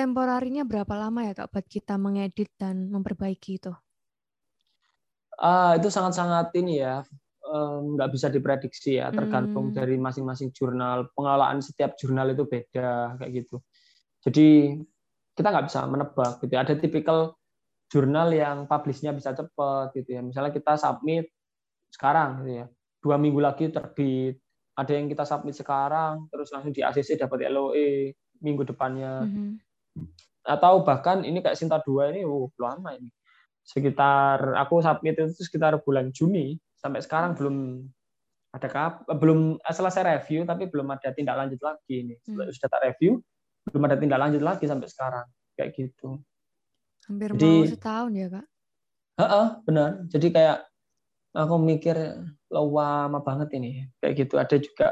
temporarinya 0.00 0.62
berapa 0.64 0.94
lama 0.96 1.20
ya 1.26 1.32
Kak 1.36 1.50
buat 1.52 1.66
kita 1.66 2.00
mengedit 2.00 2.50
dan 2.56 2.88
memperbaiki 2.88 3.60
itu? 3.60 3.72
Uh, 5.40 5.72
itu 5.80 5.88
sangat-sangat 5.88 6.52
ini 6.60 6.84
ya, 6.84 7.00
nggak 7.96 8.08
um, 8.08 8.14
bisa 8.14 8.28
diprediksi 8.28 9.00
ya, 9.00 9.08
tergantung 9.08 9.72
hmm. 9.72 9.76
dari 9.76 9.96
masing-masing 9.96 10.52
jurnal. 10.52 11.08
Pengelolaan 11.16 11.64
setiap 11.64 11.96
jurnal 11.96 12.36
itu 12.36 12.44
beda 12.44 13.16
kayak 13.16 13.32
gitu. 13.44 13.56
Jadi 14.20 14.76
kita 15.34 15.48
nggak 15.50 15.66
bisa 15.70 15.80
menebak 15.86 16.32
gitu. 16.42 16.54
Ada 16.56 16.74
tipikal 16.78 17.34
jurnal 17.90 18.30
yang 18.30 18.70
publishnya 18.70 19.10
bisa 19.10 19.34
cepat 19.34 19.94
gitu 19.94 20.14
ya. 20.14 20.22
Misalnya 20.22 20.54
kita 20.54 20.78
submit 20.78 21.30
sekarang 21.90 22.46
gitu 22.46 22.50
ya, 22.62 22.66
dua 23.02 23.16
minggu 23.18 23.40
lagi 23.42 23.70
terbit. 23.70 24.38
Ada 24.78 24.96
yang 24.96 25.10
kita 25.10 25.26
submit 25.26 25.58
sekarang, 25.58 26.30
terus 26.30 26.48
langsung 26.54 26.72
di 26.72 26.80
ACC 26.80 27.20
dapat 27.20 27.50
LOE 27.50 28.14
minggu 28.40 28.62
depannya. 28.64 29.26
Mm 29.26 29.32
-hmm 29.34 29.52
atau 30.44 30.80
bahkan 30.80 31.20
ini 31.22 31.44
kayak 31.44 31.56
Sinta 31.58 31.78
2 31.80 32.16
ini 32.16 32.20
oh 32.24 32.48
lama 32.56 32.96
ini 32.96 33.12
sekitar 33.60 34.56
aku 34.56 34.80
submit 34.80 35.20
itu 35.20 35.44
sekitar 35.44 35.78
bulan 35.84 36.10
Juni 36.16 36.56
sampai 36.80 37.04
sekarang 37.04 37.36
belum 37.36 37.84
ada 38.50 38.66
kap, 38.66 39.06
belum 39.06 39.62
selesai 39.62 40.02
review 40.02 40.42
tapi 40.42 40.66
belum 40.66 40.90
ada 40.90 41.14
tindak 41.14 41.38
lanjut 41.38 41.60
lagi 41.62 42.02
ini 42.08 42.14
hmm. 42.18 42.50
sudah 42.50 42.68
tak 42.72 42.82
review 42.88 43.20
belum 43.68 43.82
ada 43.84 43.96
tindak 44.00 44.20
lanjut 44.20 44.42
lagi 44.42 44.64
sampai 44.64 44.88
sekarang. 44.88 45.26
Kayak 45.58 45.70
gitu. 45.76 46.22
Hampir 47.04 47.28
jadi, 47.36 47.50
mau 47.52 47.68
setahun 47.68 48.12
ya 48.16 48.28
kak? 48.32 48.46
Uh 49.20 49.48
benar. 49.68 49.90
Jadi 50.08 50.26
kayak 50.32 50.58
aku 51.36 51.54
mikir 51.60 51.96
lama 52.48 53.18
banget 53.20 53.48
ini. 53.60 53.90
Kayak 54.00 54.14
gitu. 54.24 54.34
Ada 54.40 54.56
juga 54.56 54.88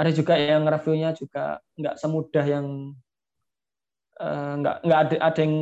ada 0.00 0.10
juga 0.16 0.34
yang 0.40 0.64
reviewnya 0.64 1.12
juga 1.12 1.60
nggak 1.76 1.94
semudah 2.00 2.46
yang 2.48 2.96
Eh, 4.20 4.52
nggak 4.60 4.76
nggak 4.84 5.00
ada 5.00 5.16
ada 5.32 5.40
yang 5.40 5.56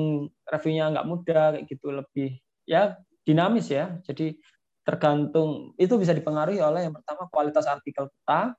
reviewnya 0.51 0.85
nggak 0.91 1.07
mudah 1.07 1.45
kayak 1.55 1.65
gitu. 1.71 1.87
Lebih 1.95 2.29
ya 2.67 2.99
dinamis 3.23 3.71
ya. 3.71 4.03
Jadi 4.03 4.35
tergantung 4.83 5.79
itu 5.79 5.95
bisa 5.95 6.11
dipengaruhi 6.11 6.59
oleh 6.59 6.91
yang 6.91 6.95
pertama 6.97 7.31
kualitas 7.31 7.71
artikel 7.71 8.11
kita 8.11 8.59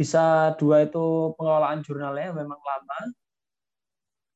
bisa 0.00 0.56
dua 0.56 0.88
itu 0.88 1.36
pengelolaan 1.36 1.84
jurnalnya 1.84 2.32
memang 2.32 2.56
lama. 2.56 2.98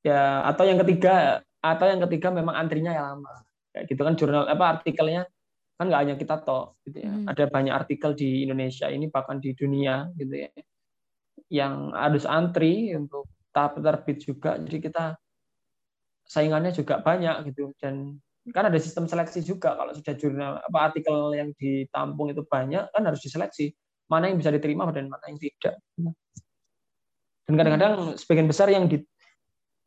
Ya 0.05 0.45
atau 0.45 0.69
yang 0.69 0.77
ketiga 0.85 1.41
atau 1.65 1.89
yang 1.89 2.05
ketiga 2.05 2.29
memang 2.29 2.53
antrinya 2.53 2.93
yang 2.93 3.17
lama. 3.17 3.33
Kayak 3.73 3.85
gitu 3.89 4.01
kan 4.05 4.15
jurnal 4.21 4.45
apa 4.45 4.65
artikelnya 4.77 5.25
kan 5.81 5.89
nggak 5.89 6.03
hanya 6.05 6.15
kita 6.21 6.45
toh 6.45 6.77
gitu 6.85 7.01
ya. 7.01 7.09
Hmm. 7.09 7.25
ada 7.25 7.49
banyak 7.49 7.73
artikel 7.73 8.13
di 8.13 8.45
Indonesia 8.45 8.93
ini 8.93 9.09
bahkan 9.09 9.41
di 9.41 9.57
dunia 9.57 10.13
gitu 10.21 10.45
ya. 10.45 10.53
Yang 11.49 11.75
harus 11.97 12.25
antri 12.29 12.93
untuk 12.93 13.25
tahap 13.57 13.81
terbit 13.81 14.21
juga. 14.21 14.61
Jadi 14.61 14.79
kita 14.85 15.17
saingannya 16.29 16.77
juga 16.77 17.01
banyak 17.01 17.49
gitu. 17.49 17.73
Dan 17.81 18.21
kan 18.53 18.69
ada 18.69 18.77
sistem 18.77 19.09
seleksi 19.09 19.41
juga. 19.41 19.73
Kalau 19.81 19.97
sudah 19.97 20.13
jurnal 20.13 20.61
apa 20.61 20.93
artikel 20.93 21.33
yang 21.33 21.57
ditampung 21.57 22.37
itu 22.37 22.45
banyak 22.45 22.85
kan 22.93 23.03
harus 23.09 23.25
diseleksi 23.25 23.73
mana 24.11 24.31
yang 24.31 24.39
bisa 24.39 24.51
diterima 24.53 24.89
dan 24.93 25.09
mana 25.09 25.25
yang 25.29 25.39
tidak. 25.41 25.75
Dan 27.45 27.55
kadang-kadang 27.61 28.17
sebagian 28.17 28.49
besar 28.49 28.73
yang 28.73 28.89
di 28.89 29.05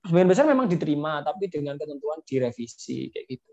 sebagian 0.06 0.30
besar 0.30 0.46
memang 0.46 0.70
diterima 0.70 1.26
tapi 1.26 1.50
dengan 1.50 1.76
ketentuan 1.76 2.22
direvisi 2.24 3.10
kayak 3.10 3.26
gitu. 3.28 3.52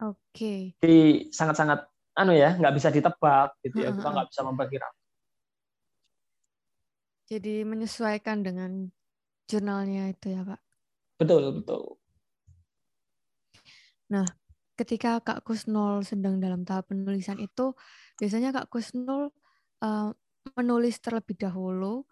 Oke. 0.00 0.16
Okay. 0.32 0.60
jadi 0.80 1.00
sangat-sangat 1.28 1.84
anu 2.16 2.32
ya 2.32 2.56
nggak 2.56 2.72
bisa 2.72 2.88
ditebak 2.88 3.52
gitu 3.60 3.84
ya 3.84 3.92
kita 3.92 4.08
nggak 4.08 4.28
bisa 4.32 4.40
memperkirakan. 4.46 4.98
Jadi 7.30 7.54
menyesuaikan 7.62 8.42
dengan 8.42 8.90
jurnalnya 9.50 10.14
itu 10.14 10.30
ya 10.30 10.46
kak 10.46 10.62
betul 11.18 11.42
betul. 11.58 11.82
Nah 14.08 14.24
ketika 14.80 15.20
kak 15.20 15.44
Kusnul 15.44 16.00
sedang 16.08 16.40
dalam 16.40 16.64
tahap 16.64 16.88
penulisan 16.88 17.36
itu 17.36 17.76
biasanya 18.16 18.56
kak 18.56 18.72
Kusnul 18.72 19.28
uh, 19.84 20.08
menulis 20.56 20.96
terlebih 21.04 21.36
dahulu 21.36 22.08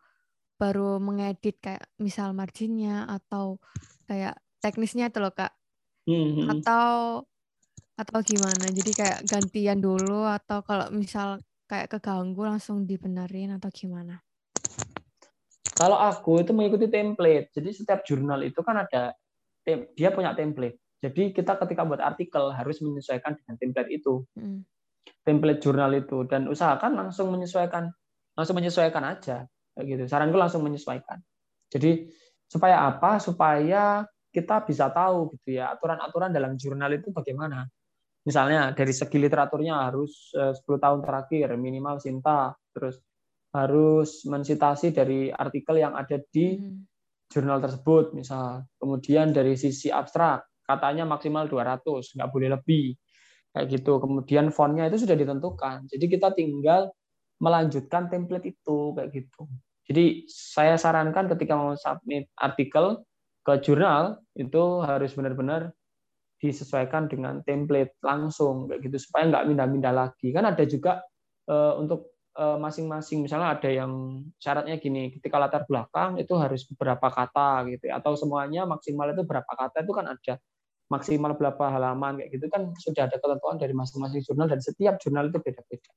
baru 0.60 1.00
mengedit 1.00 1.56
kayak 1.64 1.88
misal 1.96 2.36
marginnya 2.36 3.08
atau 3.08 3.56
kayak 4.04 4.36
teknisnya 4.60 5.08
itu 5.08 5.18
loh 5.22 5.32
kak 5.32 5.56
mm-hmm. 6.04 6.60
atau 6.60 7.24
atau 7.98 8.18
gimana 8.22 8.68
jadi 8.68 8.90
kayak 8.94 9.18
gantian 9.26 9.80
dulu 9.80 10.28
atau 10.28 10.60
kalau 10.62 10.92
misal 10.92 11.40
kayak 11.66 11.88
keganggu 11.88 12.44
langsung 12.44 12.84
dibenerin 12.84 13.56
atau 13.56 13.70
gimana 13.72 14.22
kalau 15.78 15.94
aku 15.94 16.42
itu 16.42 16.50
mengikuti 16.50 16.90
template. 16.90 17.54
Jadi 17.54 17.70
setiap 17.70 18.02
jurnal 18.02 18.42
itu 18.42 18.58
kan 18.66 18.82
ada 18.82 19.14
dia 19.94 20.10
punya 20.10 20.34
template. 20.34 20.74
Jadi 20.98 21.30
kita 21.30 21.54
ketika 21.62 21.86
buat 21.86 22.02
artikel 22.02 22.50
harus 22.50 22.82
menyesuaikan 22.82 23.38
dengan 23.38 23.54
template 23.54 23.90
itu. 23.94 24.26
Hmm. 24.34 24.66
Template 25.22 25.62
jurnal 25.62 25.94
itu 25.94 26.26
dan 26.26 26.50
usahakan 26.50 26.98
langsung 26.98 27.32
menyesuaikan 27.32 27.88
langsung 28.34 28.56
menyesuaikan 28.58 29.04
aja 29.06 29.46
gitu. 29.78 30.04
Saranku 30.10 30.36
langsung 30.36 30.66
menyesuaikan. 30.66 31.22
Jadi 31.70 32.10
supaya 32.50 32.86
apa? 32.90 33.22
Supaya 33.22 34.02
kita 34.28 34.62
bisa 34.66 34.90
tahu 34.92 35.32
gitu 35.38 35.58
ya 35.58 35.72
aturan-aturan 35.72 36.34
dalam 36.34 36.58
jurnal 36.58 36.92
itu 36.98 37.14
bagaimana. 37.14 37.64
Misalnya 38.26 38.76
dari 38.76 38.92
segi 38.92 39.16
literaturnya 39.16 39.88
harus 39.88 40.34
10 40.34 40.52
eh, 40.52 40.78
tahun 40.82 41.00
terakhir 41.00 41.48
minimal 41.56 41.96
Sinta, 41.96 42.52
terus 42.74 43.00
harus 43.54 44.28
mensitasi 44.28 44.92
dari 44.92 45.32
artikel 45.32 45.80
yang 45.80 45.96
ada 45.96 46.20
di 46.28 46.60
hmm. 46.60 46.84
jurnal 47.32 47.64
tersebut 47.64 48.12
misal 48.12 48.68
kemudian 48.76 49.32
dari 49.32 49.56
sisi 49.56 49.88
abstrak 49.88 50.44
katanya 50.68 51.08
maksimal 51.08 51.48
200 51.48 51.80
nggak 51.88 52.30
boleh 52.30 52.48
lebih. 52.52 52.92
Kayak 53.56 53.66
gitu. 53.72 53.92
Kemudian 53.96 54.52
fontnya 54.52 54.92
itu 54.92 55.08
sudah 55.08 55.16
ditentukan. 55.16 55.88
Jadi 55.88 56.04
kita 56.04 56.36
tinggal 56.36 56.92
melanjutkan 57.40 58.12
template 58.12 58.52
itu 58.52 58.92
kayak 58.92 59.08
gitu. 59.16 59.48
Jadi 59.88 60.28
saya 60.28 60.76
sarankan 60.76 61.32
ketika 61.32 61.56
mau 61.56 61.72
submit 61.72 62.28
artikel 62.36 63.00
ke 63.40 63.56
jurnal 63.64 64.20
itu 64.36 64.84
harus 64.84 65.16
benar-benar 65.16 65.72
disesuaikan 66.38 67.08
dengan 67.08 67.40
template 67.48 67.96
langsung 68.04 68.68
kayak 68.68 68.84
gitu. 68.84 69.08
Supaya 69.08 69.32
nggak 69.32 69.44
pindah-pindah 69.48 69.94
lagi. 69.96 70.28
Kan 70.36 70.44
ada 70.44 70.64
juga 70.68 71.00
uh, 71.48 71.80
untuk 71.80 72.18
Eh, 72.38 72.58
masing-masing. 72.62 73.26
Misalnya 73.26 73.58
ada 73.58 73.66
yang 73.66 74.22
syaratnya 74.38 74.78
gini 74.78 75.10
ketika 75.10 75.42
latar 75.42 75.66
belakang 75.66 76.22
itu 76.22 76.38
harus 76.38 76.62
beberapa 76.70 77.10
kata 77.10 77.66
gitu 77.66 77.90
ya. 77.90 77.98
atau 77.98 78.14
semuanya 78.14 78.62
maksimal 78.62 79.10
itu 79.10 79.26
berapa 79.26 79.52
kata 79.58 79.82
itu 79.82 79.90
kan 79.90 80.06
ada 80.06 80.38
maksimal 80.88 81.36
berapa 81.36 81.68
halaman 81.68 82.20
kayak 82.20 82.30
gitu 82.32 82.46
kan 82.48 82.72
sudah 82.80 83.08
ada 83.08 83.16
ketentuan 83.20 83.56
dari 83.60 83.76
masing-masing 83.76 84.24
jurnal 84.24 84.48
dan 84.48 84.60
setiap 84.60 84.96
jurnal 85.00 85.28
itu 85.28 85.38
beda-beda. 85.40 85.92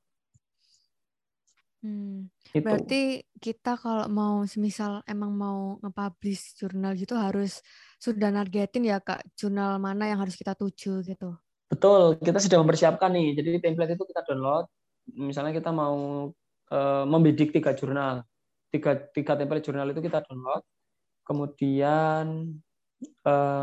Hmm. 1.81 2.29
Itu. 2.53 2.61
Berarti 2.61 3.25
kita 3.41 3.73
kalau 3.79 4.05
mau 4.11 4.45
semisal 4.45 5.01
emang 5.09 5.33
mau 5.33 5.81
nge-publish 5.81 6.53
jurnal 6.61 6.93
gitu 6.93 7.17
harus 7.17 7.63
sudah 7.97 8.29
nargetin 8.29 8.85
ya 8.85 9.01
Kak 9.01 9.33
jurnal 9.33 9.81
mana 9.81 10.05
yang 10.05 10.21
harus 10.21 10.37
kita 10.37 10.53
tuju 10.53 11.01
gitu. 11.01 11.33
Betul, 11.71 12.19
kita 12.19 12.37
sudah 12.37 12.59
mempersiapkan 12.61 13.09
nih. 13.15 13.33
Jadi 13.39 13.49
template 13.63 13.95
itu 13.95 14.03
kita 14.03 14.21
download, 14.27 14.67
misalnya 15.15 15.55
kita 15.55 15.71
mau 15.71 16.27
uh, 16.69 17.03
membidik 17.07 17.55
tiga 17.55 17.71
jurnal, 17.71 18.27
tiga, 18.69 18.99
tiga 19.15 19.39
template 19.39 19.65
jurnal 19.65 19.87
itu 19.89 20.03
kita 20.03 20.19
download, 20.27 20.61
kemudian 21.23 22.59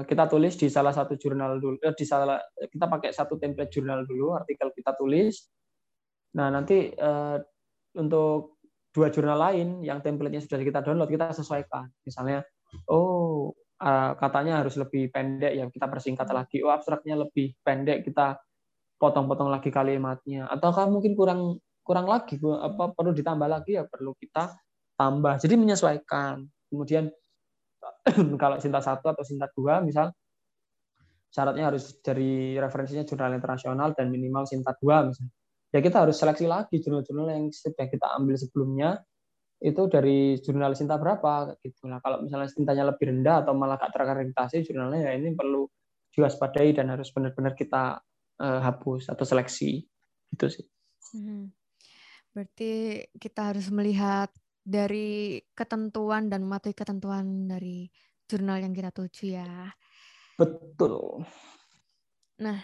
kita 0.06 0.24
tulis 0.30 0.54
di 0.58 0.66
salah 0.70 0.94
satu 0.94 1.14
jurnal 1.14 1.58
dulu, 1.58 1.78
uh, 1.82 1.94
di 1.94 2.06
salah 2.06 2.38
kita 2.54 2.86
pakai 2.86 3.10
satu 3.10 3.38
template 3.38 3.70
jurnal 3.70 4.06
dulu, 4.06 4.34
artikel 4.34 4.70
kita 4.74 4.94
tulis. 4.94 5.50
Nah 6.34 6.50
nanti 6.50 6.90
uh, 6.94 7.38
untuk 7.98 8.60
dua 8.94 9.10
jurnal 9.14 9.38
lain 9.38 9.82
yang 9.82 10.02
templatenya 10.02 10.42
sudah 10.42 10.58
kita 10.62 10.80
download 10.82 11.10
kita 11.10 11.30
sesuaikan. 11.34 11.86
Misalnya, 12.02 12.42
oh 12.90 13.54
katanya 14.18 14.58
harus 14.58 14.74
lebih 14.74 15.06
pendek 15.14 15.54
ya 15.54 15.64
kita 15.70 15.86
persingkat 15.86 16.26
lagi. 16.34 16.62
Oh 16.66 16.74
abstraknya 16.74 17.14
lebih 17.14 17.54
pendek 17.62 18.02
kita 18.02 18.38
potong-potong 18.98 19.48
lagi 19.48 19.70
kalimatnya 19.70 20.50
ataukah 20.50 20.90
mungkin 20.90 21.14
kurang 21.14 21.62
kurang 21.86 22.10
lagi 22.10 22.36
apa 22.42 22.92
perlu 22.92 23.14
ditambah 23.14 23.48
lagi 23.48 23.78
ya 23.78 23.86
perlu 23.86 24.12
kita 24.18 24.58
tambah 24.98 25.38
jadi 25.38 25.54
menyesuaikan 25.54 26.44
kemudian 26.68 27.08
kalau 28.42 28.56
cinta 28.60 28.80
satu 28.80 29.12
atau 29.12 29.24
cinta 29.24 29.46
dua 29.52 29.80
misal 29.84 30.12
syaratnya 31.28 31.68
harus 31.68 32.00
dari 32.00 32.56
referensinya 32.56 33.04
jurnal 33.04 33.36
internasional 33.36 33.92
dan 33.92 34.08
minimal 34.08 34.48
cinta 34.48 34.72
dua 34.80 35.04
misalnya 35.04 35.32
ya 35.68 35.84
kita 35.84 36.08
harus 36.08 36.16
seleksi 36.16 36.48
lagi 36.48 36.80
jurnal-jurnal 36.80 37.28
yang 37.28 37.52
sudah 37.52 37.86
kita 37.86 38.06
ambil 38.16 38.36
sebelumnya 38.40 38.90
itu 39.58 39.82
dari 39.90 40.38
jurnal 40.40 40.72
cinta 40.72 40.96
berapa 40.96 41.58
gitu 41.60 41.90
nah 41.90 42.00
kalau 42.00 42.24
misalnya 42.24 42.48
cintanya 42.48 42.88
lebih 42.88 43.12
rendah 43.12 43.44
atau 43.44 43.52
malah 43.52 43.76
gak 43.76 43.92
terakreditasi 43.92 44.64
jurnalnya 44.64 45.12
ya 45.12 45.12
ini 45.20 45.36
perlu 45.36 45.68
diwaspadai 46.18 46.74
dan 46.74 46.90
harus 46.90 47.12
benar-benar 47.14 47.52
kita 47.54 48.00
uh, 48.42 48.60
hapus 48.62 49.06
atau 49.12 49.22
seleksi 49.22 49.86
itu 50.34 50.46
sih. 50.50 50.66
Hmm. 51.14 51.54
Berarti 52.34 53.04
kita 53.16 53.54
harus 53.54 53.70
melihat 53.70 54.30
dari 54.68 55.40
ketentuan 55.56 56.28
dan 56.28 56.44
mematuhi 56.44 56.76
ketentuan 56.76 57.48
dari 57.48 57.88
jurnal 58.28 58.60
yang 58.60 58.76
kita 58.76 58.92
tuju 58.92 59.40
ya. 59.40 59.72
Betul. 60.36 61.24
Nah, 62.44 62.60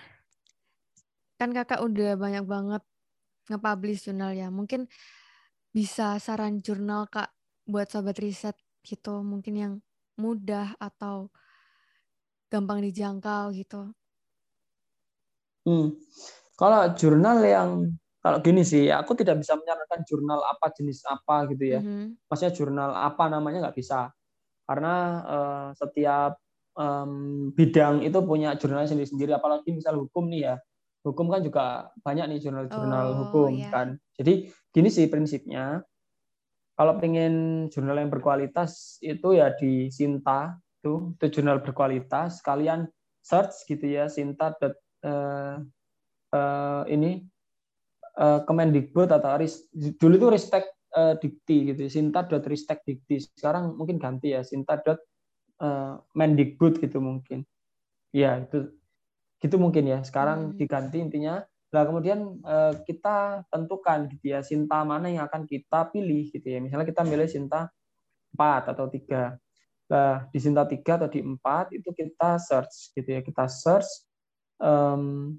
kan 1.41 1.51
kakak 1.57 1.81
udah 1.81 2.21
banyak 2.21 2.45
banget 2.45 2.83
nge-publish 3.49 4.05
jurnal 4.05 4.37
ya. 4.37 4.53
Mungkin 4.53 4.85
bisa 5.73 6.21
saran 6.21 6.61
jurnal 6.61 7.09
kak 7.09 7.33
buat 7.65 7.89
sobat 7.89 8.21
riset 8.21 8.55
gitu, 8.85 9.25
mungkin 9.25 9.55
yang 9.57 9.73
mudah 10.21 10.77
atau 10.77 11.33
gampang 12.53 12.85
dijangkau 12.85 13.51
gitu. 13.57 13.97
Hmm. 15.65 15.97
Kalau 16.55 16.93
jurnal 16.95 17.41
yang 17.43 17.71
kalau 18.25 18.41
gini 18.41 18.65
sih, 18.65 18.89
aku 18.89 19.13
tidak 19.13 19.45
bisa 19.45 19.53
menyarankan 19.53 20.01
jurnal 20.09 20.41
apa 20.49 20.73
jenis 20.73 21.05
apa 21.05 21.45
gitu 21.53 21.77
ya. 21.77 21.85
Mm-hmm. 21.85 22.25
Maksudnya 22.25 22.53
jurnal 22.57 22.91
apa 22.97 23.29
namanya 23.29 23.69
nggak 23.69 23.77
bisa, 23.77 24.09
karena 24.65 24.95
uh, 25.29 25.69
setiap 25.77 26.41
um, 26.73 27.53
bidang 27.53 28.01
itu 28.01 28.17
punya 28.25 28.57
jurnal 28.57 28.89
sendiri-sendiri. 28.89 29.37
Apalagi 29.37 29.77
misal 29.77 30.01
hukum 30.01 30.33
nih 30.33 30.41
ya, 30.41 30.55
hukum 31.05 31.29
kan 31.29 31.45
juga 31.45 31.93
banyak 32.01 32.33
nih 32.33 32.41
jurnal-jurnal 32.41 33.05
oh, 33.13 33.17
hukum 33.29 33.61
yeah. 33.61 33.69
kan. 33.69 34.01
Jadi 34.17 34.49
gini 34.73 34.89
sih 34.89 35.05
prinsipnya, 35.13 35.85
kalau 36.81 36.97
pengen 36.97 37.69
jurnal 37.69 38.01
yang 38.01 38.09
berkualitas 38.09 38.97
itu 39.05 39.37
ya 39.37 39.53
di 39.53 39.93
Sinta 39.93 40.57
itu, 40.81 41.13
itu 41.21 41.27
jurnal 41.29 41.61
berkualitas. 41.61 42.41
Kalian 42.41 42.89
search 43.21 43.69
gitu 43.69 43.85
ya, 43.85 44.09
Sinta. 44.09 44.57
Uh, 45.05 45.61
uh, 46.33 46.89
ini 46.89 47.21
uh, 48.19 48.41
Kemendikbud 48.47 49.11
atau 49.11 49.31
dulu 49.99 50.15
itu 50.19 50.29
Ristek 50.31 50.65
uh, 50.95 51.15
Dikti 51.19 51.75
gitu, 51.75 51.87
Sinta.ristek 51.91 52.87
Dikti. 52.87 53.23
Sekarang 53.35 53.75
mungkin 53.75 53.99
ganti 53.99 54.33
ya, 54.35 54.43
Sinta. 54.47 54.79
Uh, 55.55 56.03
Mendikbud 56.19 56.83
gitu 56.83 56.99
mungkin. 56.99 57.47
Ya 58.11 58.43
itu 58.43 58.75
gitu 59.39 59.57
mungkin 59.59 59.87
ya. 59.87 59.99
Sekarang 60.03 60.55
hmm. 60.55 60.59
diganti 60.59 60.99
intinya. 60.99 61.43
Nah 61.75 61.83
kemudian 61.83 62.39
uh, 62.47 62.75
kita 62.87 63.47
tentukan 63.51 64.07
gitu 64.11 64.35
ya, 64.35 64.41
Sinta 64.43 64.83
mana 64.83 65.11
yang 65.11 65.27
akan 65.27 65.47
kita 65.47 65.91
pilih 65.91 66.31
gitu 66.31 66.47
ya. 66.47 66.59
Misalnya 66.63 66.87
kita 66.87 67.03
milih 67.07 67.27
Sinta 67.31 67.71
4 68.35 68.75
atau 68.75 68.87
tiga. 68.91 69.39
Nah, 69.91 70.27
di 70.33 70.39
Sinta 70.43 70.67
3 70.67 70.99
atau 70.99 71.09
di 71.11 71.21
4 71.23 71.71
itu 71.77 71.91
kita 71.95 72.41
search 72.43 72.95
gitu 72.99 73.09
ya. 73.15 73.21
Kita 73.23 73.47
search 73.47 73.87
um, 74.59 75.37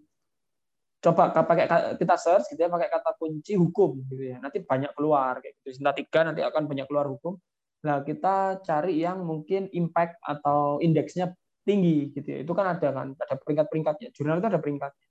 coba 1.06 1.30
pakai 1.30 1.70
kita 2.01 2.16
search 2.18 2.49
gitu 2.49 2.66
ya 2.66 2.70
pakai 2.74 2.89
kata 2.89 3.14
kunci 3.22 3.53
hukum 3.53 4.01
gitu 4.10 4.34
ya. 4.34 4.41
Nanti 4.41 4.66
banyak 4.66 4.97
keluar 4.97 5.38
kayak 5.38 5.62
gitu. 5.62 5.78
Tiga 5.78 6.20
nanti 6.26 6.41
akan 6.41 6.66
banyak 6.66 6.89
keluar 6.89 7.06
hukum. 7.06 7.38
Nah 7.86 8.01
kita 8.01 8.66
cari 8.66 8.97
yang 8.97 9.22
mungkin 9.22 9.70
impact 9.70 10.18
atau 10.26 10.82
indeksnya 10.82 11.38
tinggi 11.62 12.10
gitu 12.18 12.26
ya. 12.26 12.38
Itu 12.41 12.58
kan 12.58 12.74
ada 12.74 12.89
kan 12.89 13.14
ada 13.14 13.36
peringkat-peringkatnya. 13.38 14.10
Jurnal 14.18 14.41
itu 14.41 14.49
ada 14.49 14.58
peringkatnya. 14.58 15.06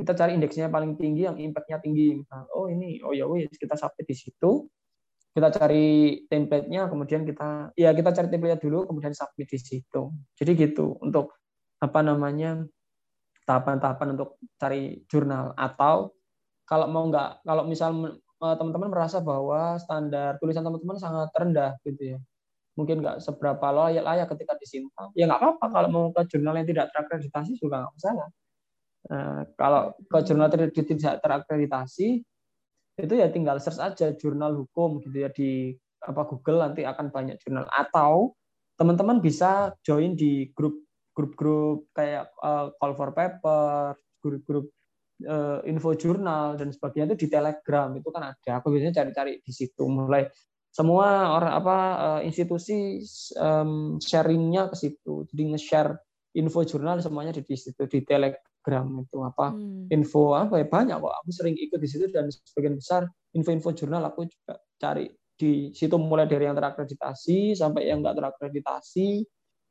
Kita 0.00 0.12
cari 0.16 0.32
indeksnya 0.36 0.68
paling 0.68 1.00
tinggi 1.00 1.24
yang 1.24 1.36
impactnya 1.40 1.80
tinggi. 1.80 2.20
Nah, 2.28 2.44
oh 2.52 2.68
ini 2.68 3.00
oh 3.00 3.16
ya 3.16 3.24
wes 3.24 3.52
kita 3.56 3.80
submit 3.80 4.04
di 4.04 4.16
situ. 4.16 4.68
Kita 5.30 5.48
cari 5.54 6.20
template-nya 6.26 6.90
kemudian 6.90 7.22
kita 7.24 7.72
ya 7.78 7.94
kita 7.96 8.12
cari 8.12 8.28
template 8.28 8.60
dulu 8.60 8.84
kemudian 8.84 9.16
submit 9.16 9.48
di 9.48 9.56
situ. 9.56 10.12
Jadi 10.36 10.50
gitu 10.56 11.00
untuk 11.00 11.40
apa 11.80 12.04
namanya 12.04 12.60
tahapan-tahapan 13.50 14.14
untuk 14.14 14.38
cari 14.54 15.02
jurnal. 15.10 15.50
Atau 15.58 16.14
kalau 16.62 16.86
mau 16.86 17.02
nggak 17.10 17.42
kalau 17.42 17.66
misal 17.66 17.90
eh, 18.14 18.56
teman-teman 18.56 18.90
merasa 18.94 19.18
bahwa 19.18 19.74
standar 19.82 20.38
tulisan 20.38 20.62
teman-teman 20.62 20.96
sangat 21.02 21.34
rendah 21.34 21.74
gitu 21.82 22.14
ya. 22.14 22.18
Mungkin 22.78 23.02
nggak 23.02 23.18
seberapa 23.18 23.66
layak 23.74 24.06
layak 24.06 24.26
ketika 24.30 24.54
disimpan. 24.54 25.10
Ya 25.18 25.26
nggak 25.26 25.42
apa-apa 25.42 25.66
kalau 25.74 25.88
mau 25.90 26.04
ke 26.14 26.22
jurnal 26.30 26.54
yang 26.62 26.68
tidak 26.70 26.94
terakreditasi 26.94 27.58
juga 27.58 27.82
nggak 27.82 27.94
masalah. 27.98 28.28
Nah, 29.10 29.42
kalau 29.58 29.82
ke 29.96 30.18
jurnal 30.22 30.48
tidak 30.52 30.70
terakreditasi 31.18 32.08
itu 33.00 33.14
ya 33.16 33.32
tinggal 33.32 33.56
search 33.56 33.80
aja 33.80 34.12
jurnal 34.12 34.52
hukum 34.60 35.00
gitu 35.00 35.24
ya 35.24 35.32
di 35.32 35.72
apa 36.04 36.28
Google 36.28 36.62
nanti 36.64 36.86
akan 36.86 37.10
banyak 37.10 37.40
jurnal. 37.42 37.66
Atau 37.72 38.38
teman-teman 38.78 39.18
bisa 39.20 39.76
join 39.84 40.16
di 40.16 40.48
grup 40.56 40.78
grup-grup 41.20 41.92
kayak 41.92 42.32
uh, 42.40 42.72
call 42.80 42.96
for 42.96 43.12
paper, 43.12 43.92
grup-grup 44.24 44.72
uh, 45.28 45.60
info 45.68 45.92
jurnal 45.92 46.56
dan 46.56 46.72
sebagainya 46.72 47.12
itu 47.12 47.28
di 47.28 47.28
Telegram 47.28 47.92
itu 47.92 48.08
kan 48.08 48.32
ada. 48.32 48.50
Aku 48.64 48.72
biasanya 48.72 49.04
cari-cari 49.04 49.44
di 49.44 49.52
situ 49.52 49.84
mulai 49.84 50.24
semua 50.72 51.36
orang 51.36 51.52
apa 51.60 51.76
uh, 51.98 52.20
institusi 52.24 53.04
um, 53.36 54.00
sharingnya 54.00 54.72
ke 54.72 54.76
situ. 54.80 55.28
Jadi 55.28 55.42
nge-share 55.52 55.92
info 56.40 56.64
jurnal 56.64 57.04
semuanya 57.04 57.36
di, 57.36 57.44
di 57.44 57.56
situ 57.58 57.84
di 57.84 58.00
Telegram 58.00 58.86
itu 59.02 59.18
apa 59.20 59.52
hmm. 59.52 59.92
info 59.92 60.32
apa 60.32 60.56
ya 60.56 60.66
banyak 60.70 60.96
kok. 60.96 61.14
Aku 61.20 61.30
sering 61.36 61.58
ikut 61.58 61.76
di 61.76 61.88
situ 61.90 62.08
dan 62.08 62.32
sebagian 62.32 62.80
besar 62.80 63.04
info-info 63.36 63.76
jurnal 63.76 64.08
aku 64.08 64.24
juga 64.24 64.56
cari 64.80 65.10
di 65.40 65.72
situ 65.72 65.96
mulai 65.96 66.28
dari 66.28 66.44
yang 66.44 66.56
terakreditasi 66.56 67.56
sampai 67.56 67.88
yang 67.88 68.04
enggak 68.04 68.20
terakreditasi 68.20 69.24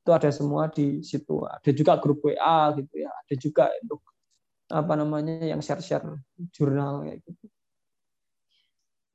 itu 0.10 0.18
ada 0.18 0.34
semua 0.34 0.66
di 0.74 1.06
situ. 1.06 1.46
Ada 1.46 1.70
juga 1.70 2.02
grup 2.02 2.26
WA 2.26 2.74
gitu 2.74 2.98
ya. 2.98 3.14
Ada 3.14 3.36
juga 3.38 3.70
untuk 3.86 4.02
apa 4.74 4.94
namanya 4.98 5.46
yang 5.46 5.62
share-share 5.62 6.18
jurnal 6.50 7.06
kayak 7.06 7.22
gitu. 7.30 7.46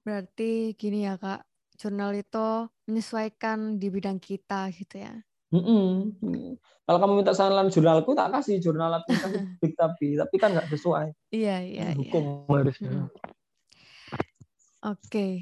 Berarti 0.07 0.79
gini 0.79 1.03
ya 1.03 1.19
kak, 1.19 1.43
jurnal 1.75 2.15
itu 2.15 2.71
menyesuaikan 2.87 3.83
di 3.83 3.91
bidang 3.91 4.23
kita 4.23 4.71
gitu 4.71 5.03
ya. 5.03 5.19
Mm 5.51 5.63
-mm. 5.67 6.55
Kalau 6.87 6.99
kamu 7.03 7.13
minta 7.19 7.35
saran 7.35 7.75
jurnalku, 7.75 8.15
tak 8.15 8.31
kasih 8.39 8.63
jurnal 8.63 9.03
tapi 9.03 9.11
tapi 9.81 10.07
tapi 10.15 10.35
kan 10.39 10.55
nggak 10.55 10.71
sesuai. 10.71 11.11
Iya 11.35 11.57
iya. 11.59 11.87
Hukum 11.99 12.47
iya. 12.47 12.55
harusnya. 12.55 12.91
Oke, 14.85 14.95
okay. 15.11 15.33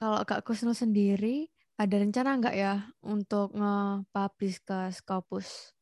kalau 0.00 0.24
Kak 0.24 0.46
Kusno 0.46 0.72
sendiri 0.72 1.51
ada 1.82 1.96
rencana 1.98 2.38
nggak 2.38 2.54
ya 2.54 2.74
untuk 3.02 3.50
nge-publish 3.58 4.62
ke 4.62 4.94
Scopus? 4.94 5.74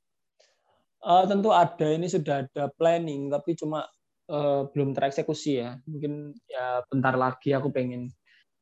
Uh, 1.04 1.28
tentu 1.28 1.52
ada, 1.52 1.88
ini 1.92 2.08
sudah 2.08 2.48
ada 2.48 2.72
planning, 2.72 3.28
tapi 3.28 3.52
cuma 3.52 3.84
uh, 4.32 4.64
belum 4.72 4.96
tereksekusi 4.96 5.60
ya. 5.60 5.76
Mungkin 5.84 6.32
ya 6.48 6.80
bentar 6.88 7.20
lagi 7.20 7.52
aku 7.52 7.68
pengen 7.68 8.08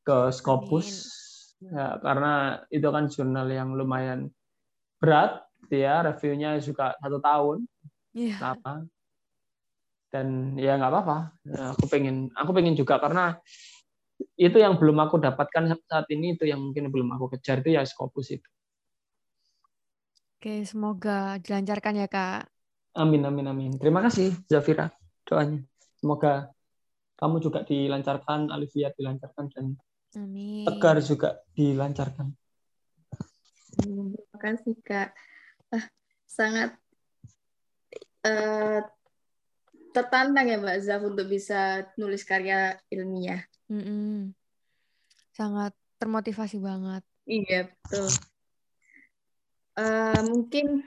ke 0.03 0.34
Scopus, 0.34 1.14
ya, 1.62 2.03
karena 2.03 2.62
itu 2.74 2.89
kan 2.91 3.07
jurnal 3.07 3.47
yang 3.51 3.74
lumayan 3.78 4.34
berat, 4.99 5.47
ya. 5.70 6.03
Reviewnya 6.03 6.59
juga 6.59 6.99
satu 6.99 7.18
tahun, 7.22 7.59
yeah. 8.18 8.39
apa? 8.55 8.82
Dan 10.11 10.59
ya 10.59 10.74
nggak 10.74 10.91
apa-apa. 10.91 11.18
Ya, 11.47 11.62
aku 11.70 11.86
pengen, 11.86 12.34
aku 12.34 12.51
pengen 12.51 12.74
juga 12.74 12.99
karena 12.99 13.39
itu 14.38 14.56
yang 14.58 14.78
belum 14.78 14.98
aku 15.02 15.22
dapatkan 15.22 15.78
saat 15.86 16.06
ini 16.10 16.34
itu 16.34 16.46
yang 16.46 16.58
mungkin 16.58 16.90
belum 16.90 17.14
aku 17.14 17.38
kejar 17.38 17.62
itu 17.62 17.74
ya 17.78 17.82
Scopus 17.86 18.34
itu. 18.34 18.48
Oke, 20.38 20.62
semoga 20.62 21.38
dilancarkan 21.42 21.94
ya 21.98 22.06
kak. 22.06 22.46
Amin 22.94 23.26
amin 23.26 23.46
amin. 23.50 23.72
Terima 23.78 24.02
kasih 24.02 24.34
Zafira 24.46 24.90
doanya. 25.26 25.62
Semoga 25.98 26.54
kamu 27.18 27.42
juga 27.42 27.66
dilancarkan, 27.66 28.54
Alivia 28.54 28.94
dilancarkan 28.94 29.50
dan 29.50 29.74
amin. 30.14 30.66
Tegar 30.66 31.02
juga 31.02 31.42
dilancarkan. 31.58 32.30
Terima 33.82 34.38
kasih 34.38 34.78
kak. 34.86 35.10
Ah, 35.74 35.84
sangat 36.26 36.78
uh, 38.22 38.80
tertantang 39.90 40.46
ya 40.46 40.62
Mbak 40.62 40.78
Zaf 40.86 41.02
untuk 41.02 41.26
bisa 41.26 41.82
nulis 41.98 42.22
karya 42.22 42.78
ilmiah. 42.94 43.42
Mm-mm. 43.68 44.32
Sangat 45.36 45.76
termotivasi 46.00 46.56
banget. 46.58 47.04
Iya, 47.28 47.68
betul. 47.68 48.08
Uh, 49.78 50.20
mungkin 50.26 50.82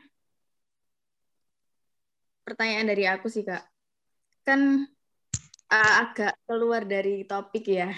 pertanyaan 2.44 2.90
dari 2.92 3.06
aku 3.08 3.30
sih, 3.30 3.46
Kak. 3.46 3.64
Kan 4.44 4.90
uh, 5.72 5.94
agak 6.04 6.36
keluar 6.50 6.84
dari 6.84 7.24
topik 7.24 7.70
ya. 7.70 7.94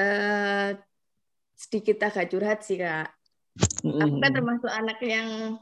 uh, 0.00 0.70
sedikit 1.62 2.08
agak 2.08 2.32
curhat 2.32 2.64
sih, 2.64 2.80
Kak. 2.80 3.12
Aku 3.84 4.16
kan 4.18 4.32
termasuk 4.32 4.72
anak 4.72 4.98
yang 5.04 5.60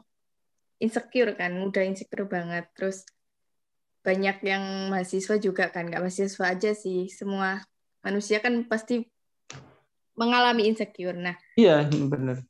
insecure 0.79 1.35
kan, 1.35 1.55
mudah 1.55 1.83
insecure 1.83 2.25
banget. 2.25 2.67
Terus 2.73 3.05
banyak 4.05 4.45
yang 4.45 4.93
mahasiswa 4.93 5.35
juga 5.41 5.73
kan 5.73 5.89
nggak 5.89 6.05
mahasiswa 6.05 6.45
aja 6.45 6.71
sih. 6.77 7.09
Semua 7.09 7.57
manusia 8.05 8.37
kan 8.37 8.53
pasti 8.69 9.01
mengalami 10.13 10.69
insecure. 10.69 11.17
Nah 11.17 11.33
iya 11.57 11.81
benar 11.89 12.45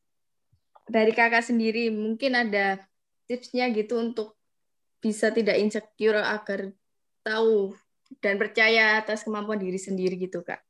dari 0.85 1.11
kakak 1.11 1.41
sendiri 1.41 1.89
mungkin 1.89 2.37
ada 2.37 2.77
tipsnya 3.25 3.73
gitu 3.73 3.97
untuk 3.97 4.37
bisa 5.01 5.33
tidak 5.33 5.57
insecure 5.57 6.21
agar 6.21 6.69
tahu 7.25 7.73
dan 8.21 8.37
percaya 8.37 9.01
atas 9.01 9.25
kemampuan 9.25 9.57
diri 9.57 9.81
sendiri 9.81 10.13
gitu 10.17 10.45
kak? 10.45 10.61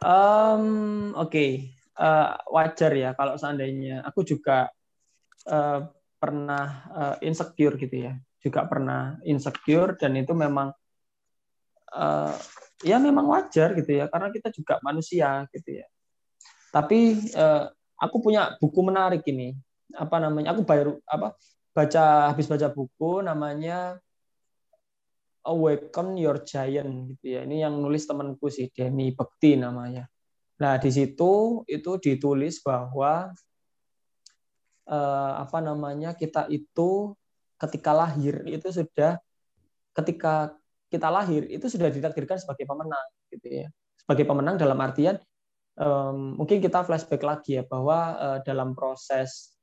Um, 0.00 1.12
Oke, 1.16 1.28
okay. 1.28 1.50
uh, 2.00 2.36
wajar 2.52 2.92
ya 2.96 3.10
kalau 3.12 3.36
seandainya. 3.36 4.04
Aku 4.08 4.24
juga 4.24 4.72
uh, 5.48 5.80
pernah 6.16 6.64
uh, 6.92 7.16
insecure 7.20 7.76
gitu 7.76 8.08
ya, 8.08 8.16
juga 8.40 8.64
pernah 8.64 9.20
insecure 9.24 9.94
dan 10.00 10.16
itu 10.16 10.32
memang 10.32 10.72
uh, 11.92 12.34
ya 12.80 12.96
memang 13.00 13.28
wajar 13.30 13.76
gitu 13.76 14.02
ya, 14.02 14.08
karena 14.08 14.28
kita 14.32 14.48
juga 14.52 14.80
manusia 14.80 15.44
gitu 15.52 15.80
ya. 15.80 15.86
Tapi 16.72 17.32
uh, 17.36 17.72
aku 17.96 18.16
punya 18.20 18.56
buku 18.60 18.80
menarik 18.84 19.24
ini, 19.28 19.56
apa 19.96 20.20
namanya? 20.20 20.52
Aku 20.52 20.64
baru 20.64 21.00
apa 21.08 21.36
baca 21.76 22.32
habis 22.32 22.48
baca 22.48 22.68
buku 22.72 23.20
namanya 23.24 24.00
Awaken 25.46 26.18
Your 26.18 26.42
Giant 26.42 27.14
gitu 27.16 27.38
ya. 27.38 27.46
Ini 27.46 27.68
yang 27.68 27.78
nulis 27.78 28.04
temanku 28.04 28.50
sih, 28.50 28.66
Denny 28.74 29.14
Bekti 29.14 29.54
namanya. 29.54 30.10
Nah, 30.56 30.80
di 30.80 30.90
situ 30.90 31.62
itu 31.68 31.90
ditulis 32.00 32.58
bahwa 32.64 33.30
eh, 34.88 35.32
apa 35.42 35.58
namanya? 35.62 36.14
kita 36.14 36.46
itu 36.50 37.14
ketika 37.56 37.92
lahir 37.96 38.44
itu 38.46 38.68
sudah 38.68 39.16
ketika 39.96 40.52
kita 40.92 41.08
lahir 41.08 41.48
itu 41.48 41.66
sudah 41.66 41.88
ditakdirkan 41.88 42.38
sebagai 42.38 42.64
pemenang 42.68 43.06
gitu 43.32 43.64
ya. 43.64 43.68
Sebagai 43.98 44.24
pemenang 44.28 44.56
dalam 44.60 44.78
artian 44.78 45.18
um, 45.80 46.38
mungkin 46.38 46.62
kita 46.62 46.86
flashback 46.86 47.22
lagi 47.26 47.58
ya 47.58 47.64
bahwa 47.66 47.98
uh, 48.16 48.38
dalam 48.46 48.76
proses 48.78 49.56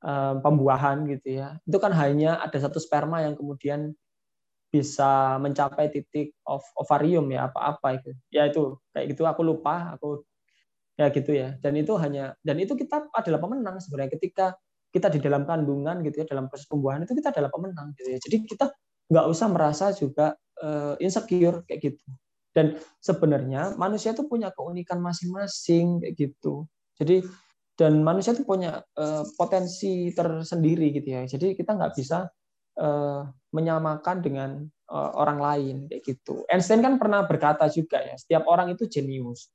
um, 0.00 0.40
pembuahan 0.40 1.04
gitu 1.10 1.42
ya. 1.42 1.60
Itu 1.68 1.76
kan 1.82 1.92
hanya 1.92 2.40
ada 2.40 2.56
satu 2.56 2.80
sperma 2.80 3.20
yang 3.26 3.36
kemudian 3.36 3.92
bisa 4.72 5.36
mencapai 5.36 5.92
titik 5.92 6.32
of 6.48 6.64
ovarium 6.80 7.28
ya 7.28 7.44
apa-apa 7.52 8.00
itu 8.00 8.10
ya 8.32 8.48
itu 8.48 8.80
kayak 8.96 9.12
gitu 9.12 9.28
aku 9.28 9.44
lupa 9.44 9.92
aku 9.92 10.24
ya 10.96 11.06
gitu 11.10 11.30
ya. 11.32 11.56
Dan 11.60 11.78
itu 11.78 11.94
hanya 11.98 12.36
dan 12.44 12.56
itu 12.60 12.76
kita 12.76 13.08
adalah 13.12 13.40
pemenang 13.40 13.80
sebenarnya. 13.80 14.12
Ketika 14.16 14.56
kita 14.92 15.08
di 15.08 15.18
dalam 15.24 15.48
kandungan 15.48 16.04
gitu 16.04 16.22
ya 16.22 16.26
dalam 16.28 16.52
proses 16.52 16.68
pembuahan 16.68 17.08
itu 17.08 17.16
kita 17.16 17.32
adalah 17.32 17.48
pemenang 17.48 17.96
gitu 17.96 18.08
ya. 18.12 18.18
Jadi 18.20 18.36
kita 18.44 18.66
nggak 19.08 19.26
usah 19.28 19.46
merasa 19.48 19.86
juga 19.96 20.36
uh, 20.60 20.94
insecure 21.00 21.64
kayak 21.64 21.80
gitu. 21.92 22.06
Dan 22.52 22.76
sebenarnya 23.00 23.72
manusia 23.80 24.12
itu 24.12 24.28
punya 24.28 24.52
keunikan 24.52 25.00
masing-masing 25.00 26.04
kayak 26.04 26.14
gitu. 26.20 26.68
Jadi 27.00 27.24
dan 27.80 28.04
manusia 28.04 28.36
itu 28.36 28.44
punya 28.44 28.84
uh, 29.00 29.24
potensi 29.40 30.12
tersendiri 30.12 30.92
gitu 30.92 31.08
ya. 31.08 31.24
Jadi 31.24 31.56
kita 31.56 31.72
nggak 31.72 31.96
bisa 31.96 32.28
uh, 32.76 33.24
menyamakan 33.56 34.20
dengan 34.20 34.50
uh, 34.92 35.10
orang 35.16 35.40
lain 35.40 35.76
kayak 35.88 36.04
gitu. 36.04 36.44
Einstein 36.52 36.84
kan 36.84 37.00
pernah 37.00 37.24
berkata 37.24 37.64
juga 37.72 38.04
ya, 38.04 38.14
setiap 38.20 38.44
orang 38.44 38.76
itu 38.76 38.84
jenius. 38.84 39.48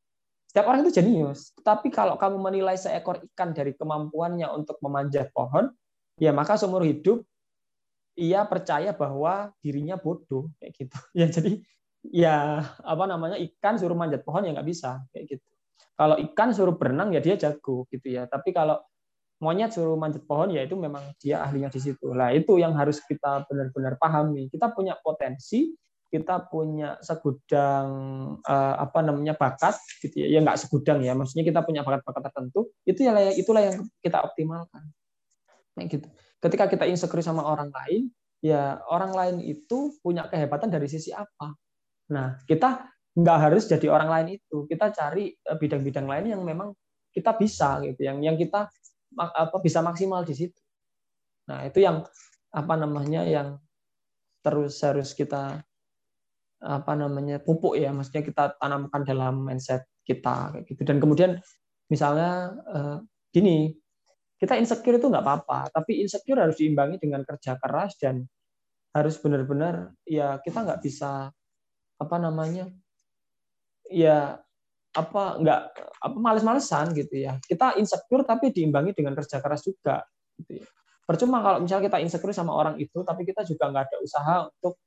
Setiap 0.58 0.74
orang 0.74 0.90
itu 0.90 0.98
jenius. 0.98 1.54
Tapi 1.62 1.94
kalau 1.94 2.18
kamu 2.18 2.42
menilai 2.42 2.74
seekor 2.74 3.22
ikan 3.30 3.54
dari 3.54 3.78
kemampuannya 3.78 4.50
untuk 4.58 4.82
memanjat 4.82 5.30
pohon, 5.30 5.70
ya 6.18 6.34
maka 6.34 6.58
seumur 6.58 6.82
hidup 6.82 7.22
ia 8.18 8.42
percaya 8.42 8.90
bahwa 8.90 9.54
dirinya 9.62 10.02
bodoh 10.02 10.50
kayak 10.58 10.74
gitu. 10.74 10.98
Ya 11.14 11.30
jadi 11.30 11.62
ya 12.10 12.66
apa 12.82 13.06
namanya 13.06 13.38
ikan 13.38 13.78
suruh 13.78 13.94
manjat 13.94 14.26
pohon 14.26 14.50
ya 14.50 14.58
nggak 14.58 14.66
bisa 14.66 15.06
kayak 15.14 15.38
gitu. 15.38 15.46
Kalau 15.94 16.18
ikan 16.26 16.50
suruh 16.50 16.74
berenang 16.74 17.14
ya 17.14 17.22
dia 17.22 17.38
jago 17.38 17.86
gitu 17.94 18.18
ya. 18.18 18.26
Tapi 18.26 18.50
kalau 18.50 18.82
monyet 19.38 19.78
suruh 19.78 19.94
manjat 19.94 20.26
pohon 20.26 20.58
ya 20.58 20.66
itu 20.66 20.74
memang 20.74 21.14
dia 21.22 21.46
ahlinya 21.46 21.70
di 21.70 21.78
situ. 21.78 22.18
Lah 22.18 22.34
itu 22.34 22.58
yang 22.58 22.74
harus 22.74 22.98
kita 23.06 23.46
benar-benar 23.46 24.02
pahami. 24.02 24.50
Kita 24.50 24.74
punya 24.74 24.98
potensi, 25.06 25.70
kita 26.08 26.48
punya 26.48 26.96
segudang 27.04 27.88
uh, 28.40 28.76
apa 28.80 29.00
namanya 29.04 29.36
bakat 29.36 29.76
gitu 30.00 30.24
ya. 30.24 30.38
Ya 30.38 30.40
nggak 30.40 30.60
segudang 30.60 31.04
ya, 31.04 31.12
maksudnya 31.14 31.44
kita 31.44 31.62
punya 31.68 31.84
bakat-bakat 31.84 32.32
tertentu, 32.32 32.72
itu 32.88 33.00
ya 33.04 33.12
itulah 33.36 33.62
yang 33.64 33.84
kita 34.00 34.24
optimalkan. 34.24 34.88
Nah, 35.78 35.84
gitu. 35.86 36.08
Ketika 36.38 36.66
kita 36.72 36.86
insecure 36.88 37.22
sama 37.22 37.44
orang 37.44 37.70
lain, 37.70 38.10
ya 38.40 38.80
orang 38.88 39.12
lain 39.14 39.36
itu 39.44 39.94
punya 40.00 40.26
kehebatan 40.32 40.72
dari 40.72 40.88
sisi 40.88 41.12
apa? 41.12 41.54
Nah, 42.14 42.40
kita 42.48 42.88
nggak 43.18 43.38
harus 43.38 43.68
jadi 43.68 43.90
orang 43.92 44.10
lain 44.10 44.28
itu. 44.40 44.66
Kita 44.70 44.94
cari 44.96 45.34
eh, 45.34 45.58
bidang-bidang 45.58 46.08
lain 46.08 46.26
yang 46.38 46.42
memang 46.42 46.72
kita 47.12 47.36
bisa 47.36 47.82
gitu, 47.84 48.06
yang 48.06 48.22
yang 48.24 48.38
kita 48.38 48.70
apa 49.18 49.58
bisa 49.60 49.82
maksimal 49.82 50.22
di 50.24 50.36
situ. 50.38 50.60
Nah, 51.50 51.66
itu 51.68 51.84
yang 51.84 52.06
apa 52.54 52.74
namanya 52.80 53.28
yang 53.28 53.60
terus 54.46 54.80
harus 54.86 55.12
kita 55.12 55.67
apa 56.62 56.94
namanya 56.98 57.38
pupuk 57.42 57.78
ya, 57.78 57.94
maksudnya 57.94 58.24
kita 58.26 58.44
tanamkan 58.58 59.02
dalam 59.06 59.46
mindset 59.46 59.86
kita 60.08 60.56
kayak 60.56 60.66
gitu. 60.66 60.82
Dan 60.88 60.98
kemudian 60.98 61.32
misalnya 61.92 62.56
uh, 62.68 62.98
gini, 63.30 63.76
kita 64.38 64.58
insecure 64.58 65.02
itu 65.02 65.08
nggak 65.10 65.26
apa-apa, 65.26 65.74
tapi 65.74 66.02
insecure 66.02 66.38
harus 66.38 66.58
diimbangi 66.62 67.02
dengan 67.02 67.26
kerja 67.26 67.58
keras 67.58 67.98
dan 67.98 68.26
harus 68.96 69.20
benar-benar 69.22 69.94
ya 70.10 70.42
kita 70.42 70.66
nggak 70.66 70.82
bisa 70.82 71.30
apa 72.02 72.16
namanya 72.18 72.66
ya 73.94 74.42
apa 74.98 75.24
nggak 75.38 75.62
apa 76.02 76.18
males-malesan 76.18 76.94
gitu 76.98 77.22
ya. 77.22 77.38
Kita 77.42 77.78
insecure 77.78 78.26
tapi 78.26 78.50
diimbangi 78.50 78.98
dengan 78.98 79.14
kerja 79.14 79.38
keras 79.42 79.66
juga 79.66 80.02
gitu 80.42 80.62
ya. 80.62 80.68
Percuma 81.08 81.40
kalau 81.40 81.64
misalnya 81.64 81.88
kita 81.88 82.00
insecure 82.04 82.36
sama 82.36 82.52
orang 82.52 82.76
itu 82.82 83.00
tapi 83.06 83.24
kita 83.24 83.46
juga 83.46 83.70
nggak 83.70 83.84
ada 83.90 83.98
usaha 84.02 84.36
untuk 84.50 84.74
eh, 84.78 84.87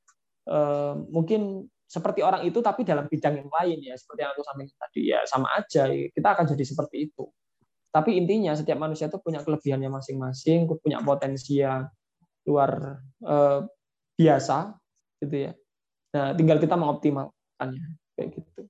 mungkin 1.11 1.69
seperti 1.85 2.23
orang 2.23 2.47
itu 2.47 2.63
tapi 2.63 2.87
dalam 2.87 3.05
bidang 3.11 3.43
yang 3.43 3.51
lain 3.51 3.77
ya 3.83 3.95
seperti 3.99 4.23
yang 4.23 4.31
aku 4.31 4.41
sampaikan 4.47 4.77
tadi 4.79 5.01
ya 5.11 5.19
sama 5.27 5.51
aja 5.59 5.91
kita 5.91 6.27
akan 6.33 6.45
jadi 6.55 6.63
seperti 6.63 6.97
itu. 7.11 7.27
Tapi 7.91 8.15
intinya 8.15 8.55
setiap 8.55 8.79
manusia 8.79 9.11
itu 9.11 9.19
punya 9.19 9.43
kelebihannya 9.43 9.91
masing-masing, 9.91 10.63
punya 10.79 11.03
potensi 11.03 11.59
yang 11.59 11.91
luar 12.47 13.03
eh, 13.27 13.59
biasa 14.15 14.79
gitu 15.19 15.35
ya. 15.35 15.51
Nah, 16.15 16.31
tinggal 16.35 16.57
kita 16.63 16.79
mengoptimalkannya 16.79 17.99
kayak 18.15 18.29
gitu. 18.39 18.61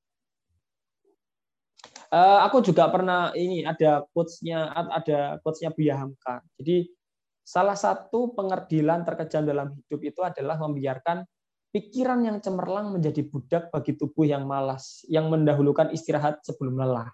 Uh, 2.11 2.43
aku 2.43 2.59
juga 2.59 2.91
pernah 2.91 3.31
ini 3.39 3.63
ada 3.63 4.03
quotes-nya 4.11 4.67
ada 4.75 5.39
quotes-nya 5.39 5.71
Buya 5.71 5.95
Hamka. 5.95 6.43
Jadi 6.59 6.91
salah 7.39 7.79
satu 7.79 8.35
pengerdilan 8.35 9.07
terkejam 9.07 9.47
dalam 9.47 9.71
hidup 9.71 10.01
itu 10.03 10.19
adalah 10.19 10.59
membiarkan 10.59 11.23
pikiran 11.71 12.19
yang 12.23 12.37
cemerlang 12.43 12.91
menjadi 12.91 13.23
budak 13.23 13.71
bagi 13.71 13.95
tubuh 13.95 14.27
yang 14.27 14.43
malas, 14.43 15.03
yang 15.07 15.31
mendahulukan 15.31 15.91
istirahat 15.95 16.43
sebelum 16.43 16.75
lelah. 16.75 17.11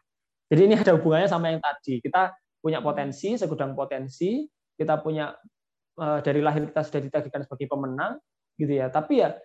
Jadi 0.50 0.62
ini 0.66 0.76
ada 0.78 0.98
hubungannya 0.98 1.30
sama 1.30 1.54
yang 1.54 1.62
tadi. 1.62 2.02
Kita 2.02 2.34
punya 2.58 2.82
potensi, 2.82 3.38
segudang 3.38 3.78
potensi, 3.78 4.44
kita 4.74 4.98
punya 5.00 5.32
uh, 6.02 6.20
dari 6.26 6.42
lahir 6.42 6.68
kita 6.68 6.82
sudah 6.82 7.02
ditakdirkan 7.06 7.46
sebagai 7.46 7.68
pemenang, 7.70 8.18
gitu 8.58 8.74
ya. 8.74 8.90
Tapi 8.90 9.22
ya 9.22 9.38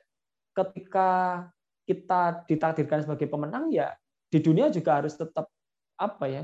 ketika 0.56 1.08
kita 1.84 2.46
ditakdirkan 2.48 3.04
sebagai 3.04 3.26
pemenang 3.26 3.68
ya 3.72 3.92
di 4.30 4.38
dunia 4.38 4.70
juga 4.70 5.02
harus 5.02 5.12
tetap 5.18 5.50
apa 5.98 6.24
ya 6.30 6.42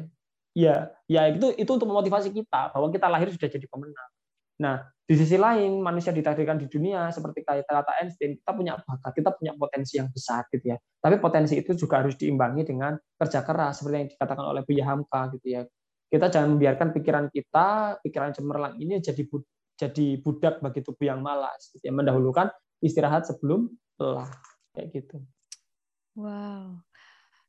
ya 0.53 0.75
ya 1.07 1.31
itu 1.31 1.55
itu 1.55 1.71
untuk 1.71 1.87
memotivasi 1.87 2.35
kita 2.35 2.75
bahwa 2.75 2.91
kita 2.91 3.07
lahir 3.07 3.31
sudah 3.31 3.49
jadi 3.49 3.67
pemenang 3.71 4.11
nah 4.59 4.83
di 5.09 5.15
sisi 5.17 5.41
lain 5.41 5.81
manusia 5.81 6.13
ditakdirkan 6.13 6.61
di 6.61 6.69
dunia 6.69 7.09
seperti 7.09 7.41
kata 7.47 8.03
Einstein 8.03 8.37
kita 8.37 8.53
punya 8.53 8.77
bakat 8.77 9.13
kita 9.17 9.31
punya 9.33 9.53
potensi 9.57 9.97
yang 9.97 10.13
besar 10.13 10.45
gitu 10.53 10.75
ya 10.75 10.77
tapi 11.01 11.17
potensi 11.17 11.57
itu 11.57 11.73
juga 11.79 12.05
harus 12.05 12.19
diimbangi 12.19 12.67
dengan 12.67 12.99
kerja 13.17 13.41
keras 13.47 13.81
seperti 13.81 13.97
yang 13.97 14.11
dikatakan 14.13 14.45
oleh 14.45 14.63
Buya 14.67 14.85
Hamka 14.85 15.33
gitu 15.39 15.47
ya 15.49 15.63
kita 16.09 16.27
jangan 16.29 16.59
membiarkan 16.59 16.89
pikiran 16.93 17.27
kita 17.33 17.69
pikiran 18.05 18.31
cemerlang 18.37 18.75
ini 18.77 19.01
jadi 19.01 19.23
jadi 19.79 20.07
budak 20.21 20.61
bagi 20.61 20.83
tubuh 20.83 21.07
yang 21.07 21.23
malas 21.23 21.71
gitu 21.73 21.87
ya 21.87 21.95
mendahulukan 21.95 22.51
istirahat 22.83 23.25
sebelum 23.25 23.71
lelah 23.97 24.29
kayak 24.75 24.93
gitu 24.93 25.17
wow 26.19 26.83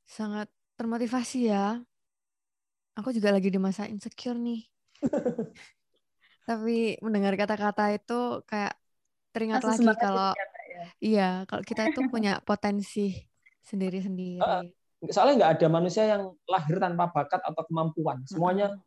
Sangat 0.09 0.49
termotivasi 0.73 1.53
ya. 1.53 1.77
Aku 2.97 3.13
juga 3.13 3.29
lagi 3.29 3.53
di 3.53 3.61
masa 3.61 3.85
insecure 3.85 4.41
nih. 4.41 4.65
Tapi 6.49 6.97
mendengar 7.05 7.37
kata-kata 7.37 7.93
itu 7.93 8.41
kayak 8.49 8.73
teringat 9.29 9.61
lagi 9.61 9.85
kalau 10.01 10.33
ya, 10.33 10.45
ya. 10.65 10.85
iya, 10.97 11.29
kalau 11.45 11.61
kita 11.61 11.93
itu 11.93 12.09
punya 12.09 12.41
potensi 12.49 13.13
sendiri-sendiri. 13.61 14.41
Uh, 14.41 14.65
soalnya 15.13 15.45
nggak 15.45 15.53
ada 15.61 15.67
manusia 15.69 16.09
yang 16.09 16.33
lahir 16.49 16.81
tanpa 16.81 17.13
bakat 17.13 17.37
atau 17.45 17.61
kemampuan. 17.69 18.25
Semuanya 18.25 18.81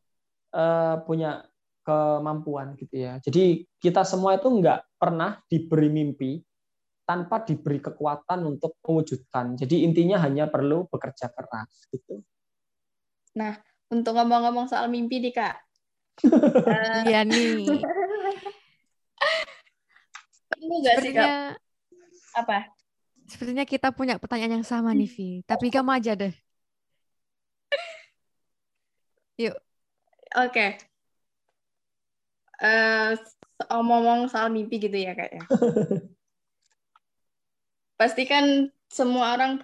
uh, 0.51 0.99
punya 1.07 1.47
kemampuan 1.87 2.75
gitu 2.75 2.99
ya. 2.99 3.23
Jadi 3.23 3.63
kita 3.79 4.03
semua 4.03 4.35
itu 4.35 4.51
nggak 4.51 4.99
pernah 4.99 5.39
diberi 5.47 5.87
mimpi 5.87 6.43
tanpa 7.07 7.47
diberi 7.47 7.79
kekuatan 7.79 8.43
untuk 8.43 8.79
mewujudkan. 8.83 9.55
Jadi 9.55 9.87
intinya 9.87 10.19
hanya 10.23 10.51
perlu 10.51 10.91
bekerja 10.91 11.31
keras 11.31 11.87
gitu. 11.91 12.23
Nah, 13.39 13.59
untuk 13.91 14.19
ngomong-ngomong 14.19 14.71
soal 14.71 14.87
mimpi 14.91 15.19
nih 15.23 15.35
Kak. 15.35 15.57
Iya 17.09 17.21
nih. 17.25 17.67
Ini 20.63 20.77
gak 20.85 20.97
sih 21.03 21.13
Kak? 21.17 21.59
Apa? 22.39 22.59
Sepertinya 23.27 23.65
kita 23.65 23.91
punya 23.91 24.21
pertanyaan 24.21 24.61
yang 24.61 24.67
sama 24.67 24.93
nih, 24.93 25.09
Vi. 25.09 25.29
Tapi 25.49 25.73
kamu 25.73 25.91
aja 25.97 26.13
deh. 26.15 26.35
Yuk. 29.43 29.57
Oke. 30.37 30.53
Okay. 30.53 30.71
Uh, 32.63 33.19
eh, 33.19 33.73
omong-omong 33.75 34.31
soal 34.31 34.55
mimpi 34.55 34.79
gitu 34.79 34.95
ya 34.95 35.19
kayaknya. 35.19 35.43
Pasti 38.01 38.23
kan 38.27 38.71
semua 38.87 39.35
orang 39.35 39.63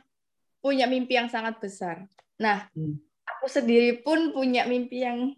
punya 0.59 0.91
mimpi 0.91 1.15
yang 1.15 1.31
sangat 1.31 1.63
besar. 1.63 2.11
Nah, 2.43 2.67
hmm. 2.75 2.99
aku 3.27 3.47
sendiri 3.47 4.03
pun 4.03 4.35
punya 4.35 4.67
mimpi 4.67 5.07
yang 5.07 5.35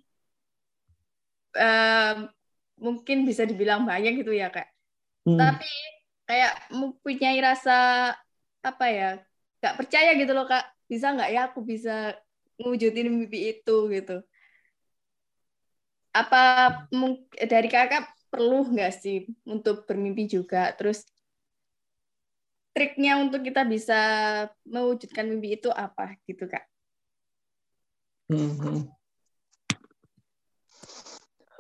uh, 1.57 2.29
mungkin 2.81 3.29
bisa 3.29 3.45
dibilang 3.45 3.85
banyak 3.87 4.23
gitu 4.25 4.33
ya 4.35 4.53
kak. 4.53 4.69
Hmm. 5.27 5.39
Tapi 5.39 5.71
kayak 6.31 6.71
mempunyai 6.71 7.39
rasa 7.43 8.13
apa 8.61 8.87
ya 8.87 9.11
nggak 9.61 9.77
percaya 9.77 10.15
gitu 10.15 10.33
loh 10.33 10.47
kak 10.47 10.63
bisa 10.87 11.11
nggak 11.11 11.31
ya 11.33 11.41
aku 11.51 11.61
bisa 11.65 12.15
ngewujudin 12.61 13.09
mimpi 13.11 13.57
itu 13.57 13.77
gitu 13.91 14.23
apa 16.15 16.41
dari 17.35 17.69
kakak 17.73 18.15
perlu 18.31 18.63
nggak 18.71 18.93
sih 18.95 19.27
untuk 19.43 19.91
bermimpi 19.91 20.31
juga 20.31 20.71
terus 20.75 21.03
triknya 22.71 23.19
untuk 23.19 23.43
kita 23.43 23.67
bisa 23.67 24.01
mewujudkan 24.63 25.27
mimpi 25.27 25.59
itu 25.59 25.69
apa 25.75 26.15
gitu 26.25 26.47
kak? 26.47 26.65
Hmm. 28.31 28.55
hmm. 28.55 29.00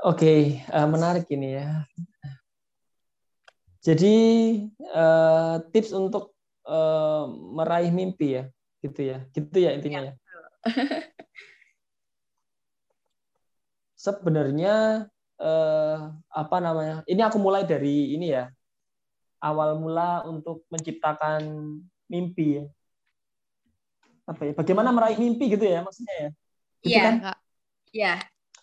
Oke, 0.01 0.25
okay, 0.25 0.41
uh, 0.73 0.81
eh, 0.81 0.89
menarik 0.89 1.29
ini 1.29 1.61
ya. 1.61 1.85
Jadi 3.85 4.17
uh, 4.97 5.61
tips 5.69 5.93
untuk 5.93 6.33
uh, 6.65 7.29
meraih 7.29 7.93
mimpi 7.93 8.41
ya, 8.41 8.49
gitu 8.81 9.13
ya, 9.13 9.29
gitu 9.37 9.57
ya 9.61 9.77
intinya 9.77 10.09
ya. 10.09 10.13
Sebenarnya 14.09 15.05
uh, 15.37 16.17
apa 16.33 16.57
namanya? 16.65 17.05
Ini 17.05 17.21
aku 17.21 17.37
mulai 17.37 17.69
dari 17.69 18.17
ini 18.17 18.33
ya, 18.33 18.49
awal 19.45 19.77
mula 19.77 20.25
untuk 20.25 20.65
menciptakan 20.73 21.45
mimpi 22.09 22.57
ya. 22.57 22.65
Apa 24.25 24.49
ya? 24.49 24.53
Bagaimana 24.57 24.97
meraih 24.97 25.21
mimpi 25.21 25.53
gitu 25.53 25.69
ya 25.69 25.85
maksudnya 25.85 26.15
ya? 26.17 26.31
Gitu 26.81 26.89
iya. 26.89 27.05
Kan? 27.05 27.15
Iya. 27.93 28.15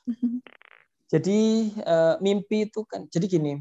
Jadi 1.08 1.72
uh, 1.88 2.20
mimpi 2.20 2.68
itu 2.68 2.84
kan, 2.84 3.08
jadi 3.08 3.26
gini 3.32 3.54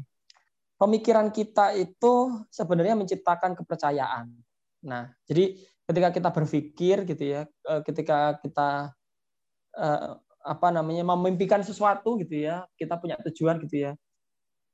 pemikiran 0.77 1.33
kita 1.33 1.73
itu 1.73 2.45
sebenarnya 2.53 2.93
menciptakan 2.93 3.57
kepercayaan. 3.57 4.29
Nah, 4.85 5.09
jadi 5.25 5.57
ketika 5.89 6.09
kita 6.13 6.29
berpikir 6.29 6.95
gitu 7.03 7.23
ya, 7.25 7.41
eh, 7.49 7.81
ketika 7.83 8.37
kita 8.39 8.93
eh, 9.77 10.09
apa 10.47 10.67
namanya 10.71 11.03
memimpikan 11.03 11.59
sesuatu 11.65 12.15
gitu 12.21 12.45
ya, 12.47 12.63
kita 12.77 12.95
punya 13.01 13.17
tujuan 13.27 13.57
gitu 13.65 13.89
ya. 13.89 13.91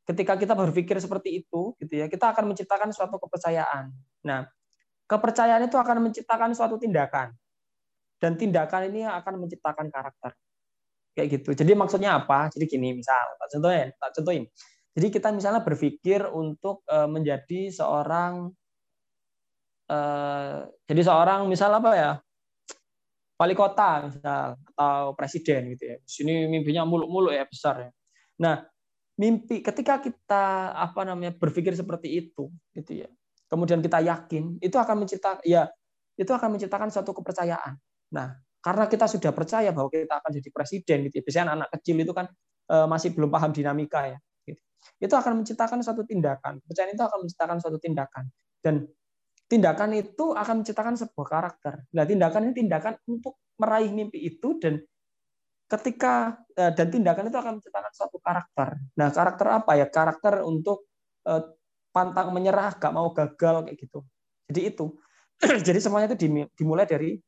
Ketika 0.04 0.36
kita 0.36 0.54
berpikir 0.54 1.00
seperti 1.00 1.44
itu 1.44 1.74
gitu 1.80 1.94
ya, 1.96 2.12
kita 2.12 2.36
akan 2.36 2.52
menciptakan 2.52 2.92
suatu 2.92 3.16
kepercayaan. 3.24 3.96
Nah, 4.28 4.44
kepercayaan 5.08 5.64
itu 5.72 5.80
akan 5.80 6.04
menciptakan 6.04 6.52
suatu 6.52 6.76
tindakan. 6.76 7.32
Dan 8.20 8.36
tindakan 8.36 8.92
ini 8.92 9.08
akan 9.08 9.48
menciptakan 9.48 9.88
karakter. 9.92 10.36
Kayak 11.14 11.28
gitu. 11.40 11.50
Jadi 11.54 11.72
maksudnya 11.78 12.18
apa? 12.18 12.50
Jadi 12.50 12.66
gini, 12.66 12.98
misal, 12.98 13.38
tak 13.38 13.50
contohin, 13.54 13.90
tak 14.02 14.12
contohin. 14.18 14.44
Jadi 14.94 15.08
kita 15.10 15.34
misalnya 15.34 15.62
berpikir 15.66 16.30
untuk 16.30 16.86
uh, 16.86 17.10
menjadi 17.10 17.74
seorang 17.74 18.54
uh, 19.90 20.70
jadi 20.86 21.02
seorang 21.02 21.50
misal 21.50 21.74
apa 21.74 21.92
ya 21.98 22.12
wali 23.42 23.58
kota 23.58 24.06
misal 24.06 24.54
atau 24.54 25.18
presiden 25.18 25.74
gitu 25.74 25.84
ya. 25.90 25.98
Sini 26.06 26.46
mimpinya 26.46 26.86
muluk-muluk 26.86 27.34
ya 27.34 27.50
besar 27.50 27.90
ya. 27.90 27.92
Nah 28.46 28.62
mimpi 29.18 29.66
ketika 29.66 29.98
kita 30.02 30.78
apa 30.78 31.02
namanya 31.06 31.34
berpikir 31.34 31.74
seperti 31.74 32.14
itu 32.14 32.54
gitu 32.78 33.06
ya. 33.06 33.10
Kemudian 33.50 33.82
kita 33.82 33.98
yakin 34.02 34.62
itu 34.62 34.78
akan 34.78 35.06
menciptakan 35.06 35.42
ya 35.42 35.74
itu 36.14 36.30
akan 36.30 36.54
menciptakan 36.54 36.94
suatu 36.94 37.18
kepercayaan. 37.18 37.82
Nah 38.14 38.38
karena 38.64 38.88
kita 38.88 39.06
sudah 39.12 39.36
percaya 39.36 39.76
bahwa 39.76 39.92
kita 39.92 40.24
akan 40.24 40.32
jadi 40.40 40.50
presiden 40.56 40.98
gitu 41.12 41.20
ya. 41.20 41.24
Biasanya 41.28 41.44
anak, 41.44 41.56
-anak 41.60 41.70
kecil 41.78 41.96
itu 42.00 42.14
kan 42.16 42.26
masih 42.88 43.12
belum 43.12 43.28
paham 43.28 43.52
dinamika 43.52 44.08
ya 44.08 44.18
itu 45.00 45.14
akan 45.14 45.44
menciptakan 45.44 45.80
suatu 45.84 46.04
tindakan. 46.04 46.60
Kepercayaan 46.64 46.92
itu 46.96 47.04
akan 47.04 47.18
menciptakan 47.26 47.58
suatu 47.60 47.78
tindakan. 47.80 48.24
Dan 48.64 48.88
tindakan 49.48 49.90
itu 50.00 50.32
akan 50.32 50.64
menciptakan 50.64 50.96
sebuah 50.96 51.28
karakter. 51.28 51.74
Nah, 51.96 52.04
tindakan 52.08 52.42
ini 52.50 52.54
tindakan 52.56 52.94
untuk 53.08 53.40
meraih 53.60 53.92
mimpi 53.92 54.20
itu 54.24 54.58
dan 54.60 54.82
ketika 55.68 56.40
eh, 56.56 56.72
dan 56.74 56.88
tindakan 56.92 57.28
itu 57.30 57.38
akan 57.40 57.54
menciptakan 57.60 57.92
suatu 57.92 58.18
karakter. 58.20 58.80
Nah, 59.00 59.08
karakter 59.12 59.48
apa 59.52 59.72
ya? 59.76 59.88
Karakter 59.92 60.34
untuk 60.48 60.88
eh, 61.28 61.44
pantang 61.94 62.34
menyerah, 62.34 62.74
gak 62.80 62.94
mau 62.96 63.12
gagal 63.12 63.70
kayak 63.70 63.78
gitu. 63.78 64.00
Jadi 64.50 64.62
itu. 64.72 64.86
Jadi 65.68 65.80
semuanya 65.84 66.08
itu 66.14 66.18
dimulai 66.56 66.88
dari 66.88 67.20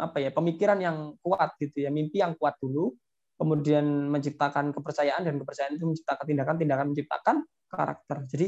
apa 0.00 0.18
ya? 0.20 0.30
pemikiran 0.32 0.78
yang 0.80 0.96
kuat 1.20 1.56
gitu 1.60 1.84
ya, 1.84 1.90
mimpi 1.92 2.20
yang 2.20 2.32
kuat 2.36 2.56
dulu 2.60 2.96
kemudian 3.34 3.84
menciptakan 4.14 4.70
kepercayaan 4.70 5.26
dan 5.26 5.34
kepercayaan 5.42 5.74
itu 5.74 5.84
menciptakan 5.90 6.24
tindakan 6.24 6.56
tindakan 6.56 6.86
menciptakan 6.94 7.36
karakter. 7.66 8.16
Jadi 8.30 8.46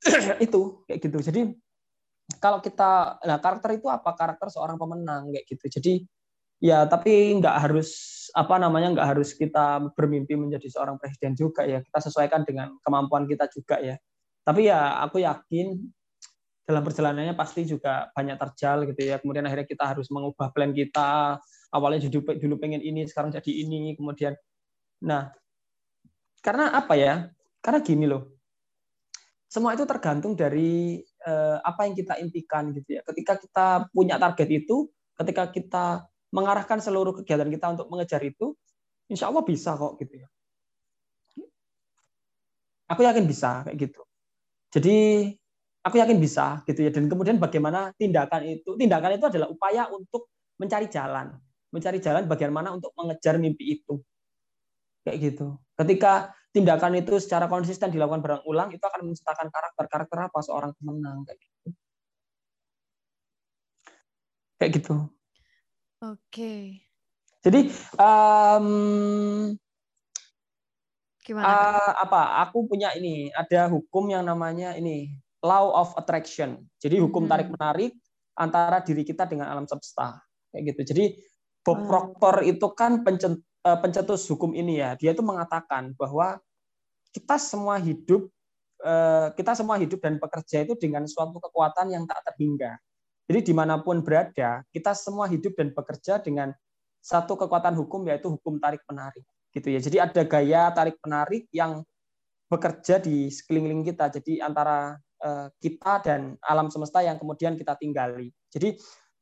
itu 0.46 0.60
kayak 0.84 1.00
gitu. 1.00 1.18
Jadi 1.20 1.40
kalau 2.38 2.62
kita 2.62 3.20
nah 3.24 3.38
karakter 3.40 3.80
itu 3.80 3.88
apa? 3.88 4.12
Karakter 4.14 4.52
seorang 4.52 4.76
pemenang 4.76 5.32
kayak 5.32 5.46
gitu. 5.48 5.66
Jadi 5.80 5.92
ya 6.60 6.84
tapi 6.84 7.40
nggak 7.40 7.56
harus 7.56 7.88
apa 8.36 8.60
namanya 8.60 8.92
nggak 8.92 9.08
harus 9.16 9.32
kita 9.32 9.90
bermimpi 9.96 10.36
menjadi 10.36 10.68
seorang 10.68 11.00
presiden 11.00 11.32
juga 11.32 11.64
ya. 11.64 11.80
Kita 11.80 11.98
sesuaikan 12.04 12.44
dengan 12.44 12.76
kemampuan 12.84 13.24
kita 13.24 13.48
juga 13.48 13.80
ya. 13.80 13.96
Tapi 14.44 14.68
ya 14.68 15.00
aku 15.04 15.24
yakin 15.24 15.76
dalam 16.70 16.86
perjalanannya 16.86 17.34
pasti 17.34 17.66
juga 17.66 18.08
banyak 18.14 18.38
terjal 18.38 18.86
gitu 18.86 19.00
ya. 19.02 19.18
Kemudian 19.18 19.42
akhirnya 19.44 19.66
kita 19.66 19.84
harus 19.90 20.06
mengubah 20.14 20.54
plan 20.54 20.70
kita. 20.70 21.42
Awalnya 21.74 22.06
dulu, 22.06 22.38
dulu 22.38 22.54
pengen 22.62 22.78
ini 22.80 23.02
sekarang 23.10 23.34
jadi 23.34 23.50
ini 23.50 23.98
kemudian. 23.98 24.38
Nah 25.02 25.34
karena 26.40 26.70
apa 26.70 26.94
ya? 26.94 27.26
Karena 27.58 27.82
gini 27.82 28.06
loh. 28.06 28.38
Semua 29.50 29.74
itu 29.74 29.82
tergantung 29.82 30.38
dari 30.38 31.02
eh, 31.02 31.58
apa 31.58 31.90
yang 31.90 31.98
kita 31.98 32.22
impikan 32.22 32.70
gitu 32.70 32.98
ya. 32.98 33.02
Ketika 33.02 33.34
kita 33.42 33.66
punya 33.90 34.14
target 34.16 34.48
itu 34.62 34.86
ketika 35.18 35.50
kita 35.50 35.86
mengarahkan 36.30 36.78
seluruh 36.78 37.12
kegiatan 37.20 37.50
kita 37.50 37.66
untuk 37.74 37.90
mengejar 37.90 38.22
itu 38.22 38.54
insya 39.10 39.26
Allah 39.26 39.42
bisa 39.42 39.74
kok 39.74 39.98
gitu 39.98 40.22
ya. 40.22 40.28
Aku 42.90 43.02
yakin 43.02 43.26
bisa 43.26 43.66
kayak 43.66 43.90
gitu. 43.90 44.02
Jadi 44.70 44.98
aku 45.80 45.96
yakin 45.96 46.18
bisa 46.20 46.60
gitu 46.68 46.84
ya 46.84 46.90
dan 46.92 47.08
kemudian 47.08 47.40
bagaimana 47.40 47.94
tindakan 47.96 48.44
itu 48.44 48.76
tindakan 48.76 49.16
itu 49.16 49.26
adalah 49.28 49.48
upaya 49.48 49.88
untuk 49.88 50.28
mencari 50.60 50.92
jalan 50.92 51.40
mencari 51.70 52.02
jalan 52.02 52.26
bagaimana 52.26 52.74
untuk 52.74 52.90
mengejar 52.98 53.38
mimpi 53.38 53.80
itu. 53.80 54.02
Kayak 55.06 55.16
gitu. 55.32 55.46
Ketika 55.78 56.34
tindakan 56.50 56.98
itu 56.98 57.16
secara 57.22 57.46
konsisten 57.46 57.94
dilakukan 57.94 58.20
berulang-ulang, 58.20 58.74
itu 58.74 58.82
akan 58.82 59.06
menciptakan 59.06 59.48
karakter-karakter 59.48 60.18
apa 60.28 60.38
seorang 60.42 60.70
pemenang 60.76 61.24
kayak 61.24 61.38
gitu. 61.40 61.68
Kayak 64.60 64.70
gitu. 64.76 64.96
Oke. 66.04 66.84
Jadi 67.40 67.72
um, 67.96 68.66
gimana? 71.24 71.48
Uh, 71.48 71.92
apa? 72.04 72.44
Aku 72.44 72.68
punya 72.68 72.92
ini, 72.92 73.32
ada 73.32 73.72
hukum 73.72 74.12
yang 74.12 74.28
namanya 74.28 74.76
ini 74.76 75.16
law 75.44 75.72
of 75.76 75.92
attraction. 75.96 76.60
Jadi 76.80 77.00
hukum 77.00 77.24
hmm. 77.26 77.30
tarik 77.30 77.48
menarik 77.48 77.92
antara 78.36 78.80
diri 78.84 79.04
kita 79.04 79.28
dengan 79.28 79.48
alam 79.48 79.64
semesta. 79.64 80.20
Kayak 80.52 80.62
gitu. 80.74 80.80
Jadi 80.94 81.04
Bob 81.60 81.84
hmm. 81.84 81.88
Proctor 81.88 82.34
itu 82.44 82.66
kan 82.72 83.00
eh, 83.04 83.78
pencetus 83.80 84.28
hukum 84.28 84.52
ini 84.52 84.80
ya. 84.80 84.96
Dia 84.96 85.12
itu 85.16 85.24
mengatakan 85.24 85.96
bahwa 85.96 86.40
kita 87.10 87.36
semua 87.40 87.80
hidup 87.80 88.28
eh, 88.84 89.28
kita 89.36 89.52
semua 89.56 89.76
hidup 89.80 90.00
dan 90.00 90.16
bekerja 90.20 90.64
itu 90.64 90.74
dengan 90.76 91.04
suatu 91.08 91.40
kekuatan 91.40 91.92
yang 91.92 92.04
tak 92.04 92.20
terhingga. 92.32 92.76
Jadi 93.30 93.46
di 93.46 93.54
mana 93.54 93.78
pun 93.78 94.02
berada, 94.02 94.66
kita 94.74 94.90
semua 94.90 95.30
hidup 95.30 95.54
dan 95.54 95.70
bekerja 95.70 96.18
dengan 96.18 96.50
satu 96.98 97.38
kekuatan 97.38 97.78
hukum 97.78 98.02
yaitu 98.10 98.26
hukum 98.26 98.58
tarik 98.58 98.82
menarik, 98.90 99.22
gitu 99.54 99.70
ya. 99.70 99.78
Jadi 99.78 99.96
ada 100.02 100.22
gaya 100.26 100.62
tarik 100.74 100.98
menarik 100.98 101.46
yang 101.54 101.86
bekerja 102.50 102.98
di 102.98 103.30
sekeliling 103.30 103.86
kita. 103.86 104.10
Jadi 104.10 104.42
antara 104.42 104.98
kita 105.60 106.00
dan 106.00 106.40
alam 106.44 106.72
semesta 106.72 107.04
yang 107.04 107.20
kemudian 107.20 107.54
kita 107.54 107.76
tinggali. 107.76 108.32
Jadi 108.48 108.76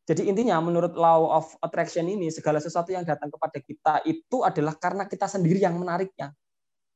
jadi 0.09 0.25
intinya 0.25 0.57
menurut 0.65 0.97
law 0.97 1.37
of 1.37 1.53
attraction 1.61 2.09
ini 2.09 2.33
segala 2.33 2.57
sesuatu 2.63 2.89
yang 2.89 3.05
datang 3.05 3.29
kepada 3.29 3.61
kita 3.61 3.95
itu 4.09 4.41
adalah 4.41 4.73
karena 4.81 5.05
kita 5.05 5.29
sendiri 5.29 5.61
yang 5.61 5.77
menariknya. 5.77 6.33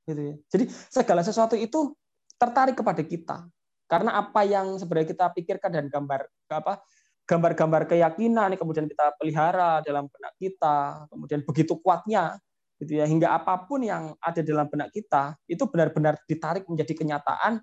Gitu 0.09 0.23
ya. 0.33 0.35
Jadi 0.49 0.65
segala 0.89 1.21
sesuatu 1.21 1.53
itu 1.55 1.93
tertarik 2.41 2.75
kepada 2.75 3.07
kita 3.07 3.47
Karena 3.87 4.19
apa 4.19 4.43
yang 4.43 4.81
sebenarnya 4.81 5.13
kita 5.15 5.27
pikirkan 5.37 5.71
dan 5.71 5.87
gambar 5.93 6.25
apa 6.49 6.81
gambar-gambar 7.29 7.87
keyakinan 7.87 8.57
kemudian 8.57 8.89
kita 8.89 9.15
pelihara 9.21 9.85
dalam 9.85 10.09
benak 10.09 10.33
kita, 10.41 11.07
kemudian 11.13 11.41
begitu 11.45 11.77
kuatnya 11.79 12.41
gitu 12.83 12.99
ya 12.99 13.07
hingga 13.07 13.31
apa 13.31 13.63
pun 13.63 13.87
yang 13.87 14.11
ada 14.19 14.43
dalam 14.43 14.67
benak 14.67 14.91
kita 14.91 15.39
itu 15.47 15.63
benar-benar 15.71 16.19
ditarik 16.27 16.67
menjadi 16.67 16.99
kenyataan 16.99 17.63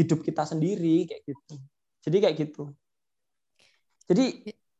hidup 0.00 0.24
kita 0.24 0.48
sendiri 0.48 1.04
kayak 1.04 1.22
gitu. 1.28 1.54
Jadi 2.00 2.16
kayak 2.24 2.36
gitu. 2.40 2.72
Jadi 4.08 4.24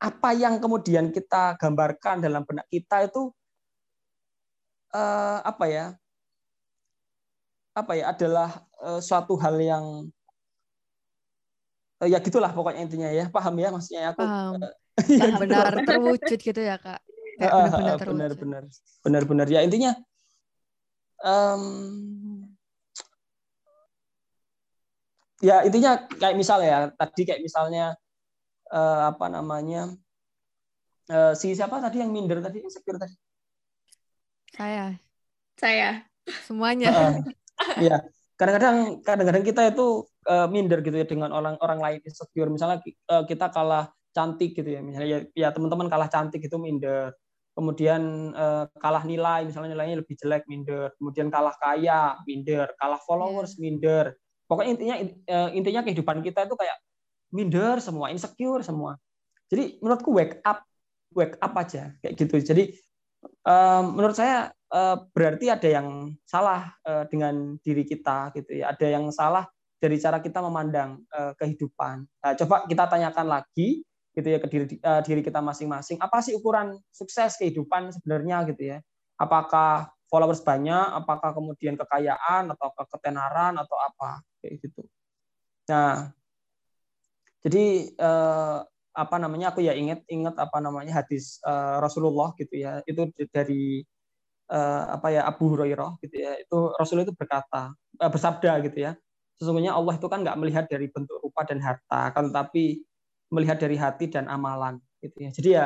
apa 0.01 0.33
yang 0.33 0.57
kemudian 0.57 1.13
kita 1.13 1.61
gambarkan 1.61 2.25
dalam 2.25 2.41
benak 2.49 2.65
kita 2.73 3.05
itu 3.05 3.29
eh, 4.97 5.39
apa 5.45 5.65
ya? 5.69 5.87
Apa 7.77 7.93
ya 8.01 8.05
adalah 8.17 8.65
eh, 8.81 9.01
suatu 9.05 9.37
hal 9.37 9.61
yang 9.61 9.85
eh, 12.01 12.09
ya 12.09 12.19
gitulah 12.25 12.51
pokoknya 12.51 12.81
intinya 12.89 13.09
ya 13.13 13.29
paham 13.29 13.55
ya 13.61 13.69
maksudnya 13.69 14.17
aku 14.17 14.25
Paham. 14.25 14.53
eh, 14.57 14.73
ya, 15.21 15.37
Benar 15.37 15.73
terwujud 15.85 16.39
gitu 16.41 16.61
ya 16.61 16.81
kak. 16.81 17.01
Ah, 17.41 17.69
benar-benar 17.69 17.97
ah, 17.97 17.97
terwujud. 18.01 18.37
benar-benar 18.37 18.63
benar-benar 19.01 19.47
ya 19.49 19.61
intinya 19.65 19.93
em, 21.25 21.63
ya 25.41 25.65
intinya 25.65 26.05
kayak 26.07 26.37
misalnya 26.37 26.69
ya 26.69 26.81
tadi 26.95 27.23
kayak 27.25 27.43
misalnya 27.45 27.97
eh, 28.69 29.03
apa 29.11 29.27
namanya 29.33 29.93
eh, 31.09 31.33
si 31.37 31.57
siapa 31.57 31.81
tadi 31.81 32.01
yang 32.01 32.13
minder 32.13 32.41
tadi 32.45 32.61
insecure 32.61 33.01
tadi 33.01 33.17
Saya 34.51 34.97
Saya. 35.61 36.11
semuanya. 36.49 36.89
Heeh. 36.91 37.15
Iya. 37.85 38.01
Kadang-kadang 38.41 39.05
kadang-kadang 39.05 39.45
kita 39.45 39.63
itu 39.69 40.09
eh, 40.25 40.49
minder 40.49 40.81
gitu 40.81 40.97
ya 40.97 41.05
dengan 41.05 41.29
orang 41.29 41.61
orang 41.61 41.77
lain 41.77 42.01
insecure. 42.01 42.49
Misalnya 42.49 42.81
eh, 42.89 43.25
kita 43.29 43.53
kalah 43.53 43.93
cantik 44.17 44.57
gitu 44.57 44.65
ya. 44.65 44.81
Misalnya 44.81 45.09
ya, 45.13 45.19
ya 45.37 45.49
teman-teman 45.53 45.93
kalah 45.93 46.09
cantik 46.09 46.41
itu 46.41 46.57
minder. 46.57 47.13
Kemudian 47.53 48.33
eh, 48.33 48.65
kalah 48.81 49.05
nilai, 49.05 49.45
misalnya 49.45 49.77
nilainya 49.77 50.01
lebih 50.01 50.17
jelek 50.17 50.49
minder. 50.49 50.89
Kemudian 50.97 51.29
kalah 51.29 51.53
kaya, 51.61 52.17
minder. 52.25 52.73
Kalah 52.81 53.01
followers, 53.05 53.61
minder. 53.61 54.17
Pokoknya 54.51 54.71
intinya 54.75 54.97
eh, 55.07 55.49
intinya 55.55 55.87
kehidupan 55.87 56.27
kita 56.27 56.51
itu 56.51 56.59
kayak 56.59 56.77
minder 57.31 57.79
semua, 57.79 58.11
insecure 58.11 58.67
semua. 58.67 58.99
Jadi 59.47 59.79
menurutku 59.79 60.11
wake 60.11 60.43
up, 60.43 60.67
wake 61.15 61.39
up 61.39 61.55
aja 61.55 61.95
kayak 62.03 62.19
gitu. 62.19 62.43
Jadi 62.43 62.75
eh, 63.23 63.83
menurut 63.87 64.19
saya 64.19 64.51
eh, 64.51 64.97
berarti 65.15 65.47
ada 65.55 65.69
yang 65.71 66.19
salah 66.27 66.75
dengan 67.07 67.55
diri 67.63 67.87
kita 67.87 68.35
gitu 68.35 68.59
ya. 68.59 68.75
Ada 68.75 68.99
yang 68.99 69.07
salah 69.15 69.47
dari 69.79 69.97
cara 70.03 70.19
kita 70.19 70.43
memandang 70.43 70.99
eh, 71.15 71.33
kehidupan. 71.39 72.03
Nah, 72.03 72.33
coba 72.35 72.67
kita 72.67 72.91
tanyakan 72.91 73.27
lagi 73.31 73.87
gitu 74.11 74.27
ya 74.27 74.43
ke 74.43 74.49
diri 74.51 74.67
diri 75.07 75.23
kita 75.23 75.39
masing-masing. 75.39 76.03
Apa 76.03 76.19
sih 76.19 76.35
ukuran 76.35 76.75
sukses 76.91 77.39
kehidupan 77.39 77.95
sebenarnya 77.95 78.43
gitu 78.51 78.75
ya? 78.75 78.79
Apakah 79.15 79.95
followers 80.11 80.43
banyak, 80.43 80.87
apakah 81.01 81.31
kemudian 81.33 81.79
kekayaan 81.79 82.51
atau 82.51 82.69
ketenaran 82.91 83.55
atau 83.57 83.79
apa 83.79 84.21
kayak 84.43 84.59
gitu. 84.61 84.83
Nah, 85.71 86.11
jadi 87.47 87.95
eh, 87.95 88.59
apa 88.91 89.17
namanya 89.23 89.55
aku 89.55 89.63
ya 89.63 89.73
ingat 89.73 90.03
ingat 90.11 90.35
apa 90.37 90.59
namanya 90.59 91.01
hadis 91.01 91.39
eh, 91.47 91.77
Rasulullah 91.79 92.35
gitu 92.37 92.59
ya. 92.59 92.83
Itu 92.85 93.09
dari 93.31 93.87
eh, 94.51 94.83
apa 94.91 95.09
ya 95.15 95.23
Abu 95.25 95.55
Hurairah 95.55 96.03
gitu 96.03 96.17
ya 96.19 96.35
itu 96.37 96.59
Rasul 96.77 97.07
itu 97.07 97.15
berkata 97.15 97.73
eh, 98.03 98.11
bersabda 98.11 98.53
gitu 98.67 98.79
ya 98.91 98.93
sesungguhnya 99.39 99.73
Allah 99.73 99.97
itu 99.97 100.07
kan 100.11 100.21
nggak 100.21 100.37
melihat 100.37 100.65
dari 100.67 100.91
bentuk 100.91 101.17
rupa 101.23 101.47
dan 101.47 101.63
harta 101.63 102.11
kan 102.13 102.29
tetapi 102.29 102.83
melihat 103.31 103.57
dari 103.63 103.79
hati 103.79 104.11
dan 104.11 104.27
amalan 104.27 104.83
gitu 105.01 105.17
ya 105.23 105.31
jadi 105.33 105.49
ya 105.49 105.65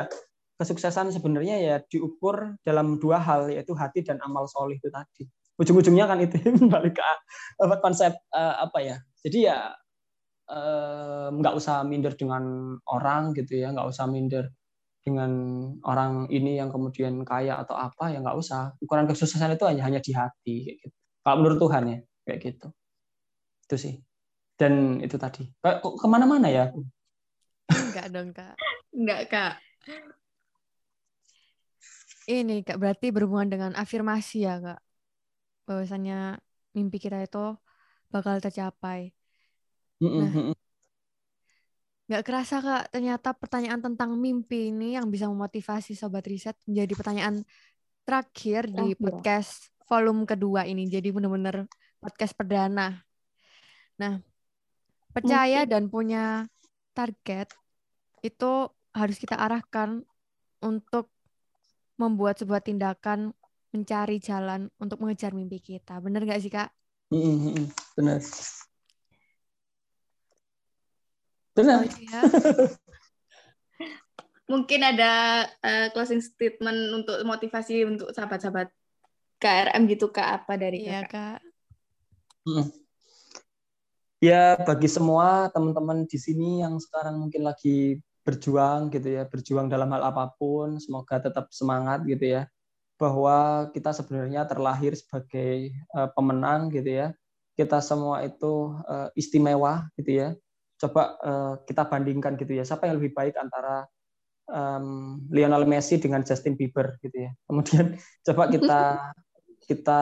kesuksesan 0.55 1.11
sebenarnya 1.11 1.55
ya 1.59 1.75
diukur 1.83 2.55
dalam 2.63 2.95
dua 2.97 3.19
hal 3.19 3.51
yaitu 3.51 3.75
hati 3.75 4.03
dan 4.05 4.19
amal 4.23 4.47
solih 4.47 4.79
itu 4.79 4.87
tadi. 4.87 5.27
Ujung-ujungnya 5.59 6.05
kan 6.07 6.19
itu 6.23 6.39
balik 6.73 6.99
ke 6.99 7.03
apa, 7.59 7.75
konsep 7.83 8.15
eh, 8.15 8.55
apa 8.59 8.77
ya? 8.79 8.95
Jadi 9.23 9.37
ya 9.51 9.71
eh, 10.51 11.27
nggak 11.31 11.53
usah 11.59 11.83
minder 11.83 12.15
dengan 12.15 12.75
orang 12.87 13.35
gitu 13.35 13.59
ya 13.59 13.71
nggak 13.75 13.87
usah 13.87 14.07
minder 14.07 14.51
dengan 15.05 15.31
orang 15.85 16.25
ini 16.33 16.57
yang 16.57 16.73
kemudian 16.73 17.21
kaya 17.21 17.61
atau 17.61 17.75
apa 17.75 18.15
ya 18.15 18.23
nggak 18.23 18.37
usah. 18.39 18.73
Ukuran 18.79 19.07
kesuksesan 19.11 19.55
itu 19.55 19.67
hanya 19.67 19.83
hanya 19.87 19.99
di 19.99 20.11
hati 20.15 20.55
kayak 20.65 20.77
gitu. 20.87 20.95
Kalau 21.25 21.35
menurut 21.41 21.59
Tuhan 21.59 21.83
ya 21.91 21.97
kayak 22.25 22.39
gitu. 22.41 22.67
Itu 23.67 23.75
sih. 23.75 23.93
Dan 24.55 25.03
itu 25.03 25.19
tadi. 25.19 25.43
Kok 25.59 25.99
ke 25.99 26.07
mana-mana 26.07 26.47
ya 26.47 26.71
Enggak 27.65 28.07
dong 28.13 28.29
kak. 28.31 28.55
Enggak, 28.95 29.21
Kak. 29.27 29.53
Ini 32.25 32.65
kak 32.65 32.81
berarti 32.81 33.13
berhubungan 33.13 33.49
dengan 33.49 33.71
afirmasi 33.77 34.49
ya 34.49 34.57
kak. 34.57 34.81
Bahwasannya 35.69 36.41
mimpi 36.73 36.97
kita 36.97 37.21
itu 37.21 37.53
bakal 38.09 38.41
tercapai. 38.41 39.13
Nah. 40.01 40.53
Nggak 42.05 42.23
kerasa 42.25 42.61
kak, 42.61 42.83
ternyata 42.93 43.33
pertanyaan 43.33 43.81
tentang 43.81 44.13
mimpi 44.13 44.69
ini 44.69 44.93
yang 44.93 45.09
bisa 45.09 45.25
memotivasi 45.25 45.97
sobat 45.97 46.25
riset 46.29 46.53
menjadi 46.69 46.93
pertanyaan 46.93 47.35
terakhir 48.05 48.69
di 48.69 48.93
podcast 48.93 49.73
volume 49.89 50.29
kedua 50.29 50.69
ini. 50.69 50.85
Jadi 50.85 51.09
benar-benar 51.09 51.65
podcast 51.97 52.37
perdana. 52.37 53.01
Nah, 53.97 54.21
percaya 55.09 55.65
dan 55.65 55.89
punya 55.89 56.45
target 56.93 57.49
itu 58.21 58.69
harus 58.93 59.17
kita 59.17 59.39
arahkan 59.41 60.05
untuk 60.61 61.14
membuat 61.95 62.39
sebuah 62.39 62.61
tindakan 62.63 63.31
mencari 63.75 64.19
jalan 64.23 64.71
untuk 64.79 65.03
mengejar 65.03 65.35
mimpi 65.35 65.59
kita. 65.59 65.99
Bener 65.99 66.23
nggak 66.23 66.41
sih 66.43 66.51
kak? 66.51 66.71
Benar 67.95 68.19
benar 71.55 71.87
Oh, 71.87 71.99
iya. 71.99 72.19
Mungkin 74.51 74.79
ada 74.85 75.13
eh, 75.65 75.87
closing 75.89 76.21
statement 76.21 76.93
untuk 76.93 77.17
motivasi 77.25 77.81
untuk 77.87 78.13
sahabat-sahabat 78.13 78.69
KRM 79.41 79.89
gitu 79.89 80.13
Kak 80.13 80.43
apa 80.43 80.53
dari 80.53 80.85
Iya 80.85 81.01
Kakak? 81.07 81.39
kak. 81.39 81.39
Mm. 82.45 82.67
Ya 84.21 84.53
bagi 84.61 84.85
semua 84.89 85.49
teman-teman 85.49 86.05
di 86.05 86.17
sini 86.21 86.61
yang 86.61 86.77
sekarang 86.77 87.19
mungkin 87.19 87.41
lagi 87.41 87.99
berjuang 88.25 88.89
gitu 88.89 89.21
ya, 89.21 89.23
berjuang 89.29 89.69
dalam 89.69 89.93
hal 89.93 90.09
apa 90.09 90.33
pun, 90.35 90.81
semoga 90.81 91.21
tetap 91.21 91.53
semangat 91.53 92.01
gitu 92.09 92.25
ya. 92.25 92.49
Bahwa 92.97 93.69
kita 93.69 93.93
sebenarnya 93.93 94.49
terlahir 94.49 94.97
sebagai 94.97 95.71
eh, 95.71 96.09
pemenang 96.17 96.73
gitu 96.73 96.89
ya. 96.89 97.07
Kita 97.53 97.79
semua 97.85 98.25
itu 98.25 98.73
eh, 98.89 99.09
istimewa 99.13 99.85
gitu 99.95 100.11
ya. 100.11 100.29
Coba 100.81 101.15
eh, 101.21 101.53
kita 101.69 101.85
bandingkan 101.85 102.33
gitu 102.41 102.57
ya, 102.57 102.65
siapa 102.65 102.89
yang 102.89 102.97
lebih 102.97 103.13
baik 103.13 103.37
antara 103.37 103.85
em, 104.49 105.17
Lionel 105.33 105.65
Messi 105.69 105.97
dengan 106.01 106.21
Justin 106.25 106.57
Bieber 106.57 106.97
gitu 107.01 107.29
ya. 107.29 107.31
Kemudian 107.47 107.97
coba 108.25 108.43
kita 108.49 108.81
kita 109.65 110.01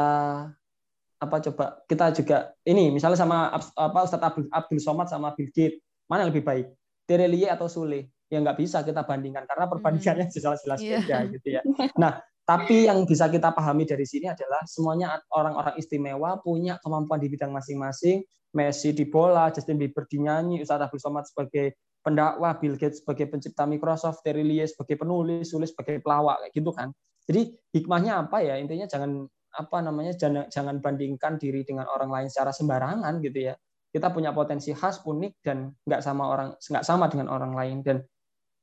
apa 1.23 1.37
coba 1.39 1.65
kita 1.87 2.11
juga 2.11 2.37
ini 2.67 2.91
misalnya 2.91 3.15
sama 3.15 3.47
apa 3.55 3.99
Ustadz 4.03 4.27
Abdul, 4.27 4.51
Abdul 4.51 4.81
Somad 4.83 5.07
sama 5.07 5.31
Bill 5.39 5.47
Gates 5.55 5.79
mana 6.11 6.27
yang 6.27 6.35
lebih 6.35 6.43
baik 6.43 6.67
Terelie 7.07 7.47
atau 7.47 7.71
Sule 7.71 8.11
ya 8.33 8.41
nggak 8.41 8.57
bisa 8.57 8.81
kita 8.81 9.05
bandingkan 9.05 9.45
karena 9.45 9.69
perbandingannya 9.69 10.25
jelas-jelas 10.33 10.81
Iya. 10.81 10.99
beda 11.05 11.17
gitu 11.37 11.47
ya. 11.53 11.61
Nah 12.01 12.17
tapi 12.43 12.89
yang 12.91 13.07
bisa 13.07 13.31
kita 13.31 13.55
pahami 13.55 13.87
dari 13.87 14.03
sini 14.03 14.27
adalah 14.27 14.65
semuanya 14.67 15.15
orang-orang 15.31 15.79
istimewa 15.79 16.41
punya 16.43 16.75
kemampuan 16.83 17.21
di 17.21 17.31
bidang 17.31 17.53
masing-masing. 17.55 18.25
Messi 18.53 18.93
di 18.93 19.09
bola 19.09 19.49
Justin 19.49 19.81
Bieber 19.81 20.05
di 20.05 20.21
nyanyi 20.21 20.61
Ustadz 20.61 20.85
Abdul 20.85 21.01
Somad 21.01 21.25
sebagai 21.25 21.73
pendakwah 22.05 22.53
Bill 22.61 22.77
Gates 22.77 23.01
sebagai 23.01 23.25
pencipta 23.31 23.65
Microsoft 23.65 24.21
Terelie 24.21 24.61
sebagai 24.69 24.99
penulis 24.99 25.49
Sule 25.49 25.65
sebagai 25.65 25.97
pelawak 26.03 26.37
kayak 26.45 26.53
gitu 26.53 26.69
kan. 26.69 26.93
Jadi 27.25 27.55
hikmahnya 27.73 28.27
apa 28.27 28.43
ya? 28.45 28.59
Intinya 28.61 28.85
jangan 28.85 29.25
apa 29.57 29.77
namanya 29.81 30.13
jangan 30.13 30.51
jangan 30.53 30.83
bandingkan 30.83 31.41
diri 31.41 31.65
dengan 31.65 31.89
orang 31.89 32.11
lain 32.13 32.27
secara 32.29 32.53
sembarangan 32.53 33.23
gitu 33.25 33.49
ya. 33.49 33.55
Kita 33.89 34.13
punya 34.13 34.29
potensi 34.37 34.69
khas 34.75 35.01
unik 35.01 35.33
dan 35.41 35.73
nggak 35.89 36.01
sama 36.03 36.23
orang 36.29 36.49
nggak 36.59 36.85
sama 36.85 37.09
dengan 37.09 37.33
orang 37.33 37.57
lain. 37.57 37.81
Dan 37.81 38.05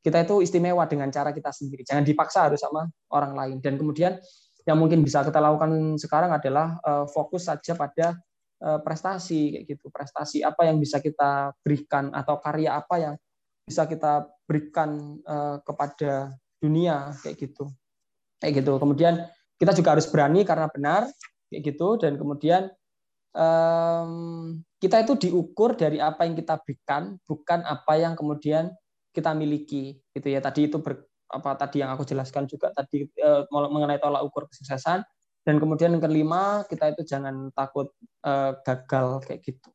kita 0.01 0.24
itu 0.24 0.40
istimewa 0.40 0.89
dengan 0.89 1.12
cara 1.12 1.31
kita 1.31 1.52
sendiri. 1.52 1.85
Jangan 1.85 2.05
dipaksa 2.05 2.48
harus 2.48 2.60
sama 2.60 2.89
orang 3.12 3.32
lain. 3.36 3.56
Dan 3.60 3.77
kemudian 3.77 4.16
yang 4.64 4.77
mungkin 4.81 5.05
bisa 5.05 5.20
kita 5.24 5.40
lakukan 5.40 5.97
sekarang 6.01 6.32
adalah 6.32 6.81
eh, 6.81 7.06
fokus 7.12 7.48
saja 7.48 7.77
pada 7.77 8.16
eh, 8.64 8.78
prestasi 8.81 9.56
kayak 9.56 9.64
gitu. 9.68 9.93
Prestasi 9.93 10.40
apa 10.40 10.64
yang 10.68 10.81
bisa 10.81 11.05
kita 11.05 11.52
berikan 11.60 12.09
atau 12.16 12.40
karya 12.40 12.81
apa 12.81 12.94
yang 12.97 13.14
bisa 13.68 13.85
kita 13.85 14.24
berikan 14.48 15.20
eh, 15.20 15.56
kepada 15.60 16.32
dunia 16.56 17.12
kayak 17.20 17.36
gitu. 17.36 17.68
Kayak 18.40 18.64
gitu. 18.64 18.72
Kemudian 18.81 19.14
kita 19.60 19.77
juga 19.77 20.01
harus 20.01 20.09
berani 20.09 20.48
karena 20.48 20.72
benar 20.72 21.05
kayak 21.52 21.62
gitu. 21.77 22.01
Dan 22.01 22.16
kemudian 22.16 22.72
em, 23.36 24.10
kita 24.81 25.05
itu 25.05 25.28
diukur 25.28 25.77
dari 25.77 26.01
apa 26.01 26.24
yang 26.24 26.32
kita 26.32 26.56
berikan, 26.64 27.20
bukan 27.28 27.60
apa 27.68 28.01
yang 28.01 28.16
kemudian 28.16 28.72
kita 29.11 29.35
miliki, 29.35 29.99
gitu 30.15 30.28
ya. 30.31 30.41
Tadi 30.43 30.70
itu 30.70 30.78
ber, 30.78 31.07
apa 31.31 31.55
tadi 31.55 31.82
yang 31.82 31.95
aku 31.95 32.03
jelaskan 32.03 32.47
juga 32.51 32.74
tadi 32.74 33.07
eh, 33.07 33.43
mengenai 33.51 34.03
tolak 34.03 34.27
ukur 34.27 34.51
kesuksesan 34.51 35.07
dan 35.47 35.55
kemudian 35.57 35.95
yang 35.95 36.03
kelima 36.03 36.66
kita 36.66 36.91
itu 36.91 37.03
jangan 37.07 37.55
takut 37.55 37.95
eh, 38.27 38.53
gagal 38.66 39.23
kayak 39.27 39.41
gitu. 39.47 39.70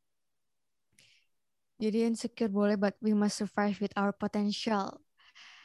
Jadi 1.76 2.08
insecure 2.08 2.48
boleh, 2.48 2.80
but 2.80 2.96
we 3.04 3.12
must 3.12 3.36
survive 3.36 3.76
with 3.84 3.92
our 4.00 4.16
potential. 4.16 4.96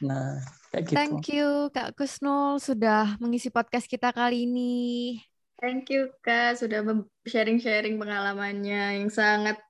Nah, 0.03 0.43
kayak 0.73 0.83
gitu. 0.91 0.97
Thank 0.97 1.31
you 1.31 1.49
Kak 1.71 1.95
Kusnul 1.95 2.59
sudah 2.59 3.15
mengisi 3.23 3.47
podcast 3.47 3.87
kita 3.87 4.11
kali 4.11 4.43
ini. 4.43 5.15
Thank 5.61 5.93
you 5.93 6.11
Kak 6.19 6.59
sudah 6.59 6.83
sharing-sharing 7.23 7.95
pengalamannya 8.01 8.99
yang 8.99 9.07
sangat 9.13 9.61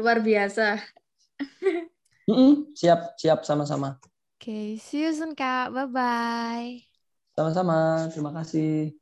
luar 0.00 0.24
biasa. 0.24 0.80
mm 2.26 2.34
-mm, 2.34 2.52
siap, 2.74 3.14
siap 3.16 3.40
sama-sama. 3.46 3.96
Oke, 4.36 4.52
okay, 4.52 4.66
see 4.76 5.02
you 5.06 5.12
soon 5.16 5.32
Kak. 5.32 5.72
Bye-bye. 5.72 6.84
Sama-sama, 7.32 8.08
terima 8.12 8.32
kasih. 8.36 8.92